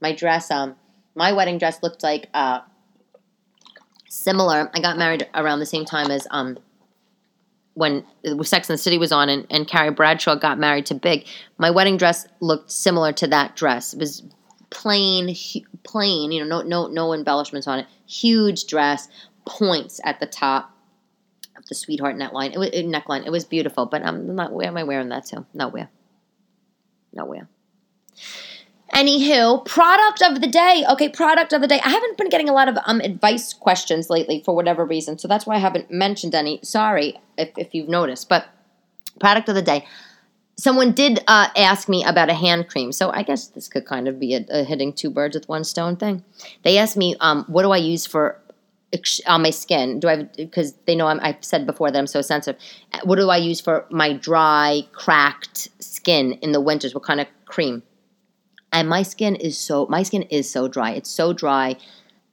my 0.00 0.12
dress, 0.12 0.50
um, 0.50 0.74
my 1.14 1.32
wedding 1.32 1.58
dress 1.58 1.82
looked 1.82 2.02
like 2.02 2.30
uh, 2.32 2.60
similar. 4.08 4.70
I 4.72 4.80
got 4.80 4.96
married 4.96 5.28
around 5.34 5.58
the 5.58 5.66
same 5.66 5.84
time 5.84 6.10
as 6.10 6.26
um, 6.30 6.56
when 7.74 8.04
Sex 8.42 8.70
and 8.70 8.78
the 8.78 8.82
City 8.82 8.98
was 8.98 9.12
on, 9.12 9.28
and, 9.28 9.46
and 9.50 9.66
Carrie 9.66 9.90
Bradshaw 9.90 10.36
got 10.36 10.58
married 10.58 10.86
to 10.86 10.94
Big. 10.94 11.26
My 11.58 11.70
wedding 11.70 11.96
dress 11.96 12.26
looked 12.40 12.70
similar 12.70 13.12
to 13.12 13.26
that 13.28 13.56
dress. 13.56 13.92
It 13.92 13.98
was 13.98 14.22
plain, 14.70 15.34
plain. 15.82 16.32
You 16.32 16.44
know, 16.44 16.62
no, 16.62 16.66
no, 16.66 16.86
no 16.86 17.12
embellishments 17.12 17.66
on 17.66 17.80
it. 17.80 17.86
Huge 18.06 18.66
dress, 18.66 19.08
points 19.46 20.00
at 20.04 20.20
the 20.20 20.26
top 20.26 20.70
of 21.56 21.66
the 21.66 21.74
sweetheart 21.74 22.16
neckline. 22.16 22.52
It 22.52 22.58
was 22.58 22.70
neckline. 22.70 23.26
It 23.26 23.30
was 23.30 23.44
beautiful, 23.44 23.86
but 23.86 24.02
I'm 24.02 24.34
not. 24.34 24.52
Where 24.52 24.68
am 24.68 24.76
I 24.76 24.84
wearing 24.84 25.08
that 25.08 25.26
to? 25.26 25.44
Nowhere. 25.52 25.90
Nowhere. 27.12 27.48
Anywho, 28.94 29.64
product 29.64 30.22
of 30.22 30.40
the 30.40 30.46
day. 30.46 30.84
Okay, 30.88 31.08
product 31.08 31.52
of 31.52 31.60
the 31.60 31.66
day. 31.66 31.80
I 31.84 31.88
haven't 31.88 32.16
been 32.16 32.28
getting 32.28 32.48
a 32.48 32.52
lot 32.52 32.68
of 32.68 32.78
um 32.86 33.00
advice 33.00 33.52
questions 33.52 34.08
lately 34.08 34.40
for 34.44 34.54
whatever 34.54 34.84
reason, 34.84 35.18
so 35.18 35.26
that's 35.26 35.46
why 35.46 35.56
I 35.56 35.58
haven't 35.58 35.90
mentioned 35.90 36.32
any. 36.32 36.60
Sorry 36.62 37.18
if, 37.36 37.50
if 37.58 37.74
you've 37.74 37.88
noticed, 37.88 38.28
but 38.28 38.46
product 39.18 39.48
of 39.48 39.56
the 39.56 39.62
day. 39.62 39.84
Someone 40.56 40.92
did 40.92 41.18
uh, 41.26 41.48
ask 41.56 41.88
me 41.88 42.04
about 42.04 42.30
a 42.30 42.34
hand 42.34 42.68
cream, 42.68 42.92
so 42.92 43.10
I 43.10 43.24
guess 43.24 43.48
this 43.48 43.66
could 43.66 43.84
kind 43.84 44.06
of 44.06 44.20
be 44.20 44.34
a, 44.36 44.46
a 44.48 44.62
hitting 44.62 44.92
two 44.92 45.10
birds 45.10 45.34
with 45.34 45.48
one 45.48 45.64
stone 45.64 45.96
thing. 45.96 46.22
They 46.62 46.78
asked 46.78 46.96
me, 46.96 47.16
um, 47.18 47.44
what 47.48 47.62
do 47.62 47.72
I 47.72 47.78
use 47.78 48.06
for 48.06 48.40
on 49.26 49.42
my 49.42 49.50
skin? 49.50 49.98
Do 49.98 50.06
I 50.06 50.22
because 50.22 50.74
they 50.86 50.94
know 50.94 51.08
I'm, 51.08 51.18
I've 51.18 51.44
said 51.44 51.66
before 51.66 51.90
that 51.90 51.98
I'm 51.98 52.06
so 52.06 52.22
sensitive. 52.22 52.62
What 53.02 53.16
do 53.16 53.28
I 53.28 53.38
use 53.38 53.60
for 53.60 53.86
my 53.90 54.12
dry, 54.12 54.86
cracked 54.92 55.68
skin 55.80 56.34
in 56.34 56.52
the 56.52 56.60
winters? 56.60 56.94
What 56.94 57.02
kind 57.02 57.20
of 57.20 57.26
cream? 57.46 57.82
And 58.74 58.88
my 58.88 59.02
skin 59.02 59.36
is 59.36 59.56
so 59.56 59.86
my 59.86 60.02
skin 60.02 60.22
is 60.24 60.50
so 60.50 60.68
dry. 60.68 60.90
It's 60.90 61.10
so 61.10 61.32
dry, 61.32 61.76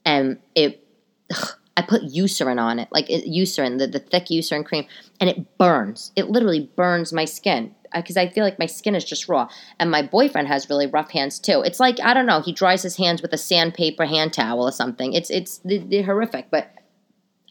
and 0.03 0.39
it. 0.55 0.85
Ugh, 1.33 1.49
I 1.77 1.83
put 1.83 2.01
Eucerin 2.01 2.59
on 2.59 2.79
it, 2.79 2.89
like 2.91 3.09
it, 3.09 3.25
Eucerin, 3.25 3.79
the, 3.79 3.87
the 3.87 3.99
thick 3.99 4.25
Eucerin 4.25 4.65
cream, 4.65 4.85
and 5.21 5.29
it 5.29 5.57
burns. 5.57 6.11
It 6.17 6.29
literally 6.29 6.69
burns 6.75 7.13
my 7.13 7.23
skin 7.23 7.73
because 7.95 8.17
I 8.17 8.27
feel 8.27 8.43
like 8.43 8.59
my 8.59 8.65
skin 8.65 8.93
is 8.93 9.05
just 9.05 9.29
raw. 9.29 9.47
And 9.79 9.89
my 9.89 10.01
boyfriend 10.01 10.49
has 10.49 10.69
really 10.69 10.87
rough 10.87 11.11
hands 11.11 11.39
too. 11.39 11.61
It's 11.61 11.79
like 11.79 11.99
I 12.01 12.13
don't 12.13 12.25
know. 12.25 12.41
He 12.41 12.51
dries 12.51 12.83
his 12.83 12.97
hands 12.97 13.21
with 13.21 13.31
a 13.31 13.37
sandpaper 13.37 14.05
hand 14.05 14.33
towel 14.33 14.63
or 14.63 14.71
something. 14.71 15.13
It's 15.13 15.29
it's 15.29 15.61
they're 15.63 16.03
horrific. 16.03 16.47
But 16.51 16.71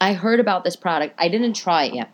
I 0.01 0.13
heard 0.13 0.41
about 0.41 0.65
this 0.65 0.77
product. 0.77 1.15
I 1.17 1.29
didn't 1.29 1.55
try 1.55 1.85
it 1.85 1.95
yet. 1.95 2.11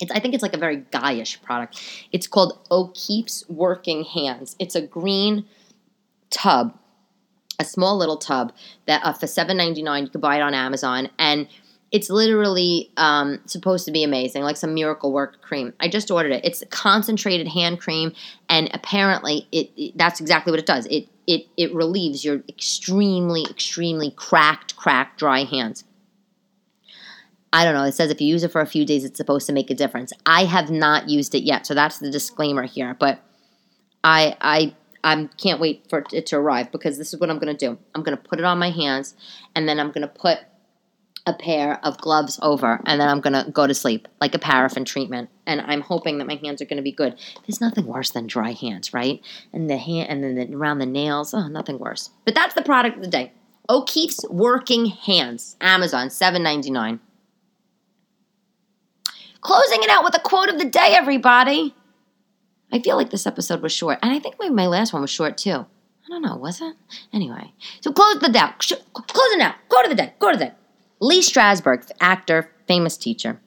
It's, 0.00 0.10
I 0.10 0.18
think 0.18 0.34
it's 0.34 0.42
like 0.42 0.54
a 0.54 0.58
very 0.58 0.78
guyish 0.78 1.40
product. 1.42 1.80
It's 2.10 2.26
called 2.26 2.58
O'Keefe's 2.70 3.48
Working 3.48 4.04
Hands. 4.04 4.54
It's 4.58 4.74
a 4.74 4.82
green 4.82 5.44
tub, 6.32 6.76
a 7.60 7.64
small 7.64 7.96
little 7.96 8.16
tub 8.16 8.52
that 8.86 9.04
uh, 9.04 9.12
for 9.12 9.26
seven 9.26 9.56
ninety 9.56 9.82
nine 9.82 10.04
you 10.04 10.10
can 10.10 10.20
buy 10.20 10.36
it 10.36 10.42
on 10.42 10.54
Amazon, 10.54 11.08
and 11.18 11.46
it's 11.92 12.08
literally 12.08 12.90
um, 12.96 13.40
supposed 13.44 13.84
to 13.84 13.92
be 13.92 14.02
amazing, 14.02 14.42
like 14.42 14.56
some 14.56 14.72
miracle 14.72 15.12
work 15.12 15.42
cream. 15.42 15.74
I 15.78 15.88
just 15.88 16.10
ordered 16.10 16.32
it. 16.32 16.44
It's 16.44 16.64
concentrated 16.70 17.48
hand 17.48 17.80
cream, 17.80 18.14
and 18.48 18.70
apparently 18.72 19.46
it, 19.52 19.70
it 19.76 19.96
that's 19.96 20.18
exactly 20.18 20.50
what 20.50 20.58
it 20.58 20.66
does. 20.66 20.86
It 20.86 21.08
it 21.26 21.46
it 21.56 21.74
relieves 21.74 22.24
your 22.24 22.42
extremely 22.48 23.44
extremely 23.48 24.10
cracked, 24.10 24.74
cracked, 24.74 25.18
dry 25.18 25.44
hands. 25.44 25.84
I 27.52 27.64
don't 27.64 27.74
know. 27.74 27.84
It 27.84 27.92
says 27.92 28.10
if 28.10 28.20
you 28.22 28.28
use 28.28 28.42
it 28.42 28.50
for 28.50 28.62
a 28.62 28.66
few 28.66 28.86
days, 28.86 29.04
it's 29.04 29.18
supposed 29.18 29.46
to 29.46 29.52
make 29.52 29.70
a 29.70 29.74
difference. 29.74 30.14
I 30.24 30.46
have 30.46 30.70
not 30.70 31.10
used 31.10 31.34
it 31.34 31.42
yet, 31.42 31.66
so 31.66 31.74
that's 31.74 31.98
the 31.98 32.10
disclaimer 32.10 32.62
here. 32.62 32.96
But 32.98 33.20
I 34.02 34.36
I 34.40 34.74
I 35.04 35.28
can't 35.36 35.60
wait 35.60 35.86
for 35.88 36.04
it 36.12 36.26
to 36.26 36.36
arrive 36.36 36.70
because 36.70 36.98
this 36.98 37.12
is 37.12 37.20
what 37.20 37.30
I'm 37.30 37.38
going 37.38 37.54
to 37.56 37.66
do. 37.66 37.78
I'm 37.94 38.02
going 38.02 38.16
to 38.16 38.22
put 38.22 38.38
it 38.38 38.44
on 38.44 38.58
my 38.58 38.70
hands 38.70 39.14
and 39.54 39.68
then 39.68 39.80
I'm 39.80 39.88
going 39.88 40.02
to 40.02 40.08
put 40.08 40.38
a 41.26 41.32
pair 41.32 41.84
of 41.84 41.98
gloves 41.98 42.38
over 42.42 42.80
and 42.84 43.00
then 43.00 43.08
I'm 43.08 43.20
going 43.20 43.44
to 43.44 43.50
go 43.50 43.66
to 43.66 43.74
sleep 43.74 44.08
like 44.20 44.34
a 44.34 44.38
paraffin 44.38 44.84
treatment 44.84 45.30
and 45.46 45.60
I'm 45.60 45.80
hoping 45.80 46.18
that 46.18 46.26
my 46.26 46.34
hands 46.34 46.60
are 46.60 46.64
going 46.64 46.78
to 46.78 46.82
be 46.82 46.92
good. 46.92 47.16
There's 47.46 47.60
nothing 47.60 47.86
worse 47.86 48.10
than 48.10 48.26
dry 48.26 48.52
hands, 48.52 48.92
right? 48.92 49.20
And 49.52 49.70
the 49.70 49.76
hand 49.76 50.08
and 50.08 50.24
then 50.24 50.34
the, 50.34 50.56
around 50.56 50.78
the 50.78 50.86
nails, 50.86 51.32
oh, 51.32 51.48
nothing 51.48 51.78
worse. 51.78 52.10
But 52.24 52.34
that's 52.34 52.54
the 52.54 52.62
product 52.62 52.96
of 52.96 53.02
the 53.02 53.08
day. 53.08 53.32
O'Keefe's 53.68 54.24
Working 54.28 54.86
Hands, 54.86 55.56
Amazon, 55.60 56.08
7.99. 56.08 56.98
Closing 59.40 59.82
it 59.82 59.90
out 59.90 60.04
with 60.04 60.16
a 60.16 60.20
quote 60.20 60.48
of 60.48 60.58
the 60.58 60.64
day, 60.64 60.88
everybody. 60.92 61.74
I 62.72 62.80
feel 62.80 62.96
like 62.96 63.10
this 63.10 63.26
episode 63.26 63.60
was 63.60 63.72
short, 63.72 63.98
and 64.02 64.10
I 64.10 64.18
think 64.18 64.36
my, 64.40 64.48
my 64.48 64.66
last 64.66 64.92
one 64.92 65.02
was 65.02 65.10
short 65.10 65.36
too. 65.36 65.66
I 66.04 66.08
don't 66.08 66.22
know, 66.22 66.36
was 66.36 66.60
it? 66.60 66.74
Anyway, 67.12 67.52
so 67.80 67.92
close 67.92 68.18
the 68.18 68.28
day. 68.28 68.40
Close 68.58 69.32
it 69.34 69.40
out. 69.40 69.54
Quote 69.68 69.84
of 69.84 69.90
the 69.90 69.96
day. 69.96 70.14
Quote 70.18 70.34
of 70.34 70.40
the 70.40 70.46
day. 70.46 70.52
Lee 71.00 71.20
Strasberg, 71.20 71.88
actor, 72.00 72.50
famous 72.66 72.96
teacher. 72.96 73.40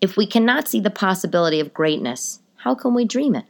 If 0.00 0.16
we 0.16 0.26
cannot 0.26 0.66
see 0.66 0.80
the 0.80 0.90
possibility 0.90 1.60
of 1.60 1.74
greatness, 1.74 2.40
how 2.56 2.74
can 2.74 2.94
we 2.94 3.04
dream 3.04 3.36
it? 3.36 3.44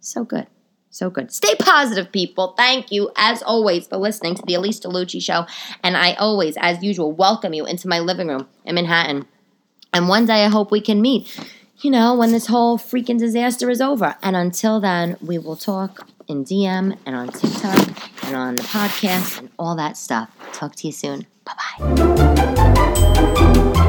So 0.00 0.24
good. 0.24 0.48
So 0.90 1.08
good. 1.08 1.32
Stay 1.32 1.54
positive, 1.54 2.12
people. 2.12 2.54
Thank 2.56 2.92
you, 2.92 3.10
as 3.16 3.42
always, 3.42 3.86
for 3.86 3.96
listening 3.96 4.34
to 4.34 4.42
the 4.42 4.54
Elyse 4.54 4.80
DeLucci 4.80 5.22
Show. 5.22 5.46
And 5.82 5.96
I 5.96 6.14
always, 6.14 6.56
as 6.58 6.82
usual, 6.82 7.12
welcome 7.12 7.54
you 7.54 7.64
into 7.64 7.88
my 7.88 8.00
living 8.00 8.28
room 8.28 8.48
in 8.64 8.74
Manhattan. 8.74 9.26
And 9.94 10.08
one 10.08 10.26
day 10.26 10.44
I 10.44 10.48
hope 10.48 10.70
we 10.70 10.80
can 10.80 11.00
meet, 11.00 11.38
you 11.82 11.90
know, 11.90 12.14
when 12.14 12.32
this 12.32 12.46
whole 12.46 12.78
freaking 12.78 13.18
disaster 13.18 13.68
is 13.68 13.80
over. 13.80 14.16
And 14.22 14.36
until 14.36 14.80
then, 14.80 15.16
we 15.20 15.38
will 15.38 15.56
talk 15.56 16.08
in 16.28 16.44
DM 16.44 16.96
and 17.04 17.16
on 17.16 17.28
TikTok 17.28 18.24
and 18.24 18.36
on 18.36 18.56
the 18.56 18.62
podcast 18.62 19.40
and 19.40 19.50
all 19.58 19.74
that 19.76 19.96
stuff. 19.96 20.30
Talk 20.52 20.76
to 20.76 20.86
you 20.86 20.92
soon. 20.92 21.26
Bye 21.44 21.54
bye. 21.78 23.88